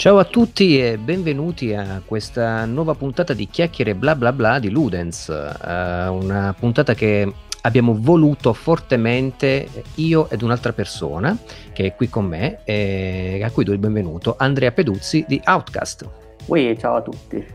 Ciao 0.00 0.16
a 0.16 0.24
tutti 0.24 0.80
e 0.80 0.96
benvenuti 0.96 1.74
a 1.74 2.00
questa 2.02 2.64
nuova 2.64 2.94
puntata 2.94 3.34
di 3.34 3.46
chiacchiere 3.46 3.94
bla 3.94 4.16
bla 4.16 4.32
bla 4.32 4.58
di 4.58 4.70
Ludens, 4.70 5.28
uh, 5.28 6.10
una 6.10 6.54
puntata 6.58 6.94
che 6.94 7.30
abbiamo 7.60 7.94
voluto 7.94 8.54
fortemente 8.54 9.68
io 9.96 10.30
ed 10.30 10.40
un'altra 10.40 10.72
persona 10.72 11.36
che 11.74 11.84
è 11.84 11.94
qui 11.94 12.08
con 12.08 12.24
me 12.24 12.60
e 12.64 13.42
a 13.44 13.50
cui 13.50 13.62
do 13.62 13.72
il 13.72 13.78
benvenuto, 13.78 14.36
Andrea 14.38 14.72
Peduzzi 14.72 15.26
di 15.28 15.38
Outcast. 15.44 16.08
Ui, 16.46 16.78
ciao 16.78 16.96
a 16.96 17.02
tutti. 17.02 17.46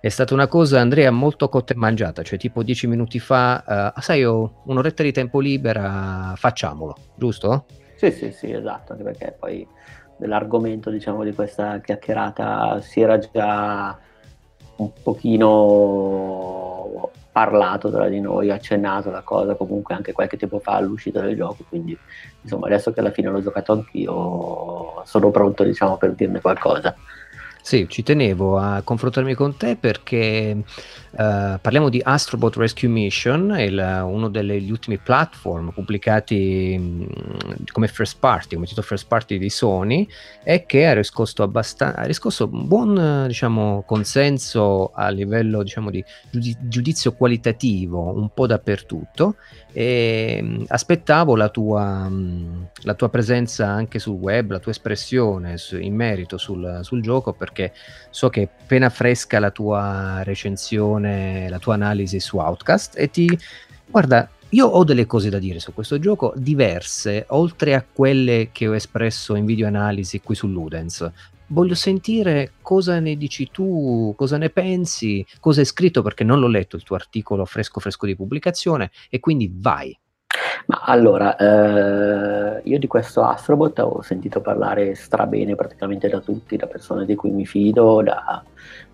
È 0.00 0.08
stata 0.08 0.32
una 0.32 0.46
cosa, 0.46 0.80
Andrea, 0.80 1.10
molto 1.10 1.50
cotta 1.50 1.74
e 1.74 1.76
mangiata, 1.76 2.22
cioè 2.22 2.38
tipo 2.38 2.62
dieci 2.62 2.86
minuti 2.86 3.18
fa, 3.18 3.92
uh, 3.94 4.00
sai, 4.00 4.24
ho 4.24 4.62
un'oretta 4.64 5.02
di 5.02 5.12
tempo 5.12 5.38
libera, 5.38 6.32
facciamolo, 6.34 6.96
giusto? 7.14 7.66
Sì, 7.96 8.10
sì, 8.10 8.32
sì, 8.32 8.50
esatto, 8.52 8.92
anche 8.92 9.04
perché 9.04 9.36
poi 9.38 9.66
dell'argomento 10.16 10.90
diciamo, 10.90 11.24
di 11.24 11.34
questa 11.34 11.80
chiacchierata 11.80 12.80
si 12.80 13.00
era 13.00 13.18
già 13.18 13.98
un 14.76 14.90
pochino 15.02 17.10
parlato 17.30 17.90
tra 17.90 18.08
di 18.08 18.20
noi, 18.20 18.50
accennato 18.50 19.10
la 19.10 19.22
cosa 19.22 19.56
comunque 19.56 19.94
anche 19.94 20.12
qualche 20.12 20.36
tempo 20.36 20.60
fa 20.60 20.76
all'uscita 20.76 21.20
del 21.20 21.36
gioco, 21.36 21.64
quindi 21.68 21.96
insomma 22.42 22.66
adesso 22.66 22.92
che 22.92 23.00
alla 23.00 23.10
fine 23.10 23.28
l'ho 23.28 23.42
giocato 23.42 23.72
anch'io 23.72 25.02
sono 25.04 25.30
pronto 25.30 25.64
diciamo 25.64 25.96
per 25.96 26.12
dirne 26.12 26.40
qualcosa. 26.40 26.94
Sì, 27.60 27.88
ci 27.88 28.02
tenevo 28.02 28.58
a 28.58 28.82
confrontarmi 28.84 29.34
con 29.34 29.56
te 29.56 29.76
perché 29.76 30.62
uh, 31.16 31.58
parliamo 31.60 31.88
di 31.88 32.00
Astrobot 32.02 32.56
Rescue 32.56 32.88
Mission, 32.88 33.54
il, 33.58 34.02
uno 34.04 34.28
degli 34.28 34.70
ultimi 34.70 34.98
platform 34.98 35.70
pubblicati 35.70 36.76
mh, 36.78 37.64
come 37.72 37.88
first 37.88 38.18
party, 38.18 38.54
come 38.54 38.66
titolo 38.66 38.86
first 38.86 39.06
party 39.06 39.38
di 39.38 39.50
Sony, 39.50 40.06
e 40.42 40.66
che 40.66 40.86
ha 40.86 40.92
riscosso, 40.92 41.42
abbastan- 41.42 41.94
ha 41.96 42.04
riscosso 42.04 42.48
un 42.50 42.66
buon 42.66 43.24
diciamo, 43.26 43.82
consenso 43.86 44.90
a 44.94 45.08
livello 45.08 45.62
diciamo, 45.62 45.90
di 45.90 46.04
giudizio 46.60 47.14
qualitativo 47.14 48.12
un 48.14 48.30
po' 48.32 48.46
dappertutto. 48.46 49.36
E 49.76 50.40
mh, 50.40 50.64
aspettavo 50.68 51.34
la 51.34 51.48
tua, 51.48 52.08
mh, 52.08 52.68
la 52.82 52.94
tua, 52.94 53.08
presenza 53.08 53.66
anche 53.66 53.98
sul 53.98 54.14
web, 54.14 54.52
la 54.52 54.60
tua 54.60 54.70
espressione 54.70 55.56
su, 55.56 55.76
in 55.76 55.96
merito 55.96 56.38
sul, 56.38 56.78
sul, 56.82 57.02
gioco 57.02 57.32
perché 57.32 57.72
so 58.10 58.28
che 58.28 58.42
è 58.42 58.48
appena 58.62 58.88
fresca 58.88 59.40
la 59.40 59.50
tua 59.50 60.22
recensione, 60.22 61.03
la 61.04 61.58
tua 61.58 61.74
analisi 61.74 62.20
su 62.20 62.38
Outcast 62.38 62.98
e 62.98 63.10
ti 63.10 63.38
guarda 63.86 64.28
io 64.50 64.66
ho 64.66 64.84
delle 64.84 65.06
cose 65.06 65.30
da 65.30 65.38
dire 65.38 65.58
su 65.58 65.74
questo 65.74 65.98
gioco, 65.98 66.32
diverse, 66.36 67.24
oltre 67.30 67.74
a 67.74 67.84
quelle 67.90 68.50
che 68.52 68.68
ho 68.68 68.74
espresso 68.74 69.34
in 69.34 69.46
video 69.46 69.66
analisi 69.66 70.20
qui 70.20 70.36
su 70.36 70.46
Ludens 70.46 71.10
voglio 71.48 71.74
sentire 71.74 72.52
cosa 72.62 72.98
ne 73.00 73.16
dici 73.16 73.50
tu, 73.50 74.14
cosa 74.16 74.38
ne 74.38 74.50
pensi, 74.50 75.24
cosa 75.40 75.60
hai 75.60 75.66
scritto 75.66 76.02
perché 76.02 76.24
non 76.24 76.40
l'ho 76.40 76.48
letto 76.48 76.76
il 76.76 76.82
tuo 76.82 76.96
articolo 76.96 77.44
fresco 77.44 77.80
fresco 77.80 78.06
di 78.06 78.16
pubblicazione 78.16 78.90
e 79.10 79.20
quindi 79.20 79.50
vai. 79.52 79.96
Ma 80.66 80.82
allora, 80.84 81.36
eh, 81.36 82.60
io 82.64 82.78
di 82.78 82.86
questo 82.86 83.22
Astrobot 83.22 83.78
ho 83.80 84.02
sentito 84.02 84.40
parlare 84.40 84.94
strabene 84.94 85.54
praticamente 85.54 86.08
da 86.08 86.20
tutti, 86.20 86.56
da 86.56 86.66
persone 86.66 87.04
di 87.04 87.14
cui 87.14 87.30
mi 87.30 87.46
fido, 87.46 88.02
da 88.02 88.42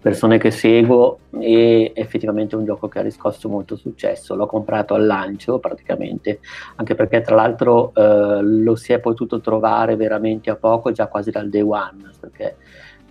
persone 0.00 0.38
che 0.38 0.50
seguo 0.50 1.18
e 1.38 1.92
effettivamente 1.94 2.54
è 2.54 2.58
un 2.58 2.64
gioco 2.64 2.88
che 2.88 2.98
ha 2.98 3.02
riscosso 3.02 3.48
molto 3.48 3.76
successo. 3.76 4.34
L'ho 4.34 4.46
comprato 4.46 4.94
al 4.94 5.06
lancio 5.06 5.58
praticamente, 5.58 6.40
anche 6.76 6.94
perché 6.94 7.20
tra 7.20 7.34
l'altro 7.34 7.92
eh, 7.94 8.40
lo 8.42 8.74
si 8.76 8.92
è 8.92 8.98
potuto 8.98 9.40
trovare 9.40 9.96
veramente 9.96 10.50
a 10.50 10.56
poco, 10.56 10.92
già 10.92 11.06
quasi 11.06 11.30
dal 11.30 11.48
day 11.48 11.62
one, 11.62 12.10
perché 12.18 12.56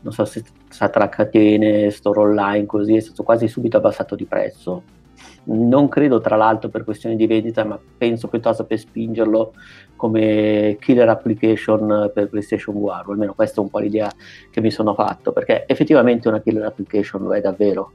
non 0.01 0.13
so 0.13 0.25
se 0.25 0.43
la 0.77 1.09
catene, 1.09 1.89
store 1.89 2.19
online, 2.19 2.65
così 2.65 2.95
è 2.95 2.99
stato 3.01 3.23
quasi 3.23 3.47
subito 3.47 3.77
abbassato 3.77 4.15
di 4.15 4.25
prezzo 4.25 4.97
non 5.45 5.87
credo 5.87 6.19
tra 6.19 6.35
l'altro 6.35 6.69
per 6.69 6.83
questioni 6.83 7.15
di 7.15 7.27
vendita, 7.27 7.63
ma 7.63 7.79
penso 7.97 8.27
piuttosto 8.27 8.65
per 8.65 8.79
spingerlo 8.79 9.53
come 9.95 10.77
killer 10.79 11.09
application 11.09 12.11
per 12.13 12.29
PlayStation 12.29 12.79
VR, 12.79 13.03
o 13.07 13.11
almeno 13.11 13.33
questa 13.33 13.59
è 13.59 13.63
un 13.63 13.69
po' 13.69 13.79
l'idea 13.79 14.11
che 14.49 14.61
mi 14.61 14.71
sono 14.71 14.93
fatto, 14.93 15.31
perché 15.31 15.65
effettivamente 15.67 16.27
una 16.27 16.41
killer 16.41 16.65
application 16.65 17.23
lo 17.23 17.33
è 17.33 17.41
davvero. 17.41 17.91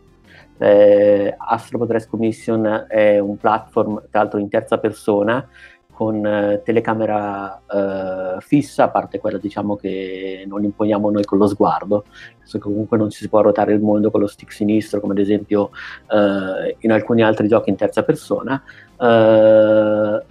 Eh, 0.59 1.35
Astro 1.37 1.85
Rescue 1.85 2.19
Mission 2.19 2.87
è 2.89 3.19
un 3.19 3.37
platform, 3.37 4.05
tra 4.11 4.21
l'altro 4.21 4.39
in 4.39 4.49
terza 4.49 4.79
persona, 4.79 5.49
con 5.95 6.27
eh, 6.27 6.61
telecamera 6.63 7.63
eh, 7.71 8.41
fissa, 8.41 8.85
a 8.85 8.89
parte 8.89 9.21
quella 9.21 9.39
diciamo 9.39 9.77
che 9.77 10.45
non 10.47 10.65
imponiamo 10.65 11.11
noi 11.11 11.25
con 11.25 11.39
lo 11.39 11.47
sguardo, 11.47 12.05
che 12.51 12.59
comunque 12.59 12.99
non 12.99 13.11
si 13.11 13.29
può 13.29 13.41
ruotare 13.41 13.73
il 13.73 13.81
mondo 13.81 14.11
con 14.11 14.21
lo 14.21 14.27
stick 14.27 14.53
sinistro, 14.53 15.01
come 15.01 15.13
ad 15.13 15.21
esempio 15.21 15.71
eh, 16.11 16.77
in 16.81 16.93
alcuni 16.93 17.23
altri 17.23 17.49
giochi 17.49 17.71
in 17.71 17.77
terza 17.77 18.03
persona, 18.03 18.63
eh, 19.01 20.23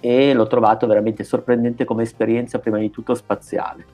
e 0.00 0.34
l'ho 0.34 0.46
trovato 0.46 0.86
veramente 0.86 1.22
sorprendente 1.22 1.84
come 1.84 2.02
esperienza, 2.02 2.58
prima 2.58 2.78
di 2.78 2.90
tutto 2.90 3.14
spaziale, 3.14 3.84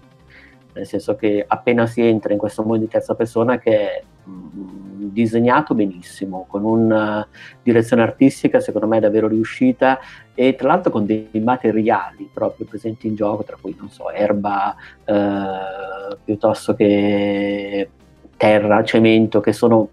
nel 0.72 0.86
senso 0.86 1.16
che 1.16 1.44
appena 1.47 1.86
si 1.86 2.00
entra 2.03 2.32
in 2.32 2.38
questo 2.38 2.62
mondo 2.62 2.84
di 2.84 2.88
terza 2.88 3.14
persona 3.14 3.58
che 3.58 3.70
è 3.78 4.03
mm, 4.28 5.08
disegnato 5.10 5.75
benissimo, 5.75 6.47
con 6.48 6.64
una 6.64 7.26
direzione 7.62 8.03
artistica 8.03 8.60
secondo 8.60 8.86
me 8.86 9.00
davvero 9.00 9.28
riuscita 9.28 9.98
e 10.34 10.54
tra 10.54 10.69
l'altro 10.69 10.91
con 10.91 11.06
dei 11.06 11.28
materiali 11.34 12.30
proprio 12.32 12.66
presenti 12.66 13.06
in 13.06 13.14
gioco, 13.14 13.44
tra 13.44 13.56
cui 13.60 13.75
non 13.78 13.91
so, 13.91 14.10
erba 14.10 14.75
eh, 15.04 16.16
piuttosto 16.25 16.75
che 16.75 17.91
terra, 18.36 18.84
cemento, 18.84 19.41
che 19.41 19.53
sono 19.53 19.91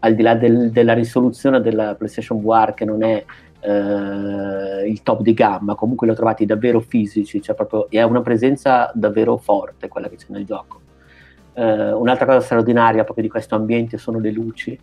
al 0.00 0.14
di 0.14 0.22
là 0.22 0.34
del, 0.34 0.70
della 0.70 0.92
risoluzione 0.92 1.60
della 1.60 1.94
PlayStation 1.94 2.40
VR 2.40 2.74
che 2.74 2.84
non 2.84 3.02
è 3.02 3.24
eh, 3.60 4.88
il 4.88 5.02
top 5.02 5.20
di 5.22 5.34
gamma, 5.34 5.74
comunque 5.74 6.06
li 6.06 6.12
ho 6.12 6.16
trovati 6.16 6.46
davvero 6.46 6.80
fisici, 6.80 7.40
cioè 7.42 7.54
proprio, 7.54 7.88
è 7.90 8.02
una 8.02 8.22
presenza 8.22 8.90
davvero 8.94 9.36
forte 9.36 9.88
quella 9.88 10.08
che 10.08 10.16
c'è 10.16 10.26
nel 10.28 10.44
gioco. 10.44 10.78
Uh, 11.52 12.00
un'altra 12.00 12.26
cosa 12.26 12.40
straordinaria 12.40 13.02
proprio 13.02 13.24
di 13.24 13.30
questo 13.30 13.56
ambiente 13.56 13.98
sono 13.98 14.18
le 14.18 14.30
luci, 14.30 14.78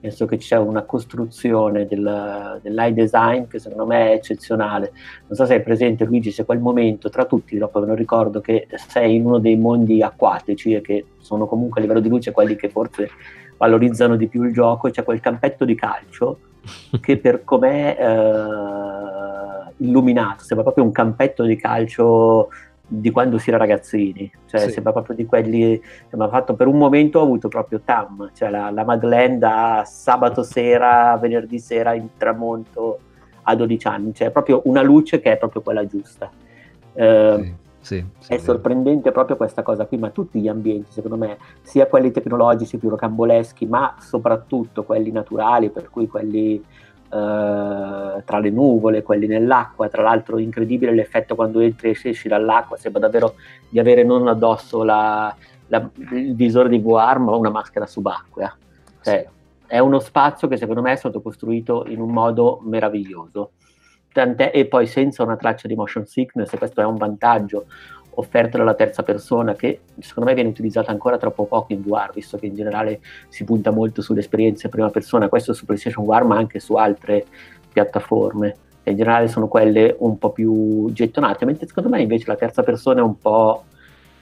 penso 0.00 0.26
che 0.26 0.36
c'è 0.36 0.56
una 0.56 0.82
costruzione 0.82 1.86
del, 1.86 2.60
dell'high 2.60 2.92
design 2.92 3.46
che 3.46 3.58
secondo 3.58 3.86
me 3.86 4.10
è 4.10 4.14
eccezionale. 4.14 4.92
Non 5.26 5.36
so 5.36 5.46
se 5.46 5.54
hai 5.54 5.62
presente 5.62 6.04
Luigi, 6.04 6.30
c'è 6.30 6.44
quel 6.44 6.58
momento 6.58 7.08
tra 7.08 7.24
tutti, 7.24 7.56
dopo 7.56 7.84
non 7.84 7.94
ricordo 7.94 8.40
che 8.40 8.66
sei 8.88 9.14
in 9.14 9.26
uno 9.26 9.38
dei 9.38 9.56
mondi 9.56 10.02
acquatici 10.02 10.74
e 10.74 10.80
che 10.80 11.06
sono 11.18 11.46
comunque 11.46 11.80
a 11.80 11.82
livello 11.82 12.00
di 12.00 12.08
luce 12.08 12.32
quelli 12.32 12.56
che 12.56 12.68
forse 12.68 13.08
valorizzano 13.56 14.16
di 14.16 14.28
più 14.28 14.42
il 14.42 14.52
gioco 14.52 14.88
e 14.88 14.90
c'è 14.90 15.04
quel 15.04 15.20
campetto 15.20 15.64
di 15.64 15.74
calcio 15.74 16.38
che 17.00 17.18
per 17.18 17.44
com'è 17.44 17.96
eh, 17.98 19.74
illuminato, 19.78 20.44
sembra 20.44 20.64
proprio 20.64 20.84
un 20.84 20.92
campetto 20.92 21.44
di 21.44 21.56
calcio 21.56 22.48
di 22.90 23.10
quando 23.10 23.36
si 23.36 23.50
era 23.50 23.58
ragazzini, 23.58 24.30
cioè 24.46 24.60
sì. 24.60 24.70
sembra 24.70 24.92
proprio 24.92 25.14
di 25.14 25.26
quelli, 25.26 25.80
sembra 26.08 26.28
fatto 26.28 26.54
per 26.54 26.66
un 26.66 26.78
momento 26.78 27.18
ho 27.18 27.22
avuto 27.22 27.48
proprio 27.48 27.80
Tam, 27.84 28.30
cioè 28.34 28.48
la, 28.48 28.70
la 28.70 28.84
Madeleine 28.84 29.36
da 29.36 29.82
sabato 29.86 30.42
sera, 30.42 31.16
venerdì 31.20 31.58
sera 31.58 31.92
in 31.92 32.08
tramonto 32.16 32.98
a 33.42 33.54
12 33.54 33.86
anni, 33.86 34.14
cioè 34.14 34.30
proprio 34.30 34.62
una 34.64 34.80
luce 34.80 35.20
che 35.20 35.32
è 35.32 35.36
proprio 35.36 35.60
quella 35.60 35.86
giusta. 35.86 36.30
Eh, 36.94 37.34
sì, 37.42 37.54
sì, 37.80 38.04
è 38.26 38.38
sorprendente 38.38 39.12
proprio 39.12 39.36
questa 39.36 39.62
cosa 39.62 39.86
qui, 39.86 39.98
ma 39.98 40.10
tutti 40.10 40.40
gli 40.40 40.48
ambienti, 40.48 40.92
secondo 40.92 41.16
me, 41.16 41.38
sia 41.62 41.86
quelli 41.86 42.10
tecnologici 42.10 42.76
più 42.76 42.88
rocamboleschi, 42.88 43.66
ma 43.66 43.96
soprattutto 43.98 44.84
quelli 44.84 45.10
naturali, 45.10 45.70
per 45.70 45.90
cui 45.90 46.06
quelli 46.06 46.62
Uh, 47.08 48.22
tra 48.22 48.38
le 48.38 48.50
nuvole, 48.50 49.02
quelli 49.02 49.26
nell'acqua. 49.26 49.88
Tra 49.88 50.02
l'altro, 50.02 50.36
incredibile 50.36 50.92
l'effetto 50.92 51.34
quando 51.34 51.60
entri 51.60 51.88
e 51.88 51.98
esci 52.04 52.28
dall'acqua. 52.28 52.76
Sembra 52.76 53.00
davvero 53.00 53.36
di 53.66 53.78
avere 53.78 54.04
non 54.04 54.28
addosso 54.28 54.82
la, 54.82 55.34
la, 55.68 55.88
il 56.10 56.34
visore 56.34 56.68
di 56.68 56.78
VR, 56.78 57.18
ma 57.18 57.34
una 57.34 57.48
maschera 57.48 57.86
subacquea. 57.86 58.54
Cioè, 59.00 59.26
è 59.66 59.78
uno 59.78 60.00
spazio 60.00 60.48
che 60.48 60.56
secondo 60.56 60.82
me 60.82 60.92
è 60.92 60.96
stato 60.96 61.22
costruito 61.22 61.84
in 61.88 62.00
un 62.00 62.10
modo 62.10 62.60
meraviglioso. 62.62 63.52
Tant'è, 64.12 64.50
e 64.54 64.66
poi 64.66 64.86
senza 64.86 65.22
una 65.22 65.36
traccia 65.36 65.68
di 65.68 65.74
motion 65.74 66.06
sickness, 66.06 66.52
e 66.52 66.58
questo 66.58 66.80
è 66.80 66.84
un 66.84 66.96
vantaggio 66.96 67.66
offerta 68.18 68.58
dalla 68.58 68.74
terza 68.74 69.02
persona 69.04 69.54
che 69.54 69.80
secondo 70.00 70.28
me 70.28 70.34
viene 70.34 70.50
utilizzata 70.50 70.90
ancora 70.90 71.18
troppo 71.18 71.44
poco 71.44 71.72
in 71.72 71.82
VR, 71.82 72.10
visto 72.12 72.36
che 72.36 72.46
in 72.46 72.54
generale 72.54 73.00
si 73.28 73.44
punta 73.44 73.70
molto 73.70 74.02
sulle 74.02 74.20
esperienze 74.20 74.66
in 74.66 74.72
prima 74.72 74.90
persona, 74.90 75.28
questo 75.28 75.52
su 75.52 75.64
PlayStation 75.64 76.04
VR 76.04 76.24
ma 76.24 76.36
anche 76.36 76.58
su 76.58 76.74
altre 76.74 77.24
piattaforme, 77.72 78.56
che 78.82 78.90
in 78.90 78.96
generale 78.96 79.28
sono 79.28 79.46
quelle 79.46 79.94
un 80.00 80.18
po' 80.18 80.30
più 80.30 80.90
gettonate, 80.92 81.44
mentre 81.44 81.68
secondo 81.68 81.90
me 81.90 82.02
invece 82.02 82.24
la 82.26 82.36
terza 82.36 82.64
persona 82.64 83.00
è 83.00 83.04
un 83.04 83.18
po' 83.18 83.64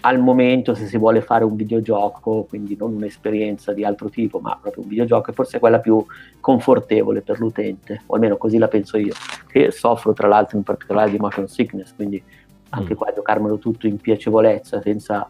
al 0.01 0.19
momento 0.21 0.75
se 0.75 0.87
si 0.87 0.97
vuole 0.99 1.21
fare 1.21 1.45
un 1.45 1.57
videogioco, 1.57 2.45
quindi 2.49 2.77
non 2.77 2.95
un'esperienza 2.95 3.73
di 3.73 3.85
altro 3.85 4.09
tipo, 4.09 4.39
ma 4.39 4.59
proprio 4.61 4.83
un 4.83 4.89
videogioco, 4.89 5.31
è 5.31 5.35
forse 5.35 5.59
quella 5.59 5.81
più 5.81 6.05
confortevole 6.41 7.23
per 7.23 7.41
l'utente, 7.41 8.03
o 8.07 8.15
almeno 8.15 8.37
così 8.37 8.59
la 8.59 8.69
penso 8.69 8.99
io, 8.99 9.15
che 9.49 9.71
soffro 9.71 10.13
tra 10.13 10.29
l'altro 10.29 10.57
in 10.57 10.63
particolare 10.63 11.11
di 11.11 11.19
motion 11.19 11.49
sickness, 11.49 11.95
quindi 11.95 12.23
anche 12.71 12.95
mm. 12.95 12.97
qua 12.97 13.13
giocarmelo 13.13 13.59
tutto 13.59 13.87
in 13.87 13.99
piacevolezza 13.99 14.81
senza 14.81 15.29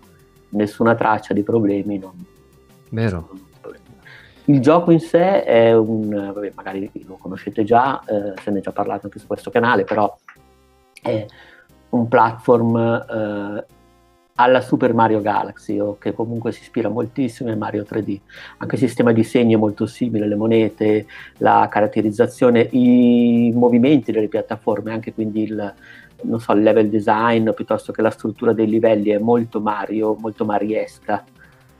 nessuna 0.50 0.94
traccia 0.94 1.32
di 1.32 1.42
problemi. 1.42 1.98
Non, 1.98 2.12
Vero. 2.90 3.28
Il 4.48 4.60
gioco 4.60 4.92
in 4.92 5.00
sé 5.00 5.42
è 5.42 5.76
un, 5.76 6.08
vabbè, 6.08 6.52
magari 6.54 6.88
lo 7.06 7.16
conoscete 7.16 7.64
già, 7.64 8.00
eh, 8.04 8.40
se 8.40 8.52
ne 8.52 8.58
è 8.58 8.62
già 8.62 8.70
parlato 8.70 9.06
anche 9.06 9.18
su 9.18 9.26
questo 9.26 9.50
canale, 9.50 9.82
però 9.82 10.16
è 11.02 11.26
un 11.90 12.06
platform 12.06 12.76
eh, 12.76 13.66
alla 14.36 14.60
Super 14.60 14.94
Mario 14.94 15.20
Galaxy, 15.20 15.78
o 15.78 15.98
che 15.98 16.12
comunque 16.12 16.52
si 16.52 16.62
ispira 16.62 16.88
moltissimo 16.88 17.50
a 17.50 17.56
Mario 17.56 17.84
3D. 17.88 18.20
Anche 18.58 18.74
il 18.74 18.80
sistema 18.80 19.12
di 19.12 19.24
segni 19.24 19.54
è 19.54 19.58
molto 19.58 19.86
simile, 19.86 20.26
le 20.26 20.36
monete, 20.36 21.06
la 21.38 21.68
caratterizzazione, 21.70 22.60
i 22.72 23.52
movimenti 23.54 24.12
delle 24.12 24.28
piattaforme, 24.28 24.92
anche 24.92 25.12
quindi 25.12 25.42
il, 25.42 25.74
so, 26.38 26.52
il 26.52 26.62
level 26.62 26.88
design 26.88 27.50
piuttosto 27.50 27.92
che 27.92 28.02
la 28.02 28.10
struttura 28.10 28.52
dei 28.52 28.68
livelli 28.68 29.10
è 29.10 29.18
molto 29.18 29.60
Mario, 29.60 30.16
molto 30.18 30.44
mariesca 30.44 31.24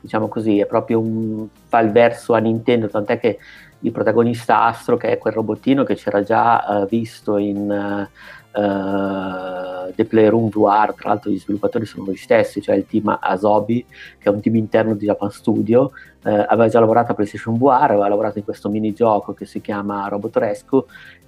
diciamo 0.07 0.29
così, 0.29 0.61
è 0.61 0.67
proprio 0.67 1.01
un 1.01 1.49
fa 1.67 1.83
verso 1.83 2.35
a 2.35 2.39
Nintendo, 2.39 2.89
tant'è 2.89 3.19
che 3.19 3.39
il 3.81 3.93
protagonista 3.93 4.65
Astro, 4.65 4.97
che 4.97 5.11
è 5.11 5.19
quel 5.19 5.35
robottino 5.35 5.85
che 5.85 5.97
c'era 5.97 6.23
già 6.23 6.65
uh, 6.67 6.87
visto 6.87 7.37
in 7.37 7.69
uh, 7.69 8.46
uh, 8.57 9.93
The 9.95 10.05
Playroom 10.05 10.49
VR, 10.49 10.95
tra 10.95 11.11
l'altro 11.11 11.31
gli 11.31 11.39
sviluppatori 11.39 11.87
sono 11.87 12.11
gli 12.11 12.17
stessi, 12.17 12.61
cioè 12.61 12.75
il 12.75 12.87
team 12.87 13.17
Asobi, 13.21 13.85
che 14.19 14.29
è 14.29 14.33
un 14.33 14.41
team 14.41 14.57
interno 14.57 14.95
di 14.95 15.07
Japan 15.07 15.31
Studio, 15.31 15.93
aveva 16.27 16.67
già 16.67 16.81
lavorato 16.81 17.13
a 17.13 17.15
PlayStation 17.15 17.57
VR, 17.57 17.91
aveva 17.91 18.09
lavorato 18.09 18.39
in 18.39 18.45
questo 18.45 18.69
minigioco 18.69 19.33
che 19.33 19.47
si 19.47 19.61
chiama 19.61 20.09
Robot 20.09 20.37
Rescue 20.39 20.85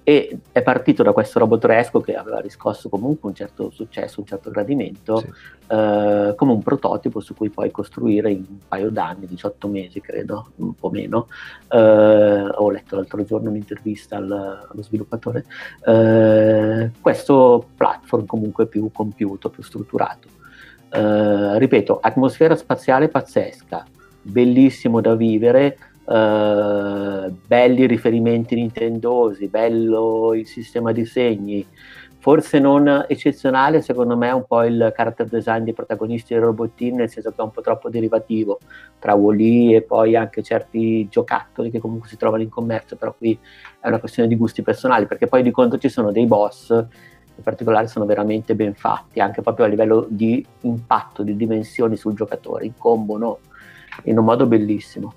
e 0.09 0.39
è 0.51 0.63
partito 0.63 1.03
da 1.03 1.11
questo 1.11 1.37
robotresco 1.37 2.01
che 2.01 2.15
aveva 2.15 2.39
riscosso 2.39 2.89
comunque 2.89 3.29
un 3.29 3.35
certo 3.35 3.69
successo, 3.69 4.21
un 4.21 4.25
certo 4.25 4.49
gradimento, 4.49 5.17
sì. 5.17 5.27
eh, 5.67 6.33
come 6.35 6.51
un 6.51 6.63
prototipo 6.63 7.19
su 7.19 7.35
cui 7.35 7.49
poi 7.49 7.69
costruire 7.69 8.31
in 8.31 8.43
un 8.49 8.57
paio 8.67 8.89
d'anni, 8.89 9.27
18 9.27 9.67
mesi 9.67 10.01
credo, 10.01 10.53
un 10.55 10.73
po' 10.73 10.89
meno. 10.89 11.27
Eh, 11.67 11.77
ho 11.77 12.71
letto 12.71 12.95
l'altro 12.95 13.23
giorno 13.23 13.51
un'intervista 13.51 14.17
al, 14.17 14.31
allo 14.31 14.81
sviluppatore. 14.81 15.45
Eh, 15.85 16.89
questo 16.99 17.67
platform 17.77 18.25
comunque 18.25 18.65
più 18.65 18.89
compiuto, 18.91 19.51
più 19.51 19.61
strutturato. 19.61 20.27
Eh, 20.89 21.59
ripeto, 21.59 21.99
atmosfera 22.01 22.55
spaziale 22.55 23.09
pazzesca, 23.09 23.85
bellissimo 24.23 25.01
da 25.01 25.13
vivere 25.13 25.77
Uh, 26.09 27.29
belli 27.45 27.85
riferimenti 27.85 28.55
nintendosi, 28.55 29.47
bello 29.47 30.33
il 30.33 30.47
sistema 30.47 30.91
di 30.91 31.05
segni, 31.05 31.63
forse 32.17 32.57
non 32.57 33.05
eccezionale 33.07 33.83
secondo 33.83 34.17
me 34.17 34.31
un 34.31 34.43
po' 34.47 34.63
il 34.63 34.91
character 34.95 35.27
design 35.27 35.65
dei 35.65 35.73
protagonisti 35.73 36.33
del 36.33 36.41
robottino, 36.41 36.95
nel 36.95 37.11
senso 37.11 37.29
che 37.29 37.35
è 37.37 37.43
un 37.43 37.51
po' 37.51 37.61
troppo 37.61 37.91
derivativo 37.91 38.57
tra 38.97 39.13
Wally 39.13 39.75
e 39.75 39.83
poi 39.83 40.15
anche 40.15 40.41
certi 40.41 41.07
giocattoli 41.09 41.69
che 41.69 41.77
comunque 41.77 42.09
si 42.09 42.17
trovano 42.17 42.41
in 42.41 42.49
commercio, 42.49 42.95
però 42.95 43.13
qui 43.15 43.37
è 43.79 43.87
una 43.87 43.99
questione 43.99 44.27
di 44.27 44.35
gusti 44.35 44.63
personali, 44.63 45.05
perché 45.05 45.27
poi 45.27 45.43
di 45.43 45.51
conto 45.51 45.77
ci 45.77 45.89
sono 45.89 46.11
dei 46.11 46.25
boss 46.25 46.69
in 46.71 47.43
particolare 47.43 47.85
sono 47.85 48.05
veramente 48.05 48.55
ben 48.55 48.73
fatti, 48.73 49.19
anche 49.19 49.43
proprio 49.43 49.65
a 49.65 49.69
livello 49.69 50.07
di 50.09 50.43
impatto, 50.61 51.21
di 51.21 51.35
dimensioni 51.35 51.95
sul 51.97 52.15
giocatore, 52.15 52.65
incombono 52.65 53.37
in 54.05 54.17
un 54.17 54.25
modo 54.25 54.47
bellissimo. 54.47 55.13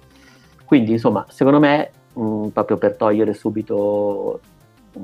Quindi, 0.72 0.92
insomma, 0.92 1.26
secondo 1.28 1.58
me, 1.58 1.90
mh, 2.14 2.22
mm, 2.22 2.46
proprio 2.48 2.78
per 2.78 2.96
togliere 2.96 3.34
subito 3.34 4.40
mh, 4.94 5.00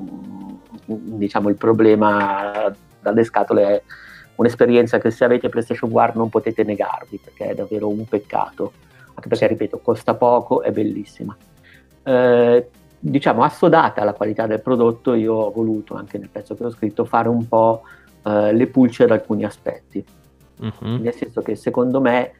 mm, 0.91 1.17
diciamo, 1.19 1.47
il 1.47 1.57
problema 1.57 2.73
dalle 2.99 3.23
scatole, 3.23 3.63
è 3.67 3.81
un'esperienza 4.37 4.97
che 4.97 5.11
se 5.11 5.25
avete 5.25 5.47
PlayStation 5.47 5.91
VR 5.91 6.15
non 6.15 6.29
potete 6.29 6.63
negarvi, 6.63 7.19
perché 7.23 7.49
è 7.49 7.53
davvero 7.53 7.87
un 7.87 8.03
peccato. 8.05 8.71
Anche 9.13 9.27
perché, 9.27 9.45
ripeto, 9.45 9.77
costa 9.77 10.15
poco, 10.15 10.63
è 10.63 10.71
bellissima. 10.71 11.37
Eh, 12.01 12.69
diciamo, 12.97 13.43
assodata 13.43 14.03
la 14.03 14.13
qualità 14.13 14.47
del 14.47 14.61
prodotto, 14.61 15.13
io 15.13 15.35
ho 15.35 15.51
voluto, 15.51 15.93
anche 15.93 16.17
nel 16.17 16.29
pezzo 16.29 16.55
che 16.55 16.65
ho 16.65 16.71
scritto, 16.71 17.05
fare 17.05 17.29
un 17.29 17.47
po' 17.47 17.83
eh, 18.23 18.53
le 18.53 18.65
pulce 18.65 19.03
ad 19.03 19.11
alcuni 19.11 19.43
aspetti. 19.43 20.03
Uh-huh. 20.61 20.97
Nel 20.97 21.13
senso 21.13 21.43
che 21.43 21.53
secondo 21.55 22.01
me 22.01 22.31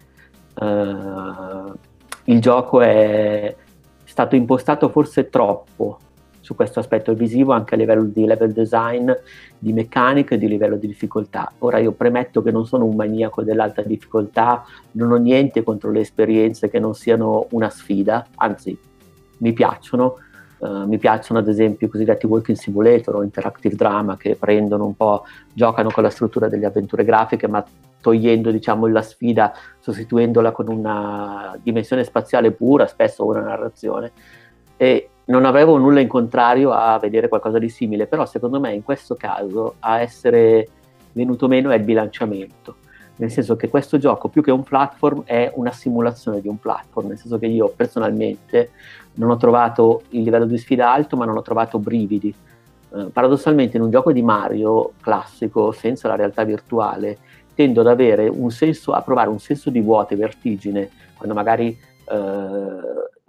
eh, 0.60 1.88
il 2.30 2.40
gioco 2.40 2.82
è 2.82 3.56
stato 4.04 4.36
impostato 4.36 4.90
forse 4.90 5.30
troppo 5.30 6.00
su 6.42 6.56
questo 6.56 6.80
aspetto 6.80 7.14
visivo 7.14 7.54
anche 7.54 7.76
a 7.76 7.78
livello 7.78 8.04
di 8.04 8.26
level 8.26 8.52
design, 8.52 9.12
di 9.58 9.74
meccanica 9.74 10.36
e 10.36 10.38
di 10.38 10.48
livello 10.48 10.78
di 10.78 10.88
difficoltà. 10.88 11.52
Ora 11.60 11.80
io 11.80 11.92
premetto 11.92 12.42
che 12.42 12.52
non 12.52 12.66
sono 12.66 12.86
un 12.86 12.96
maniaco 12.96 13.44
dell'alta 13.44 13.82
difficoltà, 13.82 14.64
non 14.92 15.12
ho 15.12 15.18
niente 15.18 15.64
contro 15.64 15.92
le 15.92 16.02
esperienze 16.02 16.70
che 16.70 16.80
non 16.80 16.94
siano 16.94 17.48
una 17.52 17.70
sfida, 17.70 18.26
anzi 18.36 18.78
mi 19.38 19.54
piacciono, 19.54 20.18
Uh, 20.60 20.86
mi 20.86 20.98
piacciono 20.98 21.40
ad 21.40 21.48
esempio 21.48 21.88
i 21.88 21.90
cosiddetti 21.90 22.26
walking 22.26 22.58
simulator 22.58 23.16
o 23.16 23.24
interactive 23.24 23.78
drama 23.78 24.18
che 24.18 24.36
prendono 24.36 24.86
un 24.86 24.94
po', 24.94 25.24
giocano 25.54 25.90
con 25.90 26.04
la 26.04 26.10
struttura 26.10 26.50
delle 26.50 26.66
avventure 26.66 27.06
grafiche 27.06 27.48
ma 27.48 27.64
togliendo 28.02 28.52
diciamo, 28.52 28.88
la 28.88 29.02
sfida, 29.02 29.54
sostituendola 29.80 30.52
con 30.52 30.70
una 30.70 31.58
dimensione 31.62 32.04
spaziale 32.04 32.52
pura, 32.52 32.88
spesso 32.88 33.26
una 33.26 33.42
narrazione. 33.42 34.12
E 34.78 35.10
non 35.26 35.46
avevo 35.46 35.78
nulla 35.78 36.00
in 36.00 36.08
contrario 36.08 36.72
a 36.72 36.98
vedere 37.00 37.28
qualcosa 37.28 37.60
di 37.60 37.70
simile, 37.70 38.08
però 38.08 38.26
secondo 38.26 38.60
me 38.60 38.74
in 38.74 38.84
questo 38.84 39.16
caso 39.16 39.76
a 39.80 40.00
essere 40.00 40.68
venuto 41.12 41.48
meno 41.48 41.70
è 41.70 41.76
il 41.76 41.84
bilanciamento. 41.84 42.76
Nel 43.18 43.32
senso 43.32 43.58
che 43.58 43.68
questo 43.68 43.98
gioco, 43.98 44.30
più 44.30 44.42
che 44.42 44.50
un 44.50 44.64
platform, 44.64 45.24
è 45.26 45.52
una 45.56 45.72
simulazione 45.72 46.40
di 46.40 46.48
un 46.48 46.58
platform. 46.58 47.08
Nel 47.10 47.18
senso 47.18 47.38
che 47.38 47.48
io 47.48 47.72
personalmente 47.76 48.72
non 49.16 49.30
ho 49.30 49.36
trovato 49.36 50.04
il 50.10 50.24
livello 50.24 50.46
di 50.46 50.58
sfida 50.58 50.92
alto, 50.92 51.18
ma 51.18 51.26
non 51.26 51.36
ho 51.36 51.42
trovato 51.42 51.80
brividi. 51.80 52.34
Eh, 52.92 53.04
paradossalmente, 53.12 53.76
in 53.76 53.84
un 53.84 53.92
gioco 53.92 54.14
di 54.14 54.22
Mario 54.22 54.94
classico, 55.02 55.74
senza 55.74 56.08
la 56.08 56.16
realtà 56.16 56.46
virtuale, 56.46 57.18
tendo 57.60 57.82
ad 57.82 57.88
avere 57.88 58.30
un 58.30 58.52
senso, 58.52 58.94
a 58.94 59.02
provare 59.02 59.28
un 59.28 59.40
senso 59.40 59.70
di 59.70 59.82
vuoto 59.82 60.14
e 60.14 60.16
vertigine, 60.16 60.90
quando 61.18 61.36
magari 61.36 61.68
eh, 61.68 62.80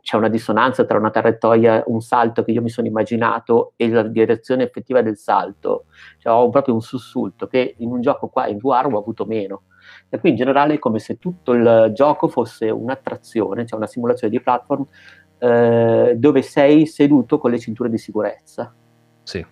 c'è 0.00 0.16
una 0.16 0.28
dissonanza 0.28 0.84
tra 0.84 0.98
una 0.98 1.10
traiettoria, 1.10 1.82
un 1.86 2.00
salto 2.00 2.44
che 2.44 2.52
io 2.52 2.62
mi 2.62 2.68
sono 2.68 2.86
immaginato 2.86 3.72
e 3.74 3.88
la 3.88 4.04
direzione 4.04 4.62
effettiva 4.62 5.02
del 5.02 5.16
salto, 5.16 5.86
cioè 6.18 6.32
ho 6.32 6.48
proprio 6.48 6.74
un 6.74 6.80
sussulto 6.80 7.48
che 7.48 7.74
in 7.78 7.90
un 7.90 8.00
gioco 8.02 8.28
qua 8.28 8.46
in 8.46 8.58
VR 8.58 8.86
ho 8.92 8.98
avuto 8.98 9.26
meno. 9.26 9.62
E 10.08 10.20
qui 10.20 10.30
in 10.30 10.36
generale 10.36 10.74
è 10.74 10.78
come 10.78 11.00
se 11.00 11.18
tutto 11.18 11.52
il 11.52 11.90
gioco 11.92 12.28
fosse 12.28 12.70
un'attrazione, 12.70 13.66
cioè 13.66 13.78
una 13.78 13.88
simulazione 13.88 14.32
di 14.32 14.40
platform 14.40 14.86
eh, 15.38 16.14
dove 16.16 16.42
sei 16.42 16.86
seduto 16.86 17.38
con 17.38 17.50
le 17.50 17.58
cinture 17.58 17.90
di 17.90 17.98
sicurezza. 17.98 18.72
Sì. 19.24 19.44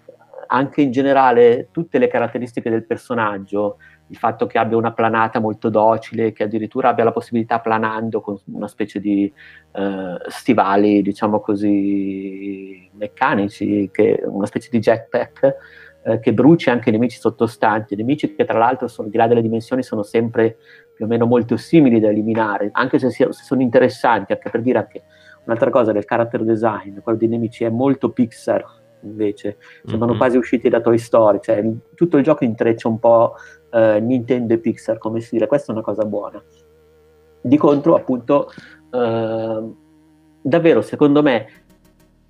Anche 0.50 0.82
in 0.82 0.92
generale 0.92 1.68
tutte 1.72 1.98
le 1.98 2.06
caratteristiche 2.06 2.70
del 2.70 2.86
personaggio, 2.86 3.78
il 4.08 4.16
fatto 4.16 4.46
che 4.46 4.58
abbia 4.58 4.76
una 4.76 4.92
planata 4.92 5.38
molto 5.38 5.68
docile, 5.68 6.32
che 6.32 6.44
addirittura 6.44 6.88
abbia 6.88 7.04
la 7.04 7.12
possibilità 7.12 7.60
planando 7.60 8.20
con 8.20 8.38
una 8.46 8.68
specie 8.68 9.00
di 9.00 9.30
eh, 9.72 10.16
stivali, 10.28 11.02
diciamo 11.02 11.40
così, 11.40 12.88
meccanici, 12.94 13.90
che, 13.92 14.22
una 14.24 14.46
specie 14.46 14.68
di 14.70 14.78
jetpack, 14.78 15.56
eh, 16.04 16.20
che 16.20 16.32
bruci 16.32 16.70
anche 16.70 16.88
i 16.88 16.92
nemici 16.92 17.18
sottostanti, 17.18 17.96
nemici 17.96 18.34
che 18.34 18.44
tra 18.44 18.58
l'altro 18.58 18.88
sono, 18.88 19.08
di 19.08 19.16
là 19.16 19.26
delle 19.26 19.42
dimensioni 19.42 19.82
sono 19.82 20.02
sempre 20.02 20.56
più 20.94 21.04
o 21.04 21.08
meno 21.08 21.26
molto 21.26 21.56
simili 21.56 22.00
da 22.00 22.08
eliminare, 22.08 22.70
anche 22.72 22.98
se, 22.98 23.10
sia, 23.10 23.30
se 23.30 23.44
sono 23.44 23.60
interessanti, 23.60 24.32
anche 24.32 24.50
per 24.50 24.62
dire 24.62 24.78
anche 24.78 25.02
un'altra 25.44 25.70
cosa 25.70 25.92
del 25.92 26.04
character 26.04 26.44
design, 26.44 26.98
quello 27.00 27.18
dei 27.18 27.28
nemici 27.28 27.64
è 27.64 27.68
molto 27.68 28.10
Pixar, 28.10 28.64
invece 29.02 29.58
sembrano 29.84 30.12
mm-hmm. 30.12 30.16
quasi 30.20 30.36
usciti 30.36 30.68
da 30.68 30.80
Toy 30.80 30.98
Story, 30.98 31.38
cioè 31.40 31.64
tutto 31.94 32.16
il 32.16 32.24
gioco 32.24 32.44
intreccia 32.44 32.88
un 32.88 32.98
po' 32.98 33.34
eh, 33.70 34.00
Nintendo 34.00 34.54
e 34.54 34.58
Pixar 34.58 34.98
come 34.98 35.20
stile, 35.20 35.46
questa 35.46 35.72
è 35.72 35.74
una 35.74 35.84
cosa 35.84 36.04
buona. 36.04 36.42
Di 37.40 37.56
contro, 37.56 37.94
appunto, 37.94 38.50
eh, 38.90 39.72
davvero 40.40 40.82
secondo 40.82 41.22
me 41.22 41.46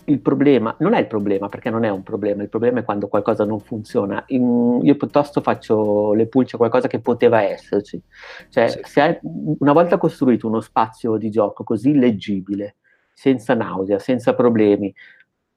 il 0.08 0.20
problema 0.20 0.74
non 0.78 0.94
è 0.94 1.00
il 1.00 1.06
problema 1.06 1.48
perché 1.48 1.70
non 1.70 1.84
è 1.84 1.90
un 1.90 2.02
problema, 2.02 2.42
il 2.42 2.48
problema 2.48 2.80
è 2.80 2.84
quando 2.84 3.08
qualcosa 3.08 3.44
non 3.44 3.60
funziona. 3.60 4.24
In, 4.28 4.80
io 4.82 4.96
piuttosto 4.96 5.40
faccio 5.40 6.14
le 6.14 6.26
pulce 6.26 6.56
a 6.56 6.58
qualcosa 6.58 6.88
che 6.88 7.00
poteva 7.00 7.42
esserci. 7.42 8.00
Cioè, 8.48 8.68
sì. 8.68 8.80
se 8.84 9.00
hai 9.00 9.18
una 9.22 9.72
volta 9.72 9.98
costruito 9.98 10.46
uno 10.46 10.60
spazio 10.60 11.16
di 11.16 11.30
gioco 11.30 11.62
così 11.62 11.94
leggibile, 11.96 12.76
senza 13.12 13.54
nausea, 13.54 13.98
senza 13.98 14.34
problemi, 14.34 14.92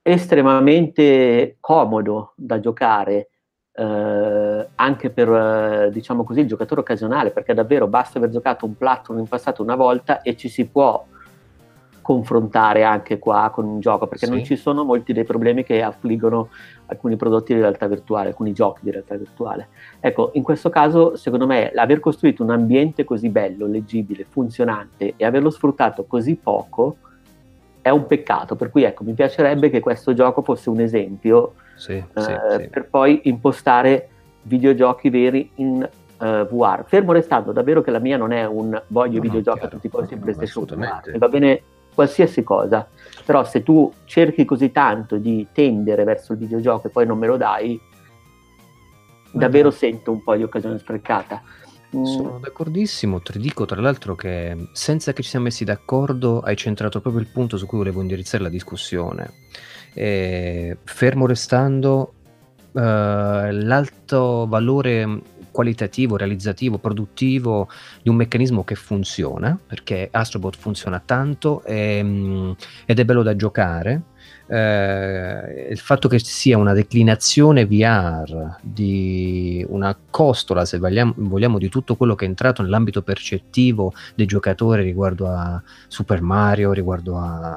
estremamente 0.01 1.57
comodo 1.59 2.33
da 2.35 2.59
giocare, 2.59 3.29
eh, 3.73 4.67
anche 4.75 5.09
per 5.09 5.29
eh, 5.29 5.89
diciamo 5.91 6.23
così 6.23 6.41
il 6.41 6.47
giocatore 6.47 6.81
occasionale, 6.81 7.31
perché 7.31 7.53
davvero 7.53 7.87
basta 7.87 8.17
aver 8.17 8.29
giocato 8.29 8.65
un 8.65 8.75
platform 8.75 9.19
in 9.19 9.27
passato 9.27 9.61
una 9.61 9.75
volta 9.75 10.21
e 10.21 10.35
ci 10.35 10.49
si 10.49 10.65
può 10.65 11.05
confrontare 12.01 12.83
anche 12.83 13.19
qua 13.19 13.51
con 13.53 13.65
un 13.65 13.79
gioco, 13.79 14.07
perché 14.07 14.25
sì. 14.25 14.31
non 14.31 14.43
ci 14.43 14.55
sono 14.55 14.83
molti 14.83 15.13
dei 15.13 15.23
problemi 15.23 15.63
che 15.63 15.81
affliggono 15.81 16.49
alcuni 16.87 17.15
prodotti 17.15 17.53
di 17.53 17.61
realtà 17.61 17.87
virtuale, 17.87 18.29
alcuni 18.29 18.53
giochi 18.53 18.81
di 18.83 18.91
realtà 18.91 19.15
virtuale. 19.15 19.69
Ecco, 19.99 20.31
in 20.33 20.43
questo 20.43 20.69
caso, 20.69 21.15
secondo 21.15 21.45
me, 21.45 21.69
aver 21.69 21.99
costruito 21.99 22.43
un 22.43 22.49
ambiente 22.49 23.03
così 23.03 23.29
bello, 23.29 23.67
leggibile, 23.67 24.25
funzionante 24.27 25.13
e 25.15 25.25
averlo 25.25 25.51
sfruttato 25.51 26.05
così 26.05 26.35
poco 26.35 26.97
è 27.81 27.89
un 27.89 28.05
peccato. 28.05 28.55
Per 28.55 28.69
cui, 28.69 28.83
ecco, 28.83 29.03
mi 29.03 29.13
piacerebbe 29.13 29.69
che 29.69 29.79
questo 29.79 30.13
gioco 30.13 30.41
fosse 30.41 30.69
un 30.69 30.79
esempio 30.79 31.55
sì, 31.75 31.93
eh, 31.93 32.05
sì, 32.15 32.33
sì. 32.57 32.67
per 32.67 32.87
poi 32.89 33.21
impostare 33.23 34.09
videogiochi 34.43 35.09
veri 35.09 35.51
in 35.55 35.81
eh, 36.21 36.47
VR. 36.49 36.83
Fermo 36.85 37.11
restando 37.11 37.51
davvero 37.51 37.81
che 37.81 37.91
la 37.91 37.99
mia 37.99 38.17
non 38.17 38.31
è 38.31 38.45
un 38.45 38.79
voglio 38.87 39.15
no, 39.15 39.21
videogiochi 39.21 39.59
no, 39.59 39.65
a 39.65 39.69
tutti 39.69 39.87
i 39.87 39.89
costi 39.89 40.13
in 40.13 40.21
PlayStation 40.21 40.65
VR, 40.65 41.17
va 41.17 41.27
bene 41.27 41.61
qualsiasi 41.93 42.43
cosa, 42.43 42.87
però 43.25 43.43
se 43.43 43.63
tu 43.63 43.91
cerchi 44.05 44.45
così 44.45 44.71
tanto 44.71 45.17
di 45.17 45.47
tendere 45.51 46.03
verso 46.03 46.33
il 46.33 46.39
videogioco 46.39 46.87
e 46.87 46.89
poi 46.89 47.05
non 47.05 47.17
me 47.17 47.27
lo 47.27 47.37
dai, 47.37 47.79
davvero 49.31 49.71
sento 49.71 50.11
un 50.11 50.23
po' 50.23 50.35
di 50.35 50.43
occasione 50.43 50.77
sprecata. 50.77 51.41
Mm. 51.95 52.03
Sono 52.03 52.39
d'accordissimo, 52.39 53.21
ti 53.21 53.37
dico 53.37 53.65
tra 53.65 53.81
l'altro 53.81 54.15
che 54.15 54.69
senza 54.71 55.11
che 55.11 55.21
ci 55.21 55.29
siamo 55.29 55.45
messi 55.45 55.65
d'accordo 55.65 56.39
hai 56.39 56.55
centrato 56.55 57.01
proprio 57.01 57.21
il 57.21 57.29
punto 57.29 57.57
su 57.57 57.65
cui 57.65 57.79
volevo 57.79 58.01
indirizzare 58.01 58.43
la 58.43 58.49
discussione. 58.49 59.33
E, 59.93 60.77
fermo 60.83 61.25
restando 61.25 62.13
uh, 62.71 62.79
l'alto 62.79 64.45
valore 64.47 65.21
qualitativo, 65.51 66.15
realizzativo, 66.15 66.77
produttivo 66.77 67.67
di 68.01 68.09
un 68.09 68.15
meccanismo 68.15 68.63
che 68.63 68.75
funziona, 68.75 69.59
perché 69.67 70.07
Astrobot 70.09 70.55
funziona 70.57 71.01
tanto 71.03 71.61
e, 71.63 72.01
mm, 72.01 72.51
ed 72.85 72.99
è 72.99 73.05
bello 73.05 73.21
da 73.21 73.35
giocare. 73.35 74.01
Eh, 74.51 75.67
il 75.69 75.79
fatto 75.79 76.09
che 76.09 76.19
sia 76.19 76.57
una 76.57 76.73
declinazione 76.73 77.65
VR 77.65 78.57
di 78.61 79.65
una 79.69 79.97
costola, 80.09 80.65
se 80.65 80.77
vogliamo, 80.77 81.13
vogliamo, 81.15 81.57
di 81.57 81.69
tutto 81.69 81.95
quello 81.95 82.15
che 82.15 82.25
è 82.25 82.27
entrato 82.27 82.61
nell'ambito 82.61 83.01
percettivo 83.01 83.93
dei 84.13 84.25
giocatori 84.25 84.83
riguardo 84.83 85.29
a 85.29 85.63
Super 85.87 86.21
Mario, 86.21 86.73
riguardo 86.73 87.17
a, 87.17 87.51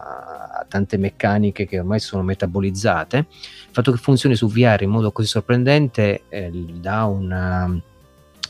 a 0.52 0.66
tante 0.68 0.96
meccaniche 0.96 1.66
che 1.66 1.80
ormai 1.80 1.98
sono 1.98 2.22
metabolizzate, 2.22 3.16
il 3.16 3.72
fatto 3.72 3.90
che 3.90 3.98
funzioni 3.98 4.36
su 4.36 4.46
VR 4.48 4.82
in 4.82 4.90
modo 4.90 5.10
così 5.10 5.26
sorprendente 5.26 6.22
eh, 6.28 6.52
dà 6.80 7.06
una 7.06 7.76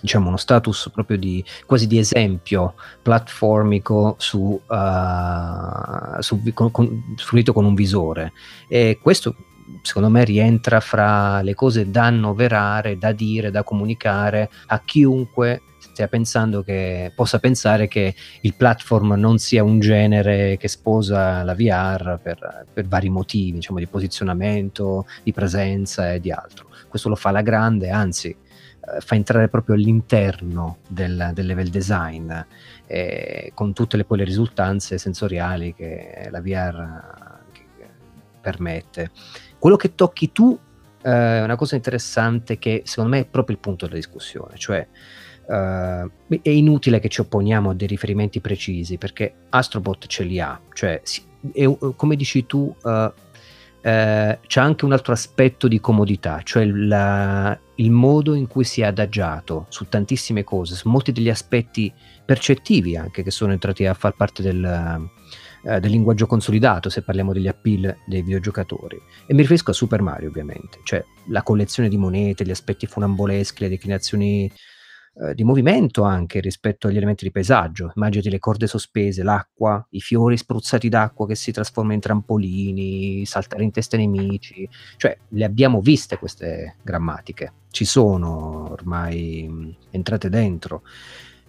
diciamo 0.04 0.28
uno 0.28 0.36
status 0.36 0.90
proprio 0.92 1.16
di 1.16 1.42
quasi 1.64 1.86
di 1.86 1.96
esempio 1.96 2.74
platformico 3.00 4.16
su, 4.18 4.38
uh, 4.38 6.20
su 6.20 6.42
con, 6.52 6.70
con, 6.70 7.14
fruito 7.16 7.54
con 7.54 7.64
un 7.64 7.72
visore 7.72 8.34
e 8.68 8.98
questo 9.00 9.34
secondo 9.80 10.10
me 10.10 10.22
rientra 10.24 10.80
fra 10.80 11.40
le 11.40 11.54
cose 11.54 11.90
da 11.90 12.04
annoverare, 12.04 12.98
da 12.98 13.12
dire, 13.12 13.50
da 13.50 13.62
comunicare 13.62 14.50
a 14.66 14.82
chiunque 14.84 15.62
stia 15.78 16.06
pensando 16.06 16.62
che 16.62 17.10
possa 17.14 17.38
pensare 17.38 17.88
che 17.88 18.14
il 18.42 18.54
platform 18.54 19.14
non 19.14 19.38
sia 19.38 19.64
un 19.64 19.80
genere 19.80 20.58
che 20.58 20.68
sposa 20.68 21.42
la 21.44 21.54
VR 21.54 22.18
per, 22.22 22.66
per 22.70 22.86
vari 22.86 23.08
motivi, 23.08 23.52
diciamo 23.52 23.78
di 23.78 23.86
posizionamento, 23.86 25.06
di 25.22 25.32
presenza 25.32 26.12
e 26.12 26.20
di 26.20 26.30
altro. 26.30 26.66
Questo 26.88 27.08
lo 27.08 27.16
fa 27.16 27.30
la 27.30 27.42
grande, 27.42 27.88
anzi 27.88 28.36
fa 29.00 29.14
entrare 29.14 29.48
proprio 29.48 29.74
all'interno 29.74 30.78
del, 30.86 31.30
del 31.32 31.46
level 31.46 31.68
design 31.68 32.30
eh, 32.86 33.52
con 33.54 33.72
tutte 33.72 33.96
le, 33.96 34.04
poi 34.04 34.18
le 34.18 34.24
risultanze 34.24 34.98
sensoriali 34.98 35.74
che 35.74 36.28
la 36.30 36.40
VR 36.40 37.48
che 37.52 37.64
permette. 38.40 39.10
Quello 39.58 39.76
che 39.76 39.94
tocchi 39.94 40.32
tu 40.32 40.58
eh, 41.02 41.10
è 41.10 41.42
una 41.42 41.56
cosa 41.56 41.76
interessante 41.76 42.58
che 42.58 42.82
secondo 42.84 43.10
me 43.10 43.20
è 43.20 43.26
proprio 43.26 43.56
il 43.56 43.62
punto 43.62 43.86
della 43.86 43.98
discussione, 43.98 44.56
cioè 44.56 44.86
Uh, 45.46 46.10
è 46.40 46.48
inutile 46.48 47.00
che 47.00 47.10
ci 47.10 47.20
opponiamo 47.20 47.68
a 47.68 47.74
dei 47.74 47.86
riferimenti 47.86 48.40
precisi 48.40 48.96
perché 48.96 49.34
Astrobot 49.50 50.06
ce 50.06 50.22
li 50.22 50.40
ha, 50.40 50.58
cioè 50.72 51.02
è, 51.52 51.70
come 51.96 52.16
dici 52.16 52.46
tu 52.46 52.74
uh, 52.82 53.12
eh, 53.86 54.38
c'è 54.46 54.60
anche 54.60 54.86
un 54.86 54.92
altro 54.92 55.12
aspetto 55.12 55.68
di 55.68 55.78
comodità, 55.78 56.40
cioè 56.42 56.64
la, 56.64 57.58
il 57.74 57.90
modo 57.90 58.32
in 58.32 58.46
cui 58.46 58.64
si 58.64 58.80
è 58.80 58.86
adagiato 58.86 59.66
su 59.68 59.88
tantissime 59.90 60.42
cose, 60.42 60.74
su 60.74 60.88
molti 60.88 61.12
degli 61.12 61.28
aspetti 61.28 61.92
percettivi 62.24 62.96
anche 62.96 63.22
che 63.22 63.30
sono 63.30 63.52
entrati 63.52 63.84
a 63.84 63.92
far 63.92 64.14
parte 64.16 64.40
del, 64.42 64.64
eh, 65.66 65.80
del 65.80 65.90
linguaggio 65.90 66.24
consolidato, 66.24 66.88
se 66.88 67.02
parliamo 67.02 67.34
degli 67.34 67.46
appeal 67.46 67.94
dei 68.06 68.22
videogiocatori. 68.22 68.98
E 69.26 69.34
mi 69.34 69.42
riferisco 69.42 69.72
a 69.72 69.74
Super 69.74 70.00
Mario 70.00 70.30
ovviamente, 70.30 70.78
cioè 70.82 71.04
la 71.28 71.42
collezione 71.42 71.90
di 71.90 71.98
monete, 71.98 72.46
gli 72.46 72.50
aspetti 72.50 72.86
funamboleschi, 72.86 73.64
le 73.64 73.68
declinazioni 73.68 74.50
eh, 75.16 75.34
di 75.34 75.44
movimento 75.44 76.02
anche 76.02 76.40
rispetto 76.40 76.88
agli 76.88 76.96
elementi 76.96 77.24
di 77.24 77.30
paesaggio. 77.30 77.92
Immaginati 77.94 78.30
le 78.30 78.38
corde 78.40 78.66
sospese, 78.66 79.22
l'acqua, 79.22 79.84
i 79.90 80.00
fiori 80.00 80.36
spruzzati 80.36 80.88
d'acqua 80.88 81.26
che 81.26 81.36
si 81.36 81.52
trasformano 81.52 81.94
in 81.94 82.00
trampolini, 82.00 83.24
saltare 83.24 83.62
in 83.62 83.70
testa 83.70 83.96
ai 83.96 84.06
nemici, 84.06 84.68
cioè 84.96 85.16
le 85.28 85.44
abbiamo 85.44 85.80
viste 85.80 86.18
queste 86.18 86.76
grammatiche, 86.82 87.52
ci 87.70 87.84
sono 87.84 88.70
ormai 88.72 89.76
entrate 89.90 90.28
dentro. 90.28 90.82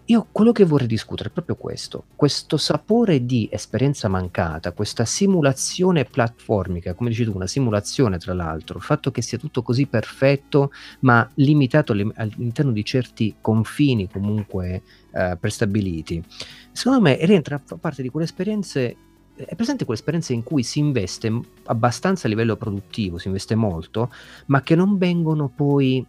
Io 0.10 0.28
quello 0.32 0.52
che 0.52 0.66
vorrei 0.66 0.86
discutere 0.86 1.30
è 1.30 1.32
proprio 1.32 1.56
questo, 1.56 2.04
questo 2.16 2.58
sapore 2.58 3.26
di 3.26 3.50
esperienza 3.52 4.08
mancata, 4.08 4.72
questa 4.72 5.04
simulazione 5.04 6.06
platformica, 6.06 6.94
come 6.94 7.10
dici 7.10 7.24
tu, 7.24 7.32
una 7.34 7.48
simulazione 7.48 8.20
tra 8.20 8.36
l'altro, 8.36 8.78
il 8.78 8.84
fatto 8.84 9.10
che 9.10 9.24
sia 9.24 9.40
tutto 9.40 9.64
così 9.64 9.88
perfetto 9.88 10.72
ma 11.00 11.28
limitato 11.36 11.94
all'interno 11.94 12.72
di 12.72 12.86
certi 12.86 13.38
confini 13.42 14.08
comunque 14.08 14.84
eh, 15.12 15.38
prestabiliti, 15.40 16.24
secondo 16.72 17.02
me 17.02 17.18
rientra 17.26 17.60
a 17.68 17.78
parte 17.78 18.04
di 18.04 18.10
quelle 18.10 18.28
esperienze 18.28 18.96
è 19.36 19.56
presente 19.56 19.86
quell'esperienza 19.86 20.34
in 20.34 20.44
cui 20.44 20.64
si 20.64 20.80
investe 20.80 21.32
abbastanza 21.66 22.28
a 22.28 22.30
livello 22.30 22.56
produttivo, 22.56 23.18
si 23.18 23.28
investe 23.28 23.56
molto, 23.56 24.12
ma 24.46 24.62
che 24.62 24.76
non 24.76 24.98
vengono 24.98 25.50
poi 25.50 26.06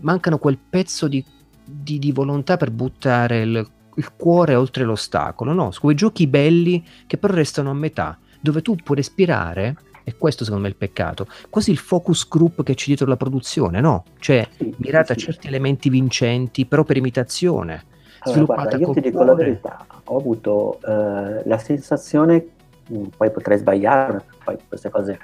mancano 0.00 0.38
quel 0.38 0.58
pezzo 0.58 1.08
di 1.08 1.24
di, 1.68 1.98
di 1.98 2.12
volontà 2.12 2.56
per 2.56 2.70
buttare 2.70 3.40
il, 3.40 3.70
il, 3.94 4.12
cuore 4.16 4.54
oltre 4.54 4.84
l'ostacolo, 4.84 5.52
no, 5.52 5.70
su 5.70 5.80
quei 5.80 5.94
giochi 5.94 6.26
belli 6.26 6.84
che 7.06 7.18
però 7.18 7.34
restano 7.34 7.70
a 7.70 7.74
metà, 7.74 8.18
dove 8.40 8.62
tu 8.62 8.74
puoi 8.76 8.96
respirare, 8.96 9.76
e 10.04 10.16
questo 10.16 10.44
secondo 10.44 10.64
me 10.64 10.70
è 10.70 10.72
il 10.72 10.78
peccato, 10.78 11.26
quasi 11.50 11.70
il 11.70 11.76
focus 11.76 12.26
group 12.28 12.62
che 12.62 12.74
c'è 12.74 12.86
dietro 12.86 13.06
la 13.06 13.16
produzione, 13.16 13.80
no? 13.80 14.04
Cioè, 14.18 14.48
mirata 14.78 15.12
a 15.12 15.16
certi 15.16 15.48
elementi 15.48 15.90
vincenti, 15.90 16.64
però 16.64 16.84
per 16.84 16.96
imitazione. 16.96 17.84
Allora, 18.20 18.44
guarda, 18.44 18.76
io 18.78 18.92
ti 18.92 19.00
dico 19.00 19.18
cuore. 19.18 19.26
la 19.26 19.34
verità, 19.34 19.86
ho 20.04 20.16
avuto 20.16 20.78
uh, 20.82 21.42
la 21.44 21.58
sensazione, 21.58 22.46
mm, 22.90 23.04
poi 23.16 23.30
potrei 23.30 23.58
sbagliare, 23.58 24.24
poi 24.42 24.56
queste 24.66 24.88
cose 24.88 25.18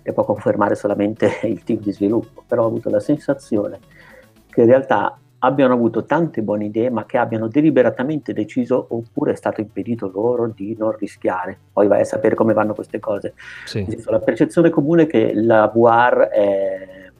le 0.00 0.12
può 0.12 0.24
confermare 0.24 0.74
solamente 0.76 1.40
il 1.44 1.62
team 1.64 1.80
di 1.80 1.92
sviluppo, 1.92 2.44
però 2.46 2.62
ho 2.62 2.66
avuto 2.66 2.90
la 2.90 3.00
sensazione 3.00 3.80
che 4.58 4.60
in 4.62 4.66
realtà 4.66 5.18
abbiano 5.40 5.74
avuto 5.74 6.04
tante 6.04 6.42
buone 6.42 6.66
idee, 6.66 6.90
ma 6.90 7.06
che 7.06 7.18
abbiano 7.18 7.48
deliberatamente 7.48 8.32
deciso, 8.32 8.86
oppure 8.90 9.32
è 9.32 9.36
stato 9.36 9.60
impedito 9.60 10.10
loro 10.12 10.48
di 10.48 10.74
non 10.76 10.96
rischiare. 10.96 11.58
Poi 11.72 11.86
vai 11.86 12.00
a 12.00 12.04
sapere 12.04 12.34
come 12.34 12.54
vanno 12.54 12.74
queste 12.74 12.98
cose. 12.98 13.34
Sì. 13.64 13.86
La 14.06 14.20
percezione 14.20 14.70
comune 14.70 15.04
è 15.04 15.06
che 15.06 15.32
la 15.34 15.70
VR 15.72 16.28
è 16.28 17.10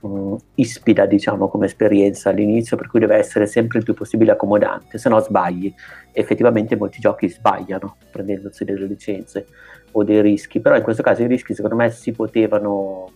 um, 0.00 0.36
ispida, 0.56 1.06
diciamo, 1.06 1.48
come 1.48 1.66
esperienza 1.66 2.30
all'inizio, 2.30 2.76
per 2.76 2.88
cui 2.88 3.00
deve 3.00 3.16
essere 3.16 3.46
sempre 3.46 3.78
il 3.78 3.84
più 3.84 3.94
possibile 3.94 4.32
accomodante, 4.32 4.98
se 4.98 5.08
no 5.08 5.20
sbagli. 5.20 5.72
Effettivamente 6.12 6.76
molti 6.76 6.98
giochi 6.98 7.28
sbagliano 7.28 7.96
prendendosi 8.10 8.64
delle 8.64 8.86
licenze 8.86 9.46
o 9.92 10.02
dei 10.02 10.20
rischi, 10.20 10.60
però 10.60 10.76
in 10.76 10.82
questo 10.82 11.02
caso 11.02 11.22
i 11.22 11.26
rischi 11.26 11.54
secondo 11.54 11.76
me 11.76 11.90
si 11.90 12.12
potevano 12.12 13.10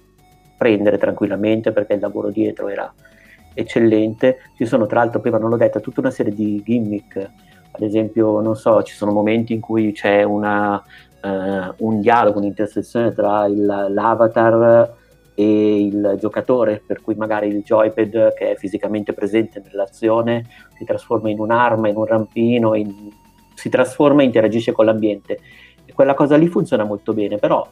prendere 0.56 0.96
tranquillamente 0.98 1.72
perché 1.72 1.94
il 1.94 2.00
lavoro 2.00 2.30
dietro 2.30 2.68
era 2.68 2.92
eccellente. 3.54 4.38
Ci 4.56 4.66
sono 4.66 4.86
tra 4.86 5.00
l'altro, 5.00 5.20
prima 5.20 5.38
non 5.38 5.50
l'ho 5.50 5.56
detto, 5.56 5.80
tutta 5.80 6.00
una 6.00 6.10
serie 6.10 6.32
di 6.32 6.62
gimmick, 6.64 7.16
ad 7.70 7.82
esempio, 7.82 8.40
non 8.40 8.54
so, 8.56 8.82
ci 8.82 8.94
sono 8.94 9.10
momenti 9.12 9.52
in 9.52 9.60
cui 9.60 9.92
c'è 9.92 10.22
una, 10.22 10.74
uh, 10.76 11.74
un 11.78 12.00
dialogo, 12.00 12.38
un'intersezione 12.38 13.12
tra 13.12 13.46
il, 13.46 13.64
l'avatar 13.64 14.94
e 15.34 15.80
il 15.86 16.16
giocatore, 16.20 16.80
per 16.86 17.02
cui 17.02 17.16
magari 17.16 17.48
il 17.48 17.62
joypad 17.62 18.34
che 18.34 18.52
è 18.52 18.54
fisicamente 18.54 19.12
presente 19.12 19.60
nell'azione 19.64 20.46
si 20.76 20.84
trasforma 20.84 21.30
in 21.30 21.40
un'arma, 21.40 21.88
in 21.88 21.96
un 21.96 22.04
rampino, 22.04 22.74
in... 22.74 22.92
si 23.54 23.68
trasforma 23.68 24.22
e 24.22 24.26
interagisce 24.26 24.70
con 24.70 24.84
l'ambiente. 24.84 25.38
E 25.84 25.92
quella 25.92 26.14
cosa 26.14 26.36
lì 26.36 26.46
funziona 26.46 26.84
molto 26.84 27.12
bene, 27.12 27.38
però 27.38 27.66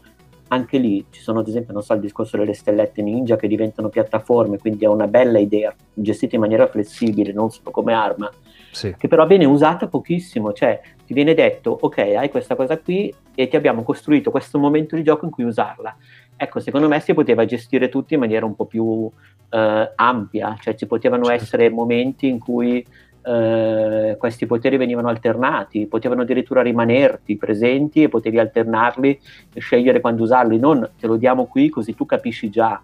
anche 0.53 0.77
lì 0.77 1.07
ci 1.11 1.23
sono 1.23 1.41
ad 1.41 1.49
esempio, 1.49 1.73
non 1.73 1.83
so, 1.83 1.95
il 1.95 2.01
discorso 2.01 2.37
delle 2.37 2.53
stellette 2.53 3.01
ninja 3.01 3.37
che 3.37 3.49
diventano 3.49 3.89
piattaforme, 3.89 4.59
quindi 4.59 4.85
è 4.85 4.89
una 4.89 5.07
bella 5.07 5.39
idea, 5.39 5.75
gestita 5.95 6.35
in 6.35 6.43
maniera 6.43 6.67
flessibile, 6.67 7.33
non 7.33 7.51
solo 7.51 7.71
come 7.71 7.95
arma, 7.95 8.31
sì. 8.71 8.95
che 8.99 9.09
però 9.09 9.27
viene 9.27 9.47
usata 9.47 9.89
pochissimo, 9.89 10.53
cioè 10.53 10.79
ti 11.07 11.15
viene 11.15 11.33
detto, 11.33 11.77
ok, 11.81 11.99
hai 11.99 12.29
questa 12.29 12.55
cosa 12.55 12.79
qui 12.79 13.13
e 13.35 13.49
ti 13.49 13.57
abbiamo 13.57 13.83
costruito 13.83 14.31
questo 14.31 14.59
momento 14.59 14.95
di 14.95 15.03
gioco 15.03 15.25
in 15.25 15.31
cui 15.31 15.45
usarla. 15.45 15.97
Ecco, 16.37 16.61
secondo 16.61 16.87
me 16.87 17.01
si 17.01 17.15
poteva 17.15 17.47
gestire 17.47 17.89
tutto 17.89 18.13
in 18.13 18.21
maniera 18.21 18.45
un 18.45 18.55
po' 18.55 18.67
più 18.67 19.11
eh, 19.49 19.93
ampia, 19.95 20.55
cioè 20.61 20.75
ci 20.75 20.87
potevano 20.87 21.25
certo. 21.25 21.43
essere 21.43 21.71
momenti 21.71 22.29
in 22.29 22.39
cui 22.39 22.85
eh, 23.23 24.17
questi 24.19 24.47
poteri 24.47 24.77
venivano 24.77 25.09
alternati, 25.09 25.87
potevano 25.87 26.23
addirittura 26.23 26.63
rimanerti 26.63 27.37
presenti 27.37 28.03
e 28.03 28.09
potevi 28.09 28.39
alternarli 28.39 29.21
e 29.53 29.61
scegliere 29.61 30.01
quando 30.01 30.23
usarli, 30.23 30.59
non 30.59 30.89
te 30.99 31.07
lo 31.07 31.17
diamo 31.17 31.47
qui 31.47 31.69
così 31.69 31.95
tu 31.95 32.07
capisci 32.07 32.51
già 32.51 32.81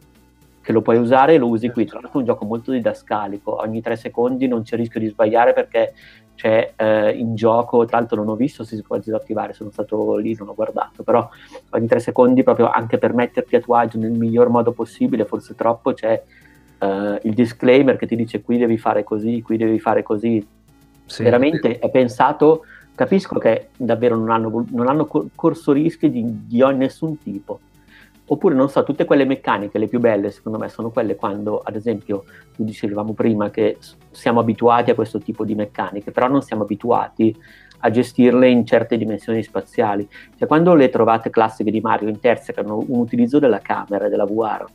che 0.60 0.72
lo 0.72 0.82
puoi 0.82 0.98
usare 0.98 1.34
e 1.34 1.38
lo 1.38 1.48
usi 1.48 1.70
qui. 1.70 1.86
Tra 1.86 1.98
l'altro 2.00 2.18
è 2.18 2.22
un 2.22 2.28
gioco 2.28 2.44
molto 2.44 2.72
didascalico, 2.72 3.60
ogni 3.60 3.80
tre 3.80 3.96
secondi 3.96 4.46
non 4.46 4.62
c'è 4.62 4.76
rischio 4.76 5.00
di 5.00 5.08
sbagliare 5.08 5.52
perché 5.54 5.94
c'è 6.34 6.74
eh, 6.76 7.10
in 7.10 7.34
gioco, 7.34 7.84
tra 7.84 7.98
l'altro 7.98 8.16
non 8.16 8.28
ho 8.28 8.36
visto 8.36 8.62
se 8.62 8.76
si 8.76 8.82
può 8.82 8.96
disattivare, 8.96 9.54
sono 9.54 9.70
stato 9.70 10.16
lì, 10.16 10.36
non 10.38 10.48
ho 10.48 10.54
guardato, 10.54 11.02
però 11.02 11.28
ogni 11.70 11.88
tre 11.88 11.98
secondi 11.98 12.44
proprio 12.44 12.70
anche 12.70 12.96
per 12.96 13.12
metterti 13.12 13.56
a 13.56 13.60
tuo 13.60 13.74
agio 13.74 13.98
nel 13.98 14.12
miglior 14.12 14.48
modo 14.48 14.70
possibile, 14.70 15.24
forse 15.24 15.56
troppo, 15.56 15.94
c'è 15.94 16.22
uh, 16.78 17.18
il 17.22 17.34
disclaimer 17.34 17.96
che 17.96 18.06
ti 18.06 18.16
dice 18.16 18.42
qui 18.42 18.58
devi 18.58 18.78
fare 18.78 19.04
così, 19.04 19.42
qui 19.42 19.56
devi 19.56 19.78
fare 19.78 20.02
così. 20.02 20.46
Sì. 21.06 21.22
Veramente 21.22 21.78
è 21.78 21.90
pensato, 21.90 22.64
capisco 22.94 23.38
che 23.38 23.68
davvero 23.76 24.16
non 24.16 24.30
hanno, 24.30 24.64
non 24.70 24.88
hanno 24.88 25.08
corso 25.34 25.72
rischi 25.72 26.10
di, 26.10 26.24
di 26.46 26.62
nessun 26.74 27.18
tipo. 27.18 27.60
Oppure, 28.30 28.54
non 28.54 28.68
so, 28.68 28.84
tutte 28.84 29.06
quelle 29.06 29.24
meccaniche, 29.24 29.78
le 29.78 29.88
più 29.88 30.00
belle, 30.00 30.30
secondo 30.30 30.58
me, 30.58 30.68
sono 30.68 30.90
quelle 30.90 31.16
quando, 31.16 31.62
ad 31.64 31.74
esempio, 31.74 32.24
tu 32.54 32.62
dicevamo 32.62 33.14
prima 33.14 33.48
che 33.48 33.78
siamo 34.10 34.40
abituati 34.40 34.90
a 34.90 34.94
questo 34.94 35.18
tipo 35.18 35.46
di 35.46 35.54
meccaniche, 35.54 36.10
però 36.10 36.28
non 36.28 36.42
siamo 36.42 36.64
abituati 36.64 37.34
a 37.78 37.90
gestirle 37.90 38.48
in 38.48 38.66
certe 38.66 38.98
dimensioni 38.98 39.42
spaziali. 39.42 40.06
Cioè, 40.36 40.46
quando 40.46 40.74
le 40.74 40.90
trovate 40.90 41.30
classiche 41.30 41.70
di 41.70 41.80
Mario 41.80 42.08
intersecano 42.08 42.84
un 42.86 42.98
utilizzo 42.98 43.38
della 43.38 43.60
camera 43.60 44.06
e 44.06 44.08
della 44.10 44.26
VR 44.26 44.66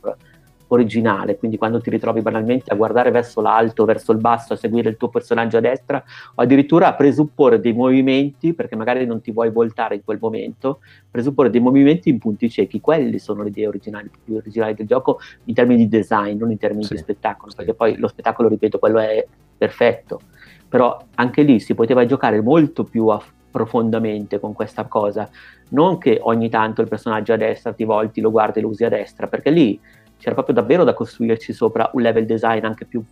originale, 0.68 1.36
quindi 1.36 1.56
quando 1.56 1.80
ti 1.80 1.90
ritrovi 1.90 2.20
banalmente 2.20 2.72
a 2.72 2.76
guardare 2.76 3.10
verso 3.10 3.40
l'alto, 3.40 3.84
verso 3.84 4.12
il 4.12 4.18
basso, 4.18 4.54
a 4.54 4.56
seguire 4.56 4.88
il 4.88 4.96
tuo 4.96 5.08
personaggio 5.08 5.58
a 5.58 5.60
destra, 5.60 6.02
o 6.34 6.42
addirittura 6.42 6.88
a 6.88 6.94
presupporre 6.94 7.60
dei 7.60 7.72
movimenti, 7.72 8.54
perché 8.54 8.76
magari 8.76 9.06
non 9.06 9.20
ti 9.20 9.30
vuoi 9.30 9.50
voltare 9.50 9.96
in 9.96 10.04
quel 10.04 10.18
momento, 10.20 10.80
presupporre 11.10 11.50
dei 11.50 11.60
movimenti 11.60 12.08
in 12.08 12.18
punti 12.18 12.48
ciechi, 12.48 12.80
quelli 12.80 13.18
sono 13.18 13.42
le 13.42 13.48
idee 13.50 13.66
originali, 13.66 14.10
più 14.24 14.36
originali 14.36 14.74
del 14.74 14.86
gioco 14.86 15.18
in 15.44 15.54
termini 15.54 15.86
di 15.86 15.88
design, 15.88 16.38
non 16.38 16.50
in 16.50 16.58
termini 16.58 16.84
sì, 16.84 16.94
di 16.94 17.00
spettacolo, 17.00 17.52
perché 17.54 17.74
poi 17.74 17.96
lo 17.96 18.08
spettacolo, 18.08 18.48
ripeto, 18.48 18.78
quello 18.78 18.98
è 18.98 19.24
perfetto, 19.56 20.20
però 20.68 20.98
anche 21.16 21.42
lì 21.42 21.60
si 21.60 21.74
poteva 21.74 22.04
giocare 22.06 22.40
molto 22.40 22.84
più 22.84 23.08
a 23.08 23.22
profondamente 23.54 24.40
con 24.40 24.52
questa 24.52 24.86
cosa, 24.86 25.30
non 25.68 25.98
che 25.98 26.18
ogni 26.20 26.48
tanto 26.48 26.80
il 26.80 26.88
personaggio 26.88 27.34
a 27.34 27.36
destra 27.36 27.72
ti 27.72 27.84
volti, 27.84 28.20
lo 28.20 28.32
guardi 28.32 28.58
e 28.58 28.62
lo 28.62 28.68
usi 28.68 28.84
a 28.84 28.88
destra, 28.88 29.28
perché 29.28 29.50
lì 29.50 29.78
c'era 30.18 30.34
proprio 30.34 30.54
davvero 30.54 30.84
da 30.84 30.94
costruirci 30.94 31.52
sopra 31.52 31.90
un 31.92 32.02
level 32.02 32.26
design 32.26 32.64
anche 32.64 32.84
più 32.84 33.02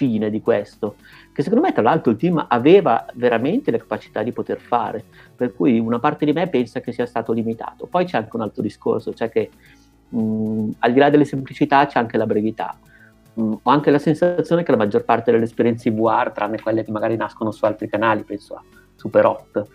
fine 0.00 0.30
di 0.30 0.40
questo, 0.40 0.96
che 1.32 1.42
secondo 1.42 1.66
me 1.66 1.72
tra 1.72 1.82
l'altro 1.82 2.10
il 2.10 2.16
team 2.16 2.42
aveva 2.48 3.04
veramente 3.14 3.70
le 3.70 3.78
capacità 3.78 4.22
di 4.22 4.32
poter 4.32 4.58
fare, 4.58 5.04
per 5.36 5.54
cui 5.54 5.78
una 5.78 5.98
parte 5.98 6.24
di 6.24 6.32
me 6.32 6.48
pensa 6.48 6.80
che 6.80 6.92
sia 6.92 7.04
stato 7.04 7.32
limitato. 7.32 7.86
Poi 7.86 8.06
c'è 8.06 8.16
anche 8.16 8.34
un 8.34 8.42
altro 8.42 8.62
discorso, 8.62 9.12
cioè 9.12 9.28
che 9.28 9.50
mh, 10.08 10.70
al 10.78 10.92
di 10.92 10.98
là 10.98 11.10
delle 11.10 11.26
semplicità 11.26 11.84
c'è 11.84 11.98
anche 11.98 12.16
la 12.16 12.24
brevità. 12.24 12.78
Mh, 13.34 13.52
ho 13.62 13.70
anche 13.70 13.90
la 13.90 13.98
sensazione 13.98 14.62
che 14.62 14.70
la 14.70 14.78
maggior 14.78 15.04
parte 15.04 15.30
delle 15.32 15.44
esperienze 15.44 15.90
in 15.90 15.96
VR, 15.96 16.32
tranne 16.32 16.58
quelle 16.58 16.82
che 16.82 16.90
magari 16.90 17.16
nascono 17.16 17.50
su 17.50 17.66
altri 17.66 17.86
canali, 17.86 18.22
penso 18.22 18.54
a 18.54 18.62
Super 18.96 19.26
Hot, 19.26 19.66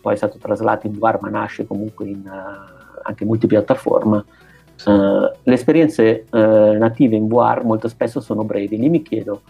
poi 0.00 0.14
è 0.14 0.16
stato 0.16 0.38
traslato 0.38 0.86
in 0.86 0.92
VR 0.92 1.18
ma 1.20 1.28
nasce 1.28 1.66
comunque 1.66 2.06
in, 2.06 2.22
uh, 2.24 3.00
anche 3.02 3.24
multipiattaforma, 3.24 4.24
Uh, 4.84 5.30
le 5.42 5.54
esperienze 5.54 6.26
uh, 6.30 6.76
native 6.76 7.16
in 7.16 7.28
VR 7.28 7.62
molto 7.64 7.88
spesso 7.88 8.20
sono 8.20 8.44
brevi. 8.44 8.76
Lì 8.76 8.88
mi 8.88 9.02
chiedo, 9.02 9.42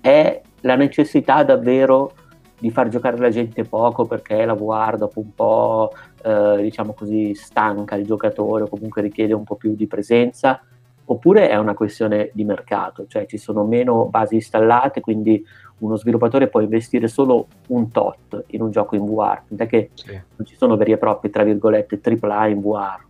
è 0.00 0.40
la 0.60 0.76
necessità 0.76 1.42
davvero 1.42 2.12
di 2.58 2.70
far 2.70 2.88
giocare 2.88 3.18
la 3.18 3.28
gente 3.28 3.64
poco 3.64 4.06
perché 4.06 4.44
la 4.44 4.54
VR 4.54 4.96
dopo 4.96 5.20
un 5.20 5.34
po', 5.34 5.92
uh, 6.24 6.60
diciamo 6.60 6.92
così, 6.92 7.34
stanca 7.34 7.96
il 7.96 8.06
giocatore 8.06 8.64
o 8.64 8.68
comunque 8.68 9.02
richiede 9.02 9.34
un 9.34 9.44
po' 9.44 9.56
più 9.56 9.74
di 9.74 9.86
presenza? 9.86 10.60
Oppure 11.08 11.48
è 11.48 11.56
una 11.56 11.74
questione 11.74 12.30
di 12.32 12.44
mercato, 12.44 13.06
cioè 13.06 13.26
ci 13.26 13.38
sono 13.38 13.64
meno 13.64 14.06
basi 14.06 14.34
installate, 14.36 15.00
quindi 15.00 15.44
uno 15.78 15.94
sviluppatore 15.96 16.48
può 16.48 16.60
investire 16.60 17.06
solo 17.06 17.46
un 17.68 17.90
tot 17.92 18.44
in 18.48 18.62
un 18.62 18.70
gioco 18.70 18.96
in 18.96 19.04
VR, 19.04 19.42
tant'è 19.46 19.66
che 19.66 19.90
sì. 19.94 20.10
non 20.10 20.46
ci 20.46 20.56
sono 20.56 20.76
veri 20.76 20.92
e 20.92 20.96
propri, 20.96 21.30
tra 21.30 21.44
virgolette, 21.44 22.00
AAA 22.02 22.46
in 22.48 22.60
VR 22.60 23.05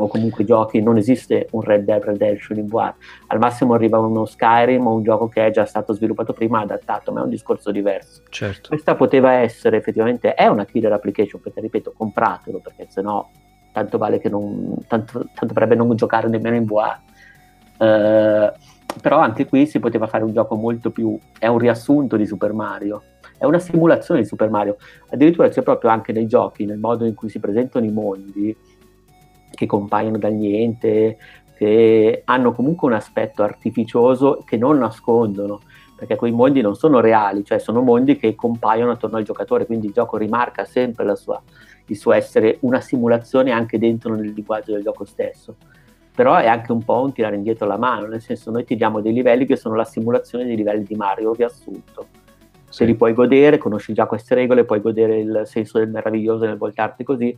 o 0.00 0.08
comunque 0.08 0.44
giochi, 0.44 0.80
non 0.80 0.96
esiste 0.96 1.48
un 1.52 1.62
Red 1.62 1.84
Dead 1.84 2.02
Redemption 2.02 2.58
in 2.58 2.66
VR, 2.66 2.94
al 3.28 3.38
massimo 3.38 3.74
arriva 3.74 3.98
uno 3.98 4.24
Skyrim 4.24 4.86
o 4.86 4.94
un 4.94 5.02
gioco 5.02 5.28
che 5.28 5.46
è 5.46 5.50
già 5.50 5.64
stato 5.64 5.92
sviluppato 5.92 6.32
prima, 6.32 6.60
adattato, 6.60 7.12
ma 7.12 7.20
è 7.20 7.22
un 7.24 7.30
discorso 7.30 7.70
diverso. 7.70 8.22
Certo. 8.28 8.68
Questa 8.68 8.94
poteva 8.94 9.32
essere 9.32 9.76
effettivamente, 9.76 10.34
è 10.34 10.46
una 10.46 10.64
killer 10.64 10.92
application, 10.92 11.40
perché 11.40 11.60
ripeto, 11.60 11.92
compratelo, 11.96 12.58
perché 12.58 12.86
sennò 12.88 13.28
tanto 13.72 13.98
vale 13.98 14.18
che 14.18 14.28
non, 14.28 14.74
tanto, 14.88 15.26
tanto 15.34 15.54
potrebbe 15.54 15.74
non 15.74 15.94
giocare 15.94 16.28
nemmeno 16.28 16.56
in 16.56 16.64
VR. 16.64 16.98
Eh, 17.78 18.52
però 19.00 19.18
anche 19.18 19.46
qui 19.46 19.66
si 19.66 19.78
poteva 19.78 20.06
fare 20.06 20.24
un 20.24 20.32
gioco 20.32 20.56
molto 20.56 20.90
più, 20.90 21.16
è 21.38 21.46
un 21.46 21.58
riassunto 21.58 22.16
di 22.16 22.26
Super 22.26 22.52
Mario, 22.52 23.02
è 23.38 23.44
una 23.44 23.58
simulazione 23.58 24.20
di 24.20 24.26
Super 24.26 24.50
Mario, 24.50 24.76
addirittura 25.10 25.48
c'è 25.48 25.62
proprio 25.62 25.90
anche 25.90 26.12
nei 26.12 26.26
giochi, 26.26 26.64
nel 26.64 26.78
modo 26.78 27.04
in 27.04 27.14
cui 27.14 27.28
si 27.28 27.38
presentano 27.38 27.84
i 27.84 27.90
mondi, 27.90 28.54
che 29.60 29.66
compaiono 29.66 30.16
dal 30.16 30.32
niente, 30.32 31.18
che 31.54 32.22
hanno 32.24 32.52
comunque 32.52 32.88
un 32.88 32.94
aspetto 32.94 33.42
artificioso 33.42 34.42
che 34.46 34.56
non 34.56 34.78
nascondono, 34.78 35.60
perché 35.94 36.16
quei 36.16 36.32
mondi 36.32 36.62
non 36.62 36.76
sono 36.76 37.00
reali, 37.00 37.44
cioè 37.44 37.58
sono 37.58 37.82
mondi 37.82 38.16
che 38.16 38.34
compaiono 38.34 38.92
attorno 38.92 39.18
al 39.18 39.24
giocatore, 39.24 39.66
quindi 39.66 39.88
il 39.88 39.92
gioco 39.92 40.16
rimarca 40.16 40.64
sempre 40.64 41.14
sua, 41.14 41.42
il 41.84 41.96
suo 41.98 42.12
essere 42.12 42.56
una 42.60 42.80
simulazione 42.80 43.50
anche 43.50 43.78
dentro 43.78 44.14
nel 44.14 44.32
linguaggio 44.32 44.72
del 44.72 44.82
gioco 44.82 45.04
stesso. 45.04 45.56
Però 46.14 46.36
è 46.36 46.46
anche 46.46 46.72
un 46.72 46.82
po' 46.82 47.02
un 47.02 47.12
tirare 47.12 47.36
indietro 47.36 47.66
la 47.66 47.76
mano, 47.76 48.06
nel 48.06 48.22
senso 48.22 48.50
noi 48.50 48.64
ti 48.64 48.76
diamo 48.76 49.02
dei 49.02 49.12
livelli 49.12 49.44
che 49.44 49.56
sono 49.56 49.74
la 49.74 49.84
simulazione 49.84 50.46
dei 50.46 50.56
livelli 50.56 50.84
di 50.84 50.94
Mario 50.94 51.34
riassunto. 51.34 52.06
Se 52.66 52.86
li 52.86 52.94
puoi 52.94 53.12
godere, 53.12 53.58
conosci 53.58 53.92
già 53.92 54.06
queste 54.06 54.34
regole, 54.34 54.64
puoi 54.64 54.80
godere 54.80 55.18
il 55.18 55.42
senso 55.44 55.78
del 55.78 55.90
meraviglioso 55.90 56.46
nel 56.46 56.56
voltarti 56.56 57.04
così, 57.04 57.36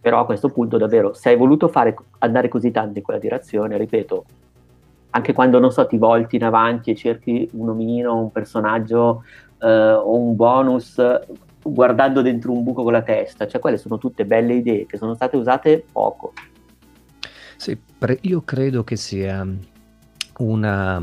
però 0.00 0.20
a 0.20 0.24
questo 0.24 0.48
punto 0.48 0.78
davvero, 0.78 1.12
se 1.12 1.30
hai 1.30 1.36
voluto 1.36 1.68
fare, 1.68 1.96
andare 2.18 2.48
così 2.48 2.70
tanto 2.70 2.98
in 2.98 3.04
quella 3.04 3.20
direzione, 3.20 3.76
ripeto, 3.76 4.24
anche 5.10 5.32
quando 5.32 5.58
non 5.58 5.72
so, 5.72 5.86
ti 5.86 5.96
volti 5.96 6.36
in 6.36 6.44
avanti 6.44 6.90
e 6.90 6.94
cerchi 6.94 7.48
un 7.52 7.70
omino, 7.70 8.16
un 8.16 8.30
personaggio 8.30 9.24
eh, 9.60 9.92
o 9.92 10.16
un 10.16 10.36
bonus 10.36 11.00
guardando 11.62 12.22
dentro 12.22 12.52
un 12.52 12.62
buco 12.62 12.82
con 12.82 12.92
la 12.92 13.02
testa, 13.02 13.46
cioè 13.46 13.60
quelle 13.60 13.78
sono 13.78 13.98
tutte 13.98 14.24
belle 14.24 14.54
idee 14.54 14.86
che 14.86 14.96
sono 14.96 15.14
state 15.14 15.36
usate 15.36 15.84
poco. 15.90 16.32
Sì, 17.56 17.76
io 18.22 18.42
credo 18.42 18.84
che 18.84 18.96
sia 18.96 19.46
una, 20.38 21.02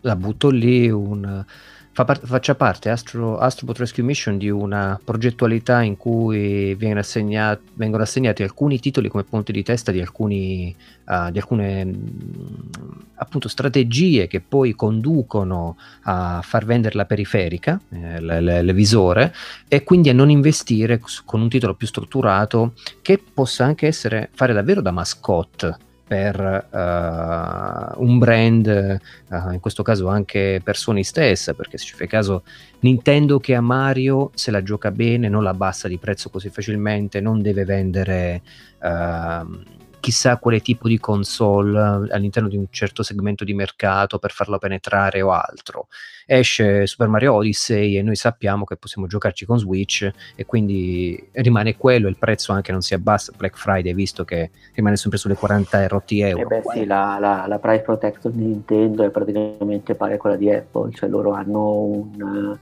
la 0.00 0.16
butto 0.16 0.50
lì, 0.50 0.88
una 0.88 1.44
fa 1.92 2.04
par- 2.04 2.20
faccia 2.22 2.54
parte 2.54 2.88
Astro, 2.88 3.38
Astrobot 3.38 3.78
Rescue 3.78 4.02
Mission 4.02 4.38
di 4.38 4.48
una 4.48 4.98
progettualità 5.02 5.82
in 5.82 5.96
cui 5.96 6.76
assegnato, 6.96 7.62
vengono 7.74 8.02
assegnati 8.02 8.42
alcuni 8.42 8.78
titoli 8.78 9.08
come 9.08 9.24
punti 9.24 9.50
di 9.52 9.62
testa 9.62 9.90
di, 9.90 10.00
alcuni, 10.00 10.74
uh, 11.06 11.30
di 11.30 11.38
alcune 11.38 11.84
mh, 11.84 13.04
appunto 13.16 13.48
strategie 13.48 14.28
che 14.28 14.40
poi 14.40 14.74
conducono 14.74 15.76
a 16.02 16.40
far 16.42 16.64
vendere 16.64 16.96
la 16.96 17.04
periferica, 17.04 17.80
eh, 17.90 18.18
il 18.18 18.70
visore, 18.72 19.34
e 19.68 19.82
quindi 19.82 20.08
a 20.08 20.14
non 20.14 20.30
investire 20.30 21.00
con 21.24 21.40
un 21.40 21.48
titolo 21.48 21.74
più 21.74 21.86
strutturato 21.86 22.74
che 23.02 23.18
possa 23.18 23.64
anche 23.64 23.86
essere, 23.86 24.30
fare 24.32 24.52
davvero 24.52 24.80
da 24.80 24.90
mascotte 24.90 25.88
per 26.10 26.40
uh, 26.40 28.02
un 28.02 28.18
brand, 28.18 29.00
uh, 29.28 29.52
in 29.52 29.60
questo 29.60 29.84
caso 29.84 30.08
anche 30.08 30.60
per 30.60 30.76
Sony 30.76 31.04
stessa, 31.04 31.54
perché 31.54 31.78
se 31.78 31.84
ci 31.84 31.94
fai 31.94 32.08
caso 32.08 32.42
Nintendo 32.80 33.38
che 33.38 33.54
a 33.54 33.60
Mario 33.60 34.32
se 34.34 34.50
la 34.50 34.60
gioca 34.60 34.90
bene, 34.90 35.28
non 35.28 35.44
la 35.44 35.50
abbassa 35.50 35.86
di 35.86 35.98
prezzo 35.98 36.28
così 36.28 36.48
facilmente, 36.48 37.20
non 37.20 37.40
deve 37.40 37.64
vendere 37.64 38.42
uh, 38.80 39.78
chissà 40.00 40.38
quale 40.38 40.60
tipo 40.60 40.88
di 40.88 40.98
console 40.98 41.78
eh, 41.78 42.14
all'interno 42.14 42.48
di 42.48 42.56
un 42.56 42.66
certo 42.70 43.02
segmento 43.02 43.44
di 43.44 43.54
mercato 43.54 44.18
per 44.18 44.32
farlo 44.32 44.58
penetrare 44.58 45.22
o 45.22 45.30
altro. 45.32 45.86
Esce 46.26 46.86
Super 46.86 47.08
Mario 47.08 47.34
Odyssey 47.34 47.96
e 47.96 48.02
noi 48.02 48.16
sappiamo 48.16 48.64
che 48.64 48.76
possiamo 48.76 49.06
giocarci 49.06 49.44
con 49.44 49.58
Switch 49.58 50.08
e 50.34 50.46
quindi 50.46 51.28
rimane 51.32 51.76
quello, 51.76 52.08
il 52.08 52.16
prezzo 52.16 52.52
anche 52.52 52.72
non 52.72 52.82
si 52.82 52.94
abbassa 52.94 53.32
Black 53.36 53.56
Friday 53.56 53.92
visto 53.94 54.24
che 54.24 54.50
rimane 54.74 54.96
sempre 54.96 55.18
sulle 55.18 55.34
40 55.34 55.88
rotti 55.88 56.20
euro. 56.20 56.42
Eh 56.42 56.60
beh 56.60 56.62
sì, 56.72 56.84
la, 56.86 57.18
la, 57.20 57.46
la 57.46 57.58
price 57.58 57.82
protection 57.82 58.32
di 58.32 58.44
Nintendo 58.44 59.04
è 59.04 59.10
praticamente 59.10 59.94
pari 59.94 60.14
a 60.14 60.16
quella 60.18 60.36
di 60.36 60.50
Apple, 60.50 60.92
cioè 60.92 61.08
loro 61.08 61.32
hanno 61.32 61.80
un 61.82 62.58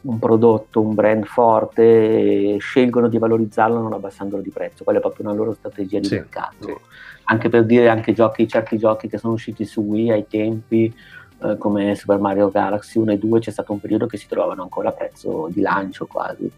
un 0.00 0.18
prodotto, 0.18 0.80
un 0.80 0.94
brand 0.94 1.24
forte, 1.24 2.56
scelgono 2.58 3.08
di 3.08 3.18
valorizzarlo 3.18 3.80
non 3.80 3.92
abbassandolo 3.92 4.42
di 4.42 4.50
prezzo. 4.50 4.84
Quella 4.84 4.98
è 4.98 5.02
proprio 5.02 5.26
una 5.26 5.34
loro 5.34 5.54
strategia 5.54 5.98
di 5.98 6.06
sì, 6.06 6.14
mercato. 6.14 6.66
Sì. 6.66 6.74
Anche 7.24 7.48
per 7.48 7.64
dire 7.64 7.88
anche 7.88 8.12
giochi, 8.12 8.48
certi 8.48 8.78
giochi 8.78 9.08
che 9.08 9.18
sono 9.18 9.34
usciti 9.34 9.64
su 9.64 9.82
Wii 9.82 10.10
ai 10.10 10.26
tempi, 10.26 10.94
eh, 11.42 11.56
come 11.58 11.94
Super 11.94 12.18
Mario 12.18 12.50
Galaxy 12.50 12.98
1 12.98 13.12
e 13.12 13.18
2, 13.18 13.40
c'è 13.40 13.50
stato 13.50 13.72
un 13.72 13.80
periodo 13.80 14.06
che 14.06 14.16
si 14.16 14.28
trovavano 14.28 14.62
ancora 14.62 14.90
a 14.90 14.92
prezzo 14.92 15.48
di 15.50 15.60
lancio 15.60 16.06
quasi 16.06 16.50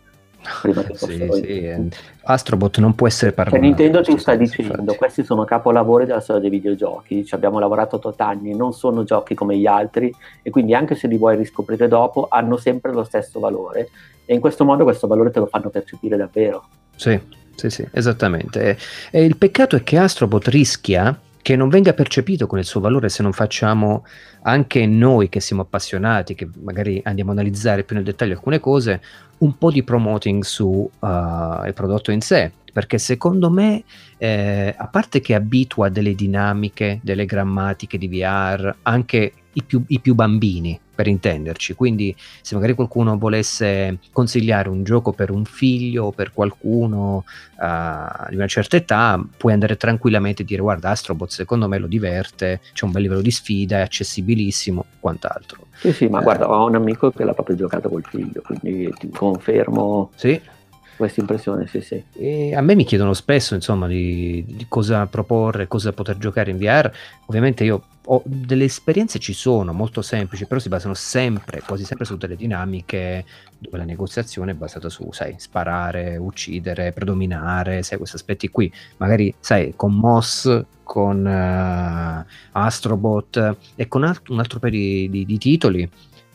prima 0.63 0.83
che 0.83 0.95
sì, 0.95 1.29
sì. 1.33 1.43
Eh, 1.43 1.89
Astrobot 2.23 2.79
non 2.79 2.95
può 2.95 3.07
essere 3.07 3.33
cioè, 3.33 3.37
paragonato. 3.37 3.77
Cioè, 3.77 3.85
Nintendo 3.85 4.11
ci 4.11 4.19
sta 4.19 4.35
dicendo, 4.35 4.81
infatti. 4.81 4.97
questi 4.99 5.25
sono 5.25 5.45
capolavori 5.45 6.07
della 6.07 6.21
storia 6.21 6.41
dei 6.43 6.51
videogiochi, 6.51 7.25
ci 7.25 7.35
abbiamo 7.35 7.59
lavorato 7.59 7.99
tot 7.99 8.21
anni, 8.21 8.55
non 8.55 8.73
sono 8.73 9.05
giochi 9.05 9.35
come 9.35 9.57
gli 9.57 9.67
altri 9.67 10.15
e 10.43 10.51
quindi 10.51 10.75
anche 10.75 10.95
se 10.95 11.07
li 11.09 11.17
vuoi 11.17 11.37
riscoprire 11.37 11.89
dopo 11.89 12.27
hanno 12.31 12.57
sempre 12.57 12.93
lo 12.93 13.05
stesso 13.05 13.41
valore 13.41 13.89
e 14.25 14.35
in 14.35 14.41
questo 14.41 14.65
modo 14.65 14.85
questo 14.85 15.07
valore 15.07 15.31
te 15.31 15.41
lo 15.41 15.47
fanno 15.47 15.71
percepire 15.71 16.17
davvero. 16.17 16.69
Sì, 16.95 17.19
sì, 17.55 17.71
sì, 17.71 17.87
esattamente. 17.93 18.77
E 19.11 19.25
il 19.25 19.37
peccato 19.37 19.77
è 19.77 19.83
che 19.83 19.99
Astrobot 19.99 20.47
rischia 20.49 21.19
che 21.43 21.57
non 21.57 21.69
venga 21.69 21.95
percepito 21.95 22.47
con 22.47 22.59
il 22.59 22.65
suo 22.65 22.81
valore 22.81 23.09
se 23.09 23.23
non 23.23 23.33
facciamo 23.33 24.05
anche 24.43 24.87
noi 24.87 25.29
che 25.29 25.41
siamo 25.41 25.63
appassionati, 25.63 26.35
che 26.35 26.49
magari 26.63 27.01
andiamo 27.05 27.31
a 27.31 27.35
analizzare 27.35 27.85
più 27.85 27.97
nel 27.97 28.05
dettaglio 28.05 28.35
alcune 28.35 28.61
cose, 28.61 29.01
un 29.39 29.57
po' 29.57 29.71
di 29.71 29.83
promoting 29.83 30.43
sul 30.43 30.89
uh, 30.99 31.73
prodotto 31.73 32.11
in 32.11 32.21
sé, 32.21 32.53
perché 32.73 32.99
secondo 32.99 33.51
me, 33.51 33.85
eh, 34.19 34.75
a 34.77 34.87
parte 34.89 35.21
che 35.21 35.35
abitua 35.35 35.89
delle 35.89 36.15
dinamiche, 36.15 37.01
delle 37.03 37.25
grammatiche 37.25 37.99
di 37.99 38.09
VR, 38.09 38.75
anche 38.83 39.33
i 39.55 39.63
più, 39.63 39.83
i 39.89 40.01
più 40.01 40.15
bambini, 40.15 40.79
per 40.95 41.07
intenderci. 41.07 41.75
Quindi, 41.75 42.15
se 42.43 42.55
magari 42.55 42.75
qualcuno 42.75 43.17
volesse 43.19 43.99
consigliare 44.13 44.69
un 44.69 44.85
gioco 44.85 45.13
per 45.13 45.31
un 45.31 45.45
figlio 45.45 46.05
o 46.07 46.13
per 46.13 46.33
qualcuno 46.33 47.25
uh, 47.59 48.29
di 48.29 48.37
una 48.37 48.47
certa 48.47 48.77
età, 48.77 49.23
puoi 49.37 49.53
andare 49.53 49.77
tranquillamente 49.77 50.43
e 50.43 50.45
dire: 50.45 50.63
Guarda, 50.63 50.91
Astrobot 50.91 51.31
secondo 51.31 51.69
me 51.69 51.79
lo 51.79 51.87
diverte, 51.87 52.61
c'è 52.73 52.85
un 52.85 52.93
bel 52.93 53.03
livello 53.03 53.23
di 53.23 53.31
sfida, 53.31 53.79
è 53.79 53.83
accessibilissimo, 53.83 54.85
quant'altro. 55.01 55.67
Sì, 55.77 55.93
sì, 55.93 56.07
ma 56.09 56.21
eh, 56.21 56.23
guarda, 56.23 56.51
ho 56.51 56.67
un 56.67 56.75
amico 56.75 57.11
che 57.11 57.25
l'ha 57.25 57.35
proprio 57.35 57.57
giocato 57.57 57.89
col 57.89 58.05
figlio, 58.05 58.43
quindi 58.45 58.93
ti 58.99 59.09
confermo. 59.09 60.11
Sì 60.15 60.59
questa 61.01 61.21
impressione, 61.21 61.67
sì, 61.67 61.81
sì. 61.81 62.05
E 62.13 62.55
a 62.55 62.61
me 62.61 62.75
mi 62.75 62.85
chiedono 62.85 63.15
spesso, 63.15 63.55
insomma, 63.55 63.87
di, 63.87 64.45
di, 64.47 64.67
cosa 64.69 65.07
proporre, 65.07 65.67
cosa 65.67 65.95
poter 65.95 66.19
giocare 66.19 66.51
in 66.51 66.59
VR. 66.59 66.91
Ovviamente 67.27 67.65
io 67.65 67.83
ho 68.05 68.23
delle 68.27 68.65
esperienze 68.65 69.19
ci 69.19 69.33
sono, 69.33 69.73
molto 69.73 70.03
semplici, 70.03 70.45
però 70.45 70.61
si 70.61 70.69
basano 70.69 70.93
sempre, 70.93 71.63
quasi 71.67 71.85
sempre 71.85 72.05
su 72.05 72.19
delle 72.19 72.37
dinamiche 72.37 73.25
dove 73.59 73.79
la 73.79 73.85
negoziazione 73.85 74.51
è 74.51 74.55
basata 74.55 74.91
su, 74.91 75.11
sai, 75.11 75.37
sparare, 75.39 76.19
uccidere, 76.19 76.93
predominare, 76.93 77.83
sai, 77.83 77.97
questi 77.97 78.17
aspetti 78.17 78.51
qui. 78.51 78.71
Magari, 78.99 79.35
sai, 79.41 79.73
con 79.75 79.95
Moss, 79.95 80.65
con 80.83 81.25
uh, 81.25 82.25
Astrobot 82.53 83.57
e 83.75 83.89
con 83.89 84.05
alt- 84.05 84.29
un 84.29 84.39
altro 84.39 84.59
paio 84.59 84.73
di, 84.73 85.09
di, 85.09 85.25
di 85.25 85.39
titoli 85.39 85.89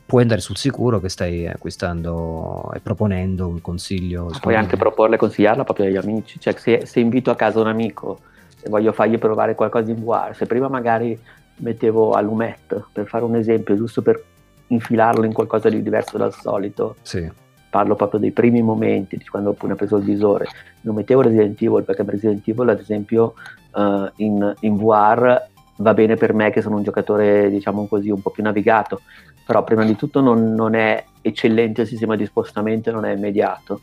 puoi 0.06 0.22
andare 0.22 0.42
sul 0.42 0.56
sicuro 0.56 1.00
che 1.00 1.10
stai 1.10 1.48
acquistando 1.48 2.72
e 2.74 2.80
proponendo 2.80 3.48
un 3.48 3.62
consiglio. 3.62 4.32
Puoi 4.40 4.56
anche 4.56 4.78
proporle 4.78 5.16
e 5.16 5.18
consigliarla 5.20 5.64
proprio 5.64 5.88
agli 5.88 5.98
amici, 5.98 6.40
cioè 6.40 6.54
se, 6.58 6.86
se, 6.86 7.00
invito 7.00 7.32
a 7.32 7.36
casa 7.36 7.60
un 7.60 7.68
amico 7.68 8.20
e 8.62 8.70
voglio 8.70 8.92
fargli 8.92 9.18
provare 9.18 9.56
qualcosa 9.56 9.92
in 9.92 10.04
VR, 10.04 10.36
se 10.36 10.46
prima 10.46 10.68
magari 10.68 11.20
mettevo 11.58 12.12
a 12.12 12.22
lumetto, 12.22 12.88
per 12.92 13.08
fare 13.08 13.24
un 13.24 13.36
esempio, 13.36 13.76
giusto 13.76 14.02
per 14.02 14.24
infilarlo 14.68 15.26
in 15.26 15.34
qualcosa 15.34 15.70
di 15.70 15.82
diverso 15.82 16.18
dal 16.18 16.34
solito, 16.34 16.98
sì. 17.02 17.28
parlo 17.70 17.96
proprio 17.96 18.20
dei 18.20 18.32
primi 18.32 18.62
momenti, 18.62 19.18
di 19.18 19.26
quando 19.26 19.56
ho 19.58 19.76
preso 19.76 19.98
il 19.98 20.04
visore, 20.04 20.48
non 20.82 20.96
mettevo 20.96 21.22
Resident 21.22 21.60
Evil 21.62 21.84
perché 21.84 22.04
Resident 22.06 22.48
Evil 22.48 22.70
ad 22.70 22.80
esempio 22.80 23.34
uh, 23.74 24.10
in, 24.18 24.54
in 24.62 24.76
VR 24.76 25.42
va 25.78 25.94
bene 25.94 26.16
per 26.16 26.34
me 26.34 26.52
che 26.52 26.62
sono 26.62 26.78
un 26.78 26.84
giocatore 26.84 27.50
diciamo 27.50 27.86
così 27.88 28.10
un 28.10 28.22
po' 28.22 28.30
più 28.30 28.44
navigato 28.44 29.02
però 29.46 29.64
prima 29.64 29.86
di 29.86 29.96
tutto 29.96 30.22
non, 30.22 30.54
non 30.54 30.76
è 30.76 31.04
eccellente 31.22 31.82
il 31.82 31.88
sistema 31.88 32.16
di 32.16 32.26
spostamento 32.26 32.92
non 32.92 33.06
è 33.06 33.14
immediato 33.14 33.82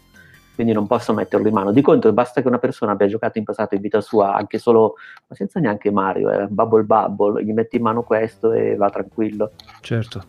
quindi 0.54 0.72
non 0.72 0.86
posso 0.86 1.12
metterlo 1.14 1.48
in 1.48 1.54
mano. 1.54 1.72
Di 1.72 1.80
contro, 1.80 2.12
basta 2.12 2.42
che 2.42 2.48
una 2.48 2.58
persona 2.58 2.92
abbia 2.92 3.06
giocato 3.06 3.38
in 3.38 3.44
passato 3.44 3.74
in 3.74 3.80
vita 3.80 4.00
sua, 4.00 4.34
anche 4.34 4.58
solo, 4.58 4.96
ma 5.26 5.34
senza 5.34 5.60
neanche 5.60 5.90
Mario, 5.90 6.30
eh, 6.30 6.46
Bubble 6.46 6.82
Bubble, 6.82 7.42
gli 7.42 7.52
metti 7.52 7.76
in 7.76 7.82
mano 7.82 8.02
questo 8.02 8.52
e 8.52 8.76
va 8.76 8.90
tranquillo. 8.90 9.52
Certo. 9.80 10.22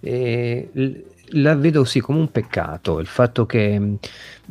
E 0.00 0.68
la 1.28 1.54
vedo 1.54 1.84
sì 1.84 2.00
come 2.00 2.18
un 2.18 2.30
peccato 2.30 2.98
il 2.98 3.06
fatto 3.06 3.46
che 3.46 3.78
mh, 3.78 3.96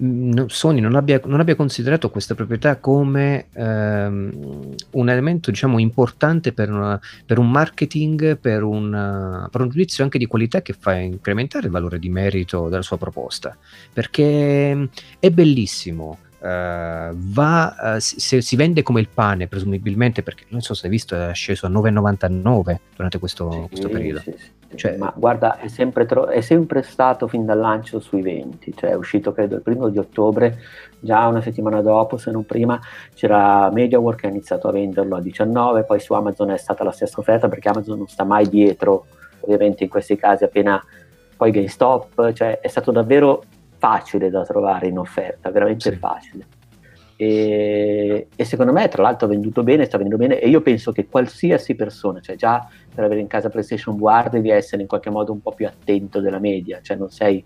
mm, 0.01 0.45
Sony 0.47 0.79
non 0.79 0.95
abbia, 0.95 1.21
non 1.25 1.39
abbia, 1.39 1.55
considerato 1.55 2.09
questa 2.09 2.35
proprietà 2.35 2.77
come 2.77 3.47
ehm, 3.53 4.75
un 4.91 5.09
elemento 5.09 5.51
diciamo 5.51 5.79
importante 5.79 6.51
per, 6.53 6.71
una, 6.71 6.99
per 7.25 7.37
un 7.37 7.49
marketing, 7.49 8.37
per, 8.37 8.63
una, 8.63 9.47
per, 9.51 9.61
un 9.61 9.69
giudizio 9.69 10.03
anche 10.03 10.17
di 10.17 10.25
qualità 10.25 10.61
che 10.61 10.73
fa 10.73 10.95
incrementare 10.95 11.67
il 11.67 11.71
valore 11.71 11.99
di 11.99 12.09
merito 12.09 12.69
della 12.69 12.81
sua 12.81 12.97
proposta. 12.97 13.55
Perché 13.91 14.73
mm, 14.75 14.83
è 15.19 15.29
bellissimo 15.29 16.17
Uh, 16.43 17.15
va, 17.15 17.95
uh, 17.95 17.99
si, 17.99 18.41
si, 18.41 18.55
vende 18.57 18.81
come 18.81 18.99
il 18.99 19.07
pane 19.07 19.47
presumibilmente 19.47 20.23
perché 20.23 20.43
non 20.49 20.59
so 20.59 20.73
se 20.73 20.87
hai 20.87 20.91
visto 20.91 21.15
è 21.15 21.33
sceso 21.33 21.67
a 21.67 21.69
9,99 21.69 22.75
durante 22.97 23.17
questo, 23.17 23.49
sì, 23.49 23.67
questo 23.69 23.87
periodo 23.87 24.19
sì, 24.19 24.33
sì. 24.37 24.51
Cioè, 24.75 24.97
ma 24.97 25.13
guarda, 25.15 25.57
è 25.57 25.67
sempre, 25.67 26.05
tro- 26.05 26.27
è 26.27 26.41
sempre, 26.41 26.81
stato 26.81 27.27
fin 27.27 27.45
dal 27.45 27.59
lancio 27.59 27.99
sui 27.99 28.21
20, 28.21 28.73
cioè 28.75 28.91
è 28.91 28.95
uscito 28.95 29.31
credo 29.31 29.55
il 29.55 29.61
primo 29.61 29.89
di 29.89 29.97
ottobre, 29.97 30.59
già 30.99 31.27
una 31.27 31.41
settimana 31.41 31.81
dopo, 31.81 32.17
se 32.17 32.31
non 32.31 32.45
prima, 32.45 32.79
c'era 33.13 33.69
MediaWork 33.71 34.21
che 34.21 34.27
ha 34.27 34.29
iniziato 34.29 34.67
a 34.67 34.71
venderlo 34.71 35.15
a 35.15 35.21
19, 35.21 35.83
poi 35.83 35.99
su 35.99 36.13
Amazon 36.13 36.51
è 36.51 36.57
stata 36.57 36.83
la 36.83 36.91
stessa 36.91 37.19
offerta 37.19 37.47
perché 37.47 37.69
Amazon 37.69 37.97
non 37.97 38.07
sta 38.07 38.23
mai 38.23 38.49
dietro, 38.49 39.05
ovviamente 39.41 39.83
in 39.83 39.89
questi 39.89 40.15
casi 40.15 40.43
appena 40.43 40.83
poi 41.35 41.51
GameStop, 41.51 42.33
cioè 42.33 42.59
è 42.59 42.67
stato 42.67 42.91
davvero 42.91 43.43
facile 43.83 44.29
da 44.29 44.45
trovare 44.45 44.87
in 44.87 44.97
offerta, 44.97 45.51
veramente 45.51 45.91
sì. 45.91 45.97
facile. 45.97 46.45
E, 47.17 48.27
e, 48.33 48.45
secondo 48.45 48.71
me 48.71 48.87
tra 48.87 49.03
l'altro 49.03 49.27
ha 49.27 49.29
venduto 49.29 49.61
bene, 49.61 49.83
sta 49.83 49.97
vendendo 49.97 50.25
bene 50.25 50.39
e 50.39 50.47
io 50.47 50.61
penso 50.61 50.93
che 50.93 51.07
qualsiasi 51.07 51.75
persona, 51.75 52.21
cioè 52.21 52.37
già 52.37 52.65
per 52.95 53.03
avere 53.03 53.19
in 53.19 53.27
casa 53.27 53.49
PlayStation 53.49 53.97
VR 53.97 54.29
devi 54.29 54.49
essere 54.51 54.81
in 54.81 54.87
qualche 54.87 55.09
modo 55.09 55.33
un 55.33 55.41
po' 55.41 55.51
più 55.51 55.67
attento 55.67 56.21
della 56.21 56.39
media, 56.39 56.79
cioè 56.81 56.95
non 56.95 57.09
sei 57.09 57.43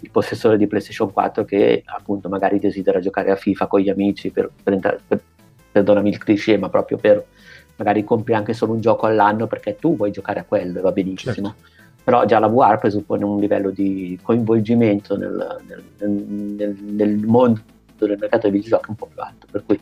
il 0.00 0.10
possessore 0.12 0.56
di 0.56 0.68
PlayStation 0.68 1.12
4 1.12 1.44
che 1.44 1.82
appunto 1.84 2.28
magari 2.28 2.60
desidera 2.60 3.00
giocare 3.00 3.32
a 3.32 3.36
FIFA 3.36 3.66
con 3.66 3.80
gli 3.80 3.88
amici 3.88 4.30
per, 4.30 4.48
per, 4.62 5.00
per 5.06 5.20
perdonami 5.72 6.08
il 6.08 6.18
cliché, 6.18 6.56
ma 6.56 6.68
proprio 6.68 6.98
per 6.98 7.24
magari 7.74 8.04
compri 8.04 8.34
anche 8.34 8.52
solo 8.52 8.74
un 8.74 8.80
gioco 8.80 9.06
all'anno 9.06 9.48
perché 9.48 9.74
tu 9.74 9.96
vuoi 9.96 10.12
giocare 10.12 10.38
a 10.38 10.44
quello 10.44 10.78
e 10.78 10.82
va 10.82 10.92
benissimo. 10.92 11.32
Certo. 11.32 11.78
Però 12.10 12.24
già 12.24 12.40
la 12.40 12.48
VR 12.48 12.76
presuppone 12.78 13.24
un 13.24 13.38
livello 13.38 13.70
di 13.70 14.18
coinvolgimento 14.20 15.16
nel, 15.16 15.60
nel, 15.68 16.10
nel, 16.10 16.76
nel 16.76 17.16
mondo 17.24 17.60
del 17.98 18.16
mercato 18.18 18.48
dei 18.48 18.58
videogiochi 18.58 18.90
un 18.90 18.96
po' 18.96 19.06
più 19.06 19.22
alto, 19.22 19.46
per 19.48 19.62
cui 19.64 19.80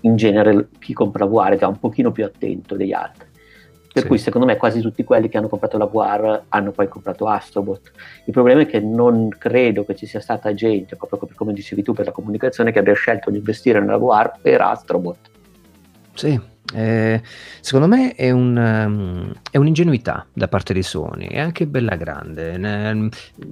in 0.00 0.16
genere 0.16 0.70
chi 0.80 0.92
compra 0.92 1.24
VR 1.24 1.50
è 1.50 1.58
già 1.58 1.68
un 1.68 1.78
pochino 1.78 2.10
più 2.10 2.24
attento 2.24 2.74
degli 2.74 2.92
altri. 2.92 3.28
Per 3.92 4.02
sì. 4.02 4.08
cui 4.08 4.18
secondo 4.18 4.44
me 4.44 4.56
quasi 4.56 4.80
tutti 4.80 5.04
quelli 5.04 5.28
che 5.28 5.38
hanno 5.38 5.46
comprato 5.46 5.78
la 5.78 5.86
VR 5.86 6.42
hanno 6.48 6.72
poi 6.72 6.88
comprato 6.88 7.28
Astrobot. 7.28 7.92
Il 8.24 8.32
problema 8.32 8.62
è 8.62 8.66
che 8.66 8.80
non 8.80 9.28
credo 9.28 9.84
che 9.84 9.94
ci 9.94 10.06
sia 10.06 10.18
stata 10.18 10.52
gente, 10.52 10.96
proprio 10.96 11.28
come 11.36 11.52
dicevi 11.52 11.84
tu 11.84 11.92
per 11.92 12.06
la 12.06 12.12
comunicazione, 12.12 12.72
che 12.72 12.80
abbia 12.80 12.94
scelto 12.94 13.30
di 13.30 13.36
investire 13.36 13.78
nella 13.78 13.98
VR 13.98 14.32
per 14.42 14.62
Astrobot. 14.62 15.30
Sì, 16.12 16.40
eh, 16.74 17.22
secondo 17.60 17.86
me 17.86 18.14
è, 18.14 18.30
un, 18.30 18.56
um, 18.56 19.32
è, 19.50 19.56
un'ingenuità 19.56 20.26
da 20.32 20.48
parte 20.48 20.72
di 20.72 20.82
Sony, 20.82 21.28
è 21.28 21.38
anche 21.38 21.66
bella 21.66 21.96
grande. 21.96 22.52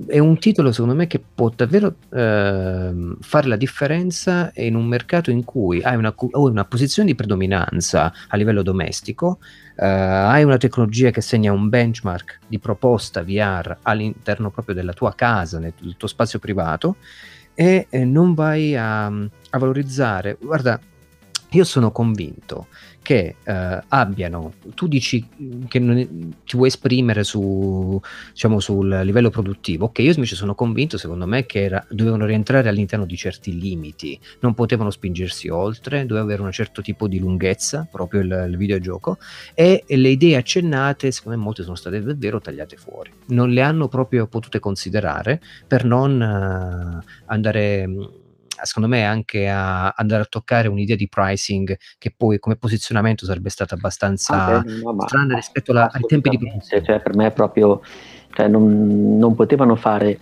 È 0.07 0.18
un 0.18 0.38
titolo, 0.38 0.72
secondo 0.72 0.94
me, 0.94 1.07
che 1.07 1.22
può 1.35 1.53
davvero 1.55 1.94
uh, 2.09 3.16
fare 3.20 3.46
la 3.46 3.57
differenza 3.57 4.50
in 4.57 4.74
un 4.74 4.87
mercato 4.87 5.31
in 5.31 5.44
cui 5.44 5.83
hai 5.83 5.96
una, 5.96 6.14
una 6.33 6.64
posizione 6.64 7.09
di 7.09 7.14
predominanza 7.14 8.12
a 8.29 8.37
livello 8.37 8.62
domestico, 8.62 9.38
uh, 9.77 9.83
hai 9.85 10.42
una 10.42 10.57
tecnologia 10.57 11.11
che 11.11 11.20
segna 11.20 11.53
un 11.53 11.68
benchmark 11.68 12.40
di 12.46 12.59
proposta 12.59 13.22
VR 13.22 13.79
all'interno 13.83 14.50
proprio 14.50 14.74
della 14.74 14.92
tua 14.92 15.14
casa, 15.14 15.59
nel, 15.59 15.72
nel 15.81 15.96
tuo 15.96 16.09
spazio 16.09 16.38
privato, 16.38 16.96
e 17.55 17.87
eh, 17.88 18.05
non 18.05 18.35
vai 18.35 18.77
a, 18.77 19.07
a 19.07 19.59
valorizzare. 19.59 20.37
Guarda, 20.40 20.81
io 21.55 21.64
sono 21.64 21.92
convinto 21.92 22.66
che 23.05 23.37
eh, 23.45 23.83
abbiano, 23.87 24.55
tu 24.75 24.88
dici 24.88 25.29
che 25.69 25.79
non, 25.79 26.38
ti 26.47 26.57
vuoi 26.57 26.69
esprimere 26.69 27.23
su, 27.23 28.01
diciamo, 28.33 28.61
sul 28.61 28.88
livello 29.05 29.29
produttivo, 29.29 29.85
ok, 29.85 29.99
io 29.99 30.14
invece 30.14 30.35
sono 30.37 30.55
convinto, 30.55 30.97
secondo 30.97 31.27
me, 31.27 31.45
che 31.45 31.64
era, 31.64 31.87
dovevano 31.90 32.25
rientrare 32.25 32.67
all'interno 32.71 33.05
di 33.05 33.14
certi 33.14 33.61
limiti, 33.61 34.19
non 34.40 34.55
potevano 34.55 34.90
spingersi 34.90 35.49
oltre, 35.49 36.07
doveva 36.07 36.25
avere 36.25 36.40
un 36.40 36.51
certo 36.51 36.81
tipo 36.81 37.07
di 37.07 37.19
lunghezza, 37.19 37.87
proprio 37.90 38.23
il, 38.23 38.47
il 38.49 38.57
videogioco, 38.57 39.19
e, 39.53 39.85
e, 39.87 39.97
le 39.99 40.09
idee 40.09 40.37
accennate, 40.37 41.11
secondo 41.11 41.37
me 41.37 41.45
molte 41.45 41.62
sono 41.62 41.77
state 41.77 42.03
davvero 42.03 42.40
tagliate 42.40 42.77
fuori, 42.77 43.12
non 43.27 43.51
le 43.51 43.61
hanno 43.61 43.87
proprio 43.88 44.27
potute 44.27 44.61
considerare 44.61 45.43
per 45.67 45.85
non 45.85 46.19
uh, 46.19 47.05
andare 47.27 48.23
secondo 48.62 48.88
me 48.88 49.05
anche 49.05 49.49
a 49.49 49.88
andare 49.88 50.23
a 50.23 50.27
toccare 50.27 50.69
un'idea 50.69 50.97
di 50.97 51.09
pricing 51.09 51.77
che 51.99 52.14
poi 52.17 52.38
come 52.38 52.57
posizionamento 52.57 53.27
sarebbe 53.27 53.51
stata 53.51 53.75
abbastanza 53.75 54.59
ah, 54.59 54.64
no, 54.64 54.97
strana 55.07 55.35
rispetto 55.35 55.73
alla, 55.73 55.90
ai 55.93 56.03
tempi 56.07 56.31
di 56.31 56.38
produzione. 56.38 56.85
Cioè, 56.85 57.01
per 57.01 57.17
me 57.17 57.27
è 57.27 57.33
proprio, 57.33 57.83
cioè, 58.33 58.49
non, 58.49 59.19
non 59.19 59.35
potevano 59.35 59.77
fare 59.77 60.19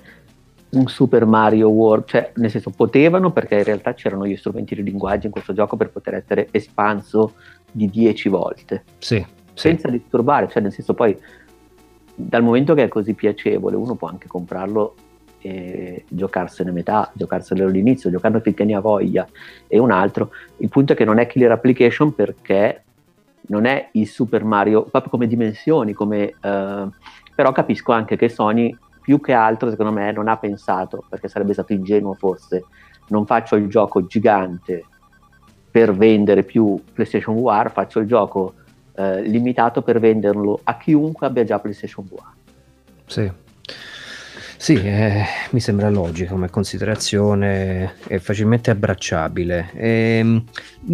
un 0.71 0.87
Super 0.87 1.27
Mario 1.27 1.69
World, 1.69 2.07
cioè 2.07 2.33
nel 2.37 2.51
senso 2.51 2.71
potevano 2.71 3.31
perché 3.31 3.57
in 3.57 3.65
realtà 3.65 3.93
c'erano 3.95 4.27
gli 4.27 4.37
strumenti 4.37 4.75
di 4.75 4.83
linguaggio 4.83 5.27
in 5.27 5.33
questo 5.33 5.53
gioco 5.53 5.77
per 5.77 5.91
poter 5.91 6.15
essere 6.15 6.49
espanso 6.51 7.35
di 7.71 7.91
10 7.91 8.29
volte. 8.29 8.85
Sì, 8.99 9.25
senza 9.55 9.89
sì. 9.89 9.99
disturbare, 9.99 10.49
cioè 10.49 10.63
nel 10.63 10.73
senso 10.73 10.95
poi 10.95 11.17
dal 12.15 12.43
momento 12.43 12.75
che 12.75 12.85
è 12.85 12.89
così 12.89 13.15
piacevole 13.15 13.77
uno 13.77 13.95
può 13.95 14.09
anche 14.09 14.29
comprarlo 14.29 14.95
giocarsene 16.09 16.71
metà, 16.71 17.11
giocarsene 17.15 17.63
all'inizio, 17.63 18.11
giocando 18.11 18.41
finché 18.41 18.65
ne 18.65 18.75
ha 18.75 18.81
voglia 18.81 19.27
e 19.67 19.79
un 19.79 19.91
altro. 19.91 20.31
Il 20.59 20.69
punto 20.69 20.93
è 20.93 20.97
che 20.97 21.05
non 21.05 21.19
è 21.19 21.27
killer 21.27 21.53
application 21.53 22.15
perché 22.15 22.85
non 23.49 23.65
è 23.65 23.89
il 23.93 24.07
Super 24.07 24.45
Mario, 24.45 24.83
proprio 24.83 25.11
come 25.11 25.27
dimensioni, 25.27 25.93
come, 25.93 26.35
uh, 26.43 26.91
però 27.35 27.53
capisco 27.53 27.93
anche 27.93 28.17
che 28.17 28.29
Sony 28.29 28.77
più 29.01 29.21
che 29.21 29.33
altro 29.33 29.69
secondo 29.69 29.93
me 29.93 30.13
non 30.13 30.29
ha 30.29 30.37
pensato, 30.37 31.05
perché 31.09 31.29
sarebbe 31.29 31.53
stato 31.53 31.73
ingenuo 31.73 32.15
forse, 32.15 32.65
non 33.09 33.27
faccio 33.27 33.57
il 33.57 33.69
gioco 33.69 34.07
gigante 34.07 34.85
per 35.71 35.93
vendere 35.93 36.45
più 36.45 36.81
PlayStation 36.93 37.35
VR, 37.35 37.71
faccio 37.71 37.99
il 37.99 38.07
gioco 38.07 38.55
uh, 38.95 39.21
limitato 39.23 39.83
per 39.83 39.99
venderlo 39.99 40.61
a 40.63 40.77
chiunque 40.77 41.27
abbia 41.27 41.45
già 41.45 41.59
PlayStation 41.59 42.07
VR. 42.07 42.31
Sì. 43.07 43.31
Sì, 44.63 44.75
eh, 44.75 45.25
mi 45.51 45.59
sembra 45.59 45.91
logico 45.91 46.35
come 46.35 46.49
considerazione, 46.49 47.97
è 48.07 48.19
facilmente 48.19 48.71
abbracciabile. 48.71 49.73
E, 49.75 50.19
ehm, 50.21 50.45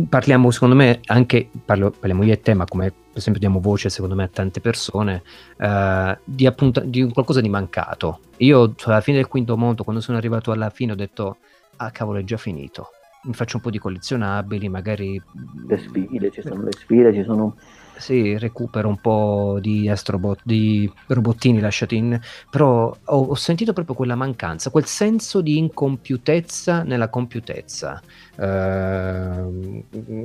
parliamo, 0.08 0.50
secondo 0.50 0.74
me, 0.74 1.00
anche, 1.04 1.50
parlo, 1.66 1.90
parliamo 1.90 2.24
io 2.24 2.32
e 2.32 2.40
te, 2.40 2.54
ma 2.54 2.64
come 2.64 2.88
per 2.88 3.18
esempio 3.18 3.38
diamo 3.42 3.60
voce, 3.60 3.90
secondo 3.90 4.14
me, 4.14 4.22
a 4.22 4.28
tante 4.28 4.62
persone, 4.62 5.22
eh, 5.58 6.18
di, 6.24 6.46
appunto, 6.46 6.80
di 6.80 7.12
qualcosa 7.12 7.42
di 7.42 7.50
mancato. 7.50 8.20
Io, 8.38 8.74
alla 8.84 9.02
fine 9.02 9.18
del 9.18 9.28
quinto 9.28 9.54
mondo, 9.58 9.84
quando 9.84 10.00
sono 10.00 10.16
arrivato 10.16 10.50
alla 10.50 10.70
fine, 10.70 10.92
ho 10.92 10.96
detto, 10.96 11.36
ah 11.76 11.90
cavolo, 11.90 12.20
è 12.20 12.24
già 12.24 12.38
finito. 12.38 12.88
Mi 13.24 13.34
faccio 13.34 13.56
un 13.56 13.62
po' 13.64 13.70
di 13.70 13.78
collezionabili, 13.78 14.70
magari... 14.70 15.22
Le 15.66 15.76
sfide, 15.76 16.30
ci 16.30 16.40
sono 16.40 16.62
le 16.62 16.72
sfide, 16.72 17.12
ci 17.12 17.22
sono 17.22 17.54
sì, 17.98 18.38
recupero 18.38 18.88
un 18.88 18.98
po' 19.00 19.58
di 19.60 19.88
astrobot, 19.88 20.40
di 20.44 20.90
robottini 21.08 21.60
lasciati 21.60 21.96
in... 21.96 22.18
però 22.50 22.96
ho, 23.04 23.16
ho, 23.24 23.34
sentito 23.34 23.72
proprio 23.72 23.94
quella 23.94 24.14
mancanza, 24.14 24.70
quel 24.70 24.86
senso 24.86 25.40
di 25.40 25.58
incompiutezza 25.58 26.82
nella 26.82 27.08
compiutezza, 27.08 28.00
uh, 28.36 29.84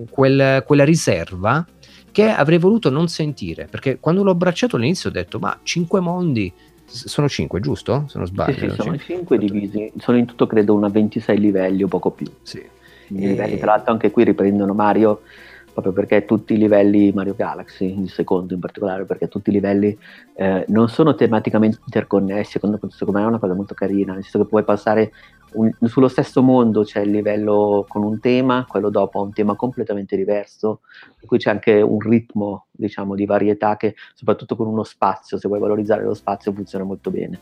quel, 0.09 0.63
quella 0.65 0.85
riserva 0.85 1.65
che 2.11 2.29
avrei 2.29 2.59
voluto 2.59 2.89
non 2.91 3.07
sentire, 3.07 3.67
perché 3.69 3.97
quando 3.99 4.23
l'ho 4.23 4.31
abbracciato 4.31 4.75
all'inizio 4.75 5.09
ho 5.09 5.13
detto, 5.13 5.39
ma 5.39 5.59
cinque 5.63 5.99
mondi, 5.99 6.53
sono 6.85 7.27
cinque, 7.27 7.59
giusto? 7.59 8.05
Se 8.07 8.19
non 8.19 8.27
sbaglio. 8.27 8.53
Sì, 8.53 8.69
sì 8.69 8.81
sono 8.81 8.97
cinque 8.97 9.37
divisi, 9.39 9.91
sono 9.97 10.17
in 10.17 10.25
tutto 10.25 10.45
credo 10.45 10.75
una 10.75 10.89
26 10.89 11.39
livelli 11.39 11.81
o 11.83 11.87
poco 11.87 12.11
più. 12.11 12.27
Sì. 12.43 12.63
I 13.07 13.27
livelli, 13.27 13.57
tra 13.57 13.71
l'altro 13.71 13.91
anche 13.91 14.11
qui 14.11 14.23
riprendono 14.23 14.73
Mario 14.73 15.21
proprio 15.73 15.91
perché 15.91 16.23
tutti 16.25 16.53
i 16.53 16.57
livelli 16.57 17.11
Mario 17.11 17.35
Galaxy, 17.35 17.99
il 17.99 18.09
secondo 18.09 18.53
in 18.53 18.59
particolare, 18.59 19.05
perché 19.05 19.27
tutti 19.27 19.49
i 19.49 19.53
livelli 19.53 19.97
eh, 20.35 20.63
non 20.69 20.87
sono 20.87 21.15
tematicamente 21.15 21.79
interconnessi, 21.83 22.53
secondo, 22.53 22.79
me 23.11 23.21
è 23.21 23.25
una 23.25 23.39
cosa 23.39 23.53
molto 23.53 23.73
carina, 23.73 24.13
nel 24.13 24.21
senso 24.21 24.39
che 24.43 24.49
puoi 24.49 24.63
passare 24.63 25.11
un, 25.53 25.71
sullo 25.83 26.07
stesso 26.07 26.41
mondo 26.41 26.83
c'è 26.83 27.01
il 27.01 27.11
livello 27.11 27.85
con 27.87 28.03
un 28.03 28.19
tema, 28.19 28.65
quello 28.67 28.89
dopo 28.89 29.19
ha 29.19 29.23
un 29.23 29.33
tema 29.33 29.55
completamente 29.55 30.15
diverso, 30.15 30.81
per 31.19 31.27
cui 31.27 31.37
c'è 31.37 31.49
anche 31.49 31.81
un 31.81 31.99
ritmo, 31.99 32.67
diciamo, 32.71 33.15
di 33.15 33.25
varietà 33.25 33.75
che 33.75 33.95
soprattutto 34.13 34.55
con 34.55 34.67
uno 34.67 34.83
spazio, 34.83 35.37
se 35.37 35.47
vuoi 35.47 35.59
valorizzare 35.59 36.03
lo 36.03 36.13
spazio, 36.13 36.53
funziona 36.53 36.85
molto 36.85 37.11
bene. 37.11 37.39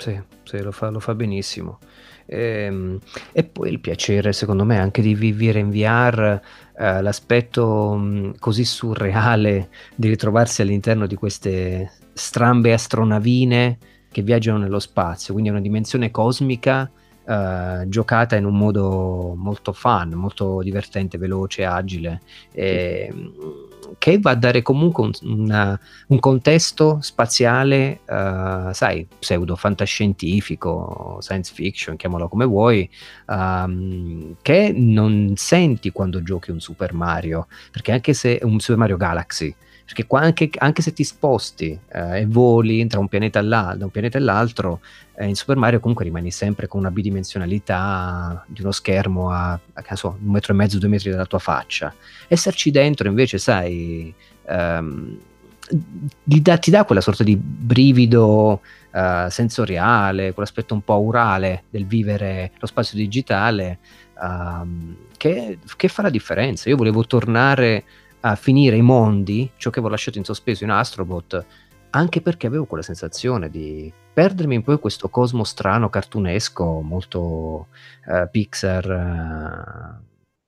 Sì, 0.00 0.18
sì 0.44 0.62
lo, 0.62 0.72
fa, 0.72 0.88
lo 0.88 0.98
fa 0.98 1.14
benissimo. 1.14 1.78
E, 2.24 2.64
ehm, 2.64 2.98
e, 3.32 3.44
poi 3.44 3.70
il 3.70 3.80
piacere, 3.80 4.32
secondo 4.32 4.64
me, 4.64 4.78
anche 4.78 5.02
di 5.02 5.14
vivere 5.14 5.58
in 5.58 5.70
VR 5.70 6.40
eh, 6.76 7.02
l'aspetto 7.02 7.94
mm, 7.98 8.30
così 8.38 8.64
surreale 8.64 9.68
di 9.94 10.08
ritrovarsi 10.08 10.62
all'interno 10.62 11.06
di 11.06 11.16
queste 11.16 11.92
strambe 12.14 12.72
astronavine 12.72 13.78
che 14.10 14.22
viaggiano 14.22 14.58
nello 14.58 14.80
spazio, 14.80 15.32
quindi 15.34 15.50
è 15.50 15.52
una 15.52 15.60
dimensione 15.60 16.10
cosmica 16.10 16.90
eh, 17.24 17.84
giocata 17.86 18.36
in 18.36 18.46
un 18.46 18.56
modo 18.56 19.34
molto 19.36 19.72
fun, 19.74 20.12
molto 20.14 20.62
divertente, 20.62 21.18
veloce, 21.18 21.64
agile. 21.66 22.22
E, 22.52 23.12
sì 23.12 23.79
che 23.98 24.18
va 24.18 24.30
a 24.30 24.34
dare 24.34 24.62
comunque 24.62 25.04
un, 25.04 25.12
una, 25.22 25.80
un 26.08 26.18
contesto 26.18 26.98
spaziale, 27.00 28.00
uh, 28.06 28.72
sai, 28.72 29.06
pseudo 29.18 29.56
fantascientifico, 29.56 31.18
science 31.20 31.52
fiction, 31.54 31.96
chiamalo 31.96 32.28
come 32.28 32.44
vuoi, 32.44 32.88
um, 33.26 34.36
che 34.42 34.72
non 34.74 35.32
senti 35.36 35.90
quando 35.90 36.22
giochi 36.22 36.50
un 36.50 36.60
Super 36.60 36.92
Mario, 36.94 37.46
perché 37.70 37.92
anche 37.92 38.14
se 38.14 38.38
un 38.42 38.60
Super 38.60 38.78
Mario 38.78 38.96
Galaxy, 38.96 39.54
perché 39.90 40.06
qua 40.06 40.20
anche, 40.20 40.48
anche, 40.58 40.82
se 40.82 40.92
ti 40.92 41.02
sposti 41.02 41.76
eh, 41.88 42.20
e 42.20 42.26
voli 42.26 42.86
tra 42.86 43.00
un 43.00 43.08
pianeta, 43.08 43.42
da 43.42 43.76
un 43.80 43.90
pianeta 43.90 44.18
e 44.18 44.20
l'altro, 44.20 44.82
eh, 45.16 45.26
in 45.26 45.34
Super 45.34 45.56
Mario 45.56 45.80
comunque 45.80 46.04
rimani 46.04 46.30
sempre 46.30 46.68
con 46.68 46.78
una 46.78 46.92
bidimensionalità 46.92 48.44
di 48.46 48.60
uno 48.60 48.70
schermo 48.70 49.32
a, 49.32 49.58
a 49.72 49.96
so, 49.96 50.16
un 50.22 50.30
metro 50.30 50.52
e 50.52 50.56
mezzo, 50.56 50.78
due 50.78 50.88
metri 50.88 51.10
dalla 51.10 51.26
tua 51.26 51.40
faccia. 51.40 51.92
Esserci 52.28 52.70
dentro 52.70 53.08
invece, 53.08 53.38
sai, 53.38 54.14
ehm, 54.46 55.18
ti, 56.22 56.40
dà, 56.40 56.56
ti, 56.56 56.70
dà, 56.70 56.84
quella 56.84 57.00
sorta 57.00 57.24
di 57.24 57.34
brivido 57.36 58.60
eh, 58.92 59.26
sensoriale, 59.28 60.32
quell'aspetto 60.32 60.72
un 60.72 60.82
po' 60.82 60.94
aurale 60.94 61.64
del 61.68 61.84
vivere 61.84 62.52
lo 62.60 62.68
spazio 62.68 62.96
digitale 62.96 63.80
ehm, 64.22 64.96
che, 65.16 65.58
che 65.76 65.88
fa 65.88 66.02
la 66.02 66.10
differenza. 66.10 66.68
Io 66.68 66.76
volevo 66.76 67.04
tornare 67.04 67.82
a 68.20 68.34
finire 68.34 68.76
i 68.76 68.82
mondi, 68.82 69.50
ciò 69.56 69.70
che 69.70 69.78
avevo 69.78 69.92
lasciato 69.92 70.18
in 70.18 70.24
sospeso 70.24 70.64
in 70.64 70.70
Astrobot, 70.70 71.46
anche 71.90 72.20
perché 72.20 72.46
avevo 72.46 72.66
quella 72.66 72.82
sensazione 72.82 73.50
di 73.50 73.92
perdermi 74.12 74.56
un 74.56 74.62
po' 74.62 74.72
in 74.72 74.78
questo 74.78 75.08
cosmo 75.08 75.44
strano, 75.44 75.88
cartunesco, 75.88 76.80
molto 76.82 77.68
uh, 78.06 78.28
Pixar 78.30 80.00
uh, 80.00 80.04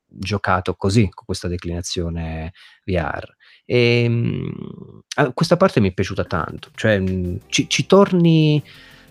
giocato 0.07 0.75
così, 0.75 1.09
con 1.09 1.25
questa 1.25 1.49
declinazione 1.49 2.53
VR. 2.85 3.35
E 3.65 4.07
uh, 4.07 5.33
questa 5.33 5.57
parte 5.57 5.81
mi 5.81 5.89
è 5.89 5.95
piaciuta 5.95 6.25
tanto, 6.25 6.71
cioè 6.75 6.99
mh, 6.99 7.41
ci, 7.47 7.69
ci 7.69 7.87
torni... 7.87 8.63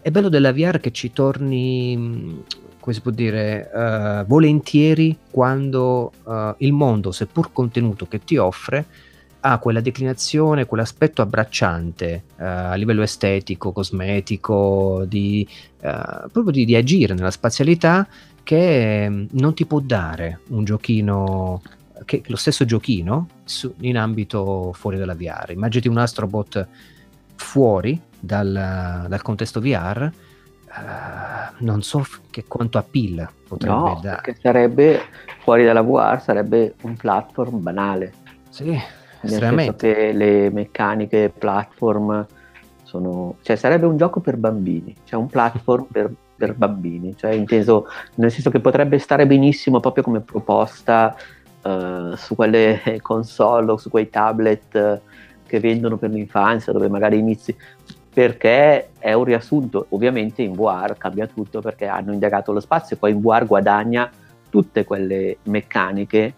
È 0.04 0.10
bello 0.10 0.30
della 0.30 0.52
VR 0.52 0.80
che 0.80 0.92
ci 0.92 1.12
torni 1.12 2.44
come 2.82 2.96
si 2.96 3.02
può 3.02 3.12
dire, 3.12 3.70
uh, 3.72 4.26
volentieri 4.26 5.16
quando 5.30 6.12
uh, 6.24 6.56
il 6.58 6.74
mondo, 6.74 7.12
seppur 7.12 7.54
contenuto 7.54 8.08
che 8.08 8.24
ti 8.24 8.38
offre, 8.38 8.86
ha 9.42 9.60
quella 9.60 9.82
declinazione, 9.82 10.66
quell'aspetto 10.66 11.22
abbracciante 11.22 12.24
uh, 12.32 12.44
a 12.44 12.74
livello 12.74 13.04
estetico, 13.04 13.72
cosmetico, 13.72 15.06
di, 15.08 15.48
proprio 15.78 16.52
di, 16.52 16.66
di, 16.66 16.76
agire 16.76 17.14
nella 17.14 17.32
spazialità 17.32 18.08
che 18.44 19.06
um, 19.08 19.28
non 19.34 19.54
ti 19.54 19.68
può 19.68 19.80
dare 19.80 20.40
un 20.50 20.64
giochino, 20.64 21.62
che, 22.06 22.24
lo 22.26 22.36
stesso 22.36 22.66
giochino 22.66 23.28
su, 23.44 23.72
in 23.82 23.98
ambito 23.98 24.74
fuori 24.74 24.98
dalla 24.98 25.16
VR. 25.16 25.52
Immaginati 25.52 25.88
un 25.88 26.00
Astrobot 26.00 26.68
fuori 27.36 28.02
dal, 28.20 29.06
dal 29.08 29.22
contesto 29.22 29.62
VR 29.62 30.12
Uh, 30.74 31.54
non 31.66 31.82
so 31.82 32.06
che 32.30 32.46
quanto 32.48 32.78
appeal 32.78 33.28
potrebbe 33.46 33.76
no, 33.76 34.00
dare. 34.02 34.22
Perché 34.24 34.40
sarebbe 34.42 35.02
fuori 35.40 35.66
dalla 35.66 35.82
VR, 35.82 36.22
sarebbe 36.22 36.76
un 36.84 36.96
platform 36.96 37.62
banale. 37.62 38.14
Sì, 38.50 38.70
Nel 38.70 38.82
estremamente. 39.22 39.94
che 39.94 40.12
le 40.14 40.50
meccaniche 40.50 41.32
platform 41.38 42.26
sono. 42.84 43.36
cioè 43.42 43.58
sarebbe 43.58 43.86
un 43.86 43.98
gioco 43.98 44.22
per 44.22 44.38
bambini, 44.38 44.96
cioè 45.04 45.20
un 45.20 45.28
platform 45.28 45.88
per, 45.92 46.10
per 46.38 46.54
bambini, 46.54 47.18
cioè 47.18 47.32
inteso 47.32 47.88
nel 48.16 48.32
senso 48.32 48.50
che 48.50 48.62
potrebbe 48.62 48.98
stare 48.98 49.28
benissimo 49.28 49.82
proprio 49.82 50.04
come 50.04 50.22
proposta 50.22 51.16
uh, 51.64 52.16
su 52.16 52.36
quelle 52.36 52.82
console 53.04 53.72
o 53.72 53.78
su 53.78 53.90
quei 53.90 54.10
tablet 54.10 55.02
che 55.52 55.60
vendono 55.60 55.98
per 55.98 56.12
l'infanzia, 56.12 56.72
dove 56.72 56.88
magari 56.88 57.18
inizi 57.18 57.54
perché 58.14 58.90
è 59.00 59.14
un 59.14 59.24
riassunto, 59.24 59.86
ovviamente 59.90 60.42
in 60.42 60.54
VR 60.54 60.98
cambia 60.98 61.28
tutto 61.28 61.62
perché 61.62 61.88
hanno 61.88 62.12
indagato 62.12 62.52
lo 62.52 62.60
spazio 62.60 62.96
e 62.96 63.00
poi 63.00 63.12
in 63.12 63.22
VR 63.22 63.46
guadagna 63.46 64.10
tutte 64.50 64.84
quelle 64.84 65.38
meccaniche 65.44 66.34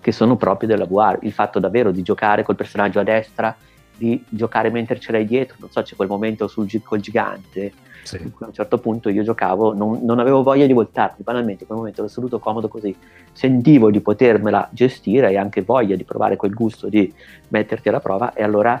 che 0.00 0.12
sono 0.12 0.36
proprie 0.36 0.68
della 0.68 0.86
VR, 0.86 1.18
il 1.22 1.32
fatto 1.32 1.58
davvero 1.58 1.90
di 1.90 2.02
giocare 2.02 2.44
col 2.44 2.54
personaggio 2.54 3.00
a 3.00 3.02
destra, 3.02 3.56
di 3.96 4.22
giocare 4.28 4.70
mentre 4.70 5.00
ce 5.00 5.10
l'hai 5.10 5.26
dietro, 5.26 5.56
non 5.58 5.70
so, 5.70 5.82
c'è 5.82 5.96
quel 5.96 6.06
momento 6.06 6.46
sul, 6.46 6.70
col 6.84 7.00
gigante, 7.00 7.72
sì. 8.04 8.22
in 8.22 8.30
cui 8.30 8.44
a 8.44 8.48
un 8.48 8.54
certo 8.54 8.78
punto 8.78 9.08
io 9.08 9.24
giocavo, 9.24 9.74
non, 9.74 10.04
non 10.04 10.20
avevo 10.20 10.44
voglia 10.44 10.64
di 10.64 10.72
voltarmi, 10.72 11.24
banalmente, 11.24 11.62
in 11.62 11.66
quel 11.66 11.78
momento 11.78 12.02
ero 12.02 12.10
seduto 12.10 12.38
comodo 12.38 12.68
così, 12.68 12.94
sentivo 13.32 13.90
di 13.90 14.00
potermela 14.00 14.68
gestire 14.70 15.30
e 15.30 15.36
anche 15.36 15.62
voglia 15.62 15.96
di 15.96 16.04
provare 16.04 16.36
quel 16.36 16.54
gusto 16.54 16.88
di 16.88 17.12
metterti 17.48 17.88
alla 17.88 18.00
prova 18.00 18.32
e 18.32 18.44
allora 18.44 18.80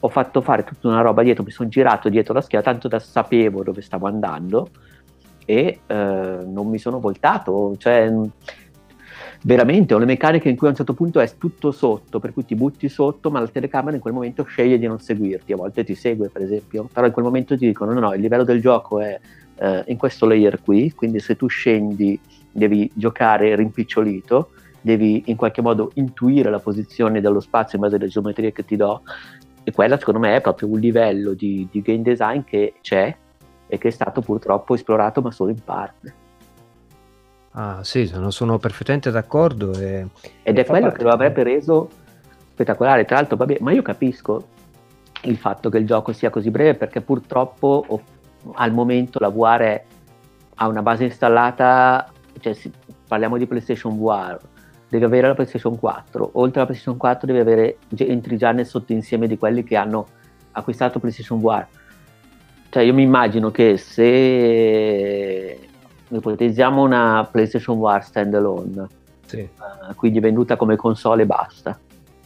ho 0.00 0.08
fatto 0.08 0.40
fare 0.40 0.64
tutta 0.64 0.88
una 0.88 1.02
roba 1.02 1.22
dietro, 1.22 1.44
mi 1.44 1.50
sono 1.50 1.68
girato 1.68 2.08
dietro 2.08 2.34
la 2.34 2.40
schiena, 2.40 2.64
tanto 2.64 2.88
da 2.88 2.98
sapevo 2.98 3.62
dove 3.62 3.82
stavo 3.82 4.06
andando 4.06 4.68
e 5.44 5.80
eh, 5.86 5.94
non 6.46 6.68
mi 6.68 6.78
sono 6.78 7.00
voltato, 7.00 7.74
cioè 7.76 8.12
veramente 9.42 9.94
ho 9.94 9.98
le 9.98 10.04
meccaniche 10.04 10.48
in 10.48 10.56
cui 10.56 10.66
a 10.66 10.70
un 10.70 10.76
certo 10.76 10.94
punto 10.94 11.20
è 11.20 11.30
tutto 11.38 11.70
sotto, 11.70 12.18
per 12.18 12.32
cui 12.32 12.44
ti 12.44 12.54
butti 12.54 12.88
sotto, 12.88 13.30
ma 13.30 13.40
la 13.40 13.48
telecamera 13.48 13.96
in 13.96 14.02
quel 14.02 14.14
momento 14.14 14.44
sceglie 14.44 14.78
di 14.78 14.86
non 14.86 15.00
seguirti, 15.00 15.52
a 15.52 15.56
volte 15.56 15.84
ti 15.84 15.94
segue 15.94 16.28
per 16.28 16.42
esempio, 16.42 16.88
però 16.92 17.06
in 17.06 17.12
quel 17.12 17.24
momento 17.24 17.56
ti 17.56 17.66
dicono 17.66 17.92
no, 17.92 18.00
no, 18.00 18.14
il 18.14 18.20
livello 18.20 18.44
del 18.44 18.60
gioco 18.60 19.00
è 19.00 19.18
eh, 19.56 19.84
in 19.86 19.96
questo 19.96 20.26
layer 20.26 20.60
qui, 20.62 20.92
quindi 20.92 21.20
se 21.20 21.36
tu 21.36 21.46
scendi 21.46 22.18
devi 22.52 22.90
giocare 22.94 23.54
rimpicciolito, 23.54 24.50
devi 24.80 25.24
in 25.26 25.36
qualche 25.36 25.60
modo 25.60 25.90
intuire 25.94 26.50
la 26.50 26.58
posizione 26.58 27.20
dello 27.20 27.40
spazio 27.40 27.76
in 27.76 27.84
base 27.84 27.96
alle 27.96 28.08
geometrie 28.08 28.52
che 28.52 28.64
ti 28.64 28.76
do 28.76 29.02
e 29.62 29.72
quella 29.72 29.98
secondo 29.98 30.20
me 30.20 30.36
è 30.36 30.40
proprio 30.40 30.68
un 30.68 30.78
livello 30.78 31.32
di, 31.32 31.68
di 31.70 31.82
game 31.82 32.02
design 32.02 32.42
che 32.44 32.74
c'è 32.80 33.14
e 33.66 33.78
che 33.78 33.88
è 33.88 33.90
stato 33.90 34.20
purtroppo 34.20 34.74
esplorato 34.74 35.20
ma 35.20 35.30
solo 35.30 35.50
in 35.50 35.62
parte. 35.62 36.14
Ah 37.52 37.82
sì, 37.82 38.06
sono, 38.06 38.30
sono 38.30 38.58
perfettamente 38.58 39.10
d'accordo. 39.10 39.72
E, 39.72 40.06
Ed 40.42 40.58
è 40.58 40.64
quello 40.64 40.92
che 40.92 41.02
lo 41.02 41.10
avrebbe 41.10 41.42
reso 41.42 41.88
spettacolare. 42.52 43.04
Tra 43.04 43.16
l'altro, 43.16 43.36
vabbè, 43.36 43.58
ma 43.60 43.72
io 43.72 43.82
capisco 43.82 44.46
il 45.22 45.36
fatto 45.36 45.68
che 45.68 45.78
il 45.78 45.86
gioco 45.86 46.12
sia 46.12 46.30
così 46.30 46.50
breve 46.50 46.74
perché 46.74 47.00
purtroppo 47.00 47.84
oh, 47.86 48.02
al 48.54 48.72
momento 48.72 49.18
la 49.18 49.28
VR 49.28 49.80
ha 50.54 50.68
una 50.68 50.82
base 50.82 51.04
installata, 51.04 52.10
cioè, 52.38 52.56
parliamo 53.08 53.36
di 53.36 53.46
PlayStation 53.46 53.98
VR, 53.98 54.38
devi 54.90 55.04
avere 55.04 55.28
la 55.28 55.34
PlayStation 55.34 55.78
4, 55.78 56.30
oltre 56.32 56.60
alla 56.60 56.68
PlayStation 56.68 56.98
4 56.98 57.26
devi 57.28 57.38
avere, 57.38 57.78
entri 57.96 58.36
già 58.36 58.50
nel 58.50 58.66
sottoinsieme 58.66 59.28
di 59.28 59.38
quelli 59.38 59.62
che 59.62 59.76
hanno 59.76 60.06
acquistato 60.52 60.98
PlayStation 60.98 61.40
VR. 61.40 61.64
Cioè 62.68 62.82
io 62.82 62.92
mi 62.92 63.02
immagino 63.02 63.52
che 63.52 63.76
se 63.76 65.58
ipotizziamo 66.08 66.82
una 66.82 67.26
PlayStation 67.30 67.78
VR 67.78 68.02
standalone, 68.02 68.86
sì. 69.26 69.38
uh, 69.40 69.94
quindi 69.94 70.18
venduta 70.18 70.56
come 70.56 70.74
console 70.74 71.22
e 71.22 71.26
basta. 71.26 71.78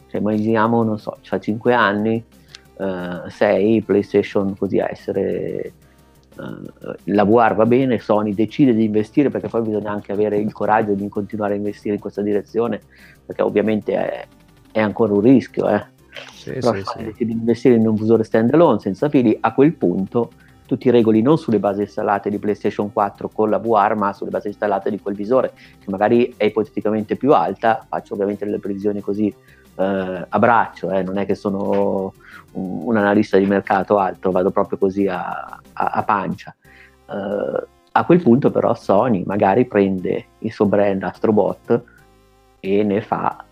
Cioè 0.07 0.19
immaginiamo, 0.19 0.83
non 0.83 0.97
so, 0.97 1.17
fa 1.21 1.39
5 1.39 1.73
anni, 1.73 2.23
6 2.75 3.77
uh, 3.77 3.83
PlayStation 3.85 4.57
così 4.57 4.79
a 4.79 4.87
essere 4.89 5.71
uh, 6.37 6.95
la 7.05 7.23
VR 7.23 7.55
va 7.55 7.65
bene, 7.65 7.99
Sony 7.99 8.33
decide 8.33 8.73
di 8.73 8.85
investire 8.85 9.29
perché 9.29 9.47
poi 9.47 9.61
bisogna 9.61 9.91
anche 9.91 10.11
avere 10.11 10.37
il 10.37 10.51
coraggio 10.53 10.93
di 10.93 11.07
continuare 11.09 11.53
a 11.53 11.57
investire 11.57 11.95
in 11.95 12.01
questa 12.01 12.21
direzione 12.21 12.81
perché 13.25 13.41
ovviamente 13.41 13.93
è, 13.93 14.27
è 14.71 14.79
ancora 14.79 15.13
un 15.13 15.21
rischio 15.21 15.67
eh. 15.69 15.85
sì, 16.33 16.51
però 16.51 16.73
sì, 16.73 16.81
Sony 16.83 16.99
sì. 16.99 17.03
decide 17.03 17.25
di 17.25 17.39
investire 17.39 17.75
in 17.75 17.87
un 17.87 17.95
visore 17.95 18.23
standalone 18.23 18.79
senza 18.79 19.09
fili 19.09 19.37
a 19.39 19.53
quel 19.53 19.73
punto 19.73 20.31
tu 20.65 20.77
ti 20.77 20.89
regoli 20.89 21.21
non 21.21 21.37
sulle 21.37 21.59
basi 21.59 21.81
installate 21.81 22.29
di 22.29 22.39
PlayStation 22.39 22.91
4 22.91 23.29
con 23.29 23.49
la 23.49 23.59
VR 23.59 23.95
ma 23.95 24.13
sulle 24.13 24.31
basi 24.31 24.47
installate 24.47 24.89
di 24.89 24.99
quel 24.99 25.15
visore 25.15 25.53
che 25.53 25.89
magari 25.89 26.33
è 26.37 26.45
ipoteticamente 26.45 27.15
più 27.15 27.33
alta 27.33 27.85
faccio 27.87 28.13
ovviamente 28.13 28.45
delle 28.45 28.59
previsioni 28.59 29.01
così 29.01 29.33
eh, 29.77 30.25
a 30.29 30.39
braccio 30.39 30.89
eh, 30.91 31.03
non 31.03 31.17
è 31.17 31.25
che 31.25 31.35
sono 31.35 32.13
un, 32.51 32.87
un, 32.87 32.97
analista 32.97 33.37
di 33.37 33.45
mercato 33.45 33.97
altro, 33.97 34.31
vado 34.31 34.51
proprio 34.51 34.77
così 34.77 35.07
a, 35.07 35.59
a, 35.73 35.85
a 35.85 36.03
pancia. 36.03 36.55
Uh, 37.07 37.63
a 37.91 38.03
quel 38.03 38.21
punto 38.21 38.49
però 38.49 38.73
Sony 38.73 39.23
magari 39.25 39.65
prende 39.65 40.25
il 40.39 40.51
suo 40.51 40.65
brand 40.65 41.03
Astrobot 41.03 41.83
e 42.59 42.83
ne 42.83 43.01
fa 43.01 43.45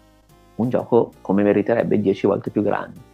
un 0.55 0.69
gioco 0.69 1.13
come 1.21 1.43
meriterebbe 1.43 1.99
10 1.99 2.27
volte 2.27 2.49
più 2.49 2.63
grande. 2.63 3.11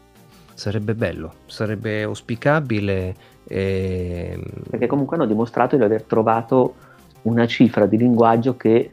Sarebbe 0.53 0.93
bello, 0.93 1.33
sarebbe 1.45 2.03
auspicabile. 2.03 3.15
E... 3.45 4.39
Perché 4.69 4.87
comunque 4.87 5.17
hanno 5.17 5.25
dimostrato 5.25 5.75
di 5.75 5.83
aver 5.83 6.03
trovato 6.03 6.75
una 7.23 7.45
cifra 7.47 7.85
di 7.85 7.97
linguaggio 7.97 8.55
che 8.55 8.91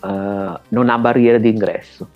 uh, 0.00 0.06
non 0.06 0.88
ha 0.88 0.98
barriere 0.98 1.40
di 1.40 1.48
ingresso 1.48 2.08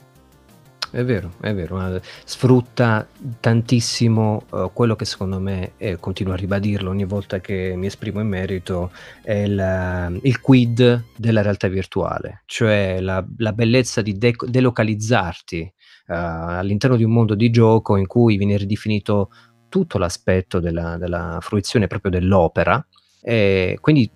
è 0.96 1.04
vero, 1.04 1.32
è 1.42 1.52
vero, 1.52 2.00
sfrutta 2.24 3.06
tantissimo 3.38 4.44
uh, 4.48 4.70
quello 4.72 4.96
che 4.96 5.04
secondo 5.04 5.38
me, 5.38 5.72
e 5.76 5.98
continuo 5.98 6.32
a 6.32 6.36
ribadirlo 6.36 6.88
ogni 6.88 7.04
volta 7.04 7.38
che 7.38 7.74
mi 7.76 7.84
esprimo 7.84 8.20
in 8.20 8.28
merito, 8.28 8.90
è 9.22 9.34
il, 9.34 10.18
il 10.22 10.40
quid 10.40 11.04
della 11.14 11.42
realtà 11.42 11.68
virtuale, 11.68 12.44
cioè 12.46 13.00
la, 13.00 13.22
la 13.36 13.52
bellezza 13.52 14.00
di 14.00 14.16
de- 14.16 14.34
delocalizzarti 14.42 15.60
uh, 16.06 16.12
all'interno 16.14 16.96
di 16.96 17.04
un 17.04 17.12
mondo 17.12 17.34
di 17.34 17.50
gioco 17.50 17.96
in 17.96 18.06
cui 18.06 18.38
viene 18.38 18.56
ridefinito 18.56 19.28
tutto 19.68 19.98
l'aspetto 19.98 20.60
della, 20.60 20.96
della 20.96 21.40
fruizione 21.42 21.88
proprio 21.88 22.10
dell'opera. 22.10 22.82
E 23.20 23.76
quindi 23.80 24.08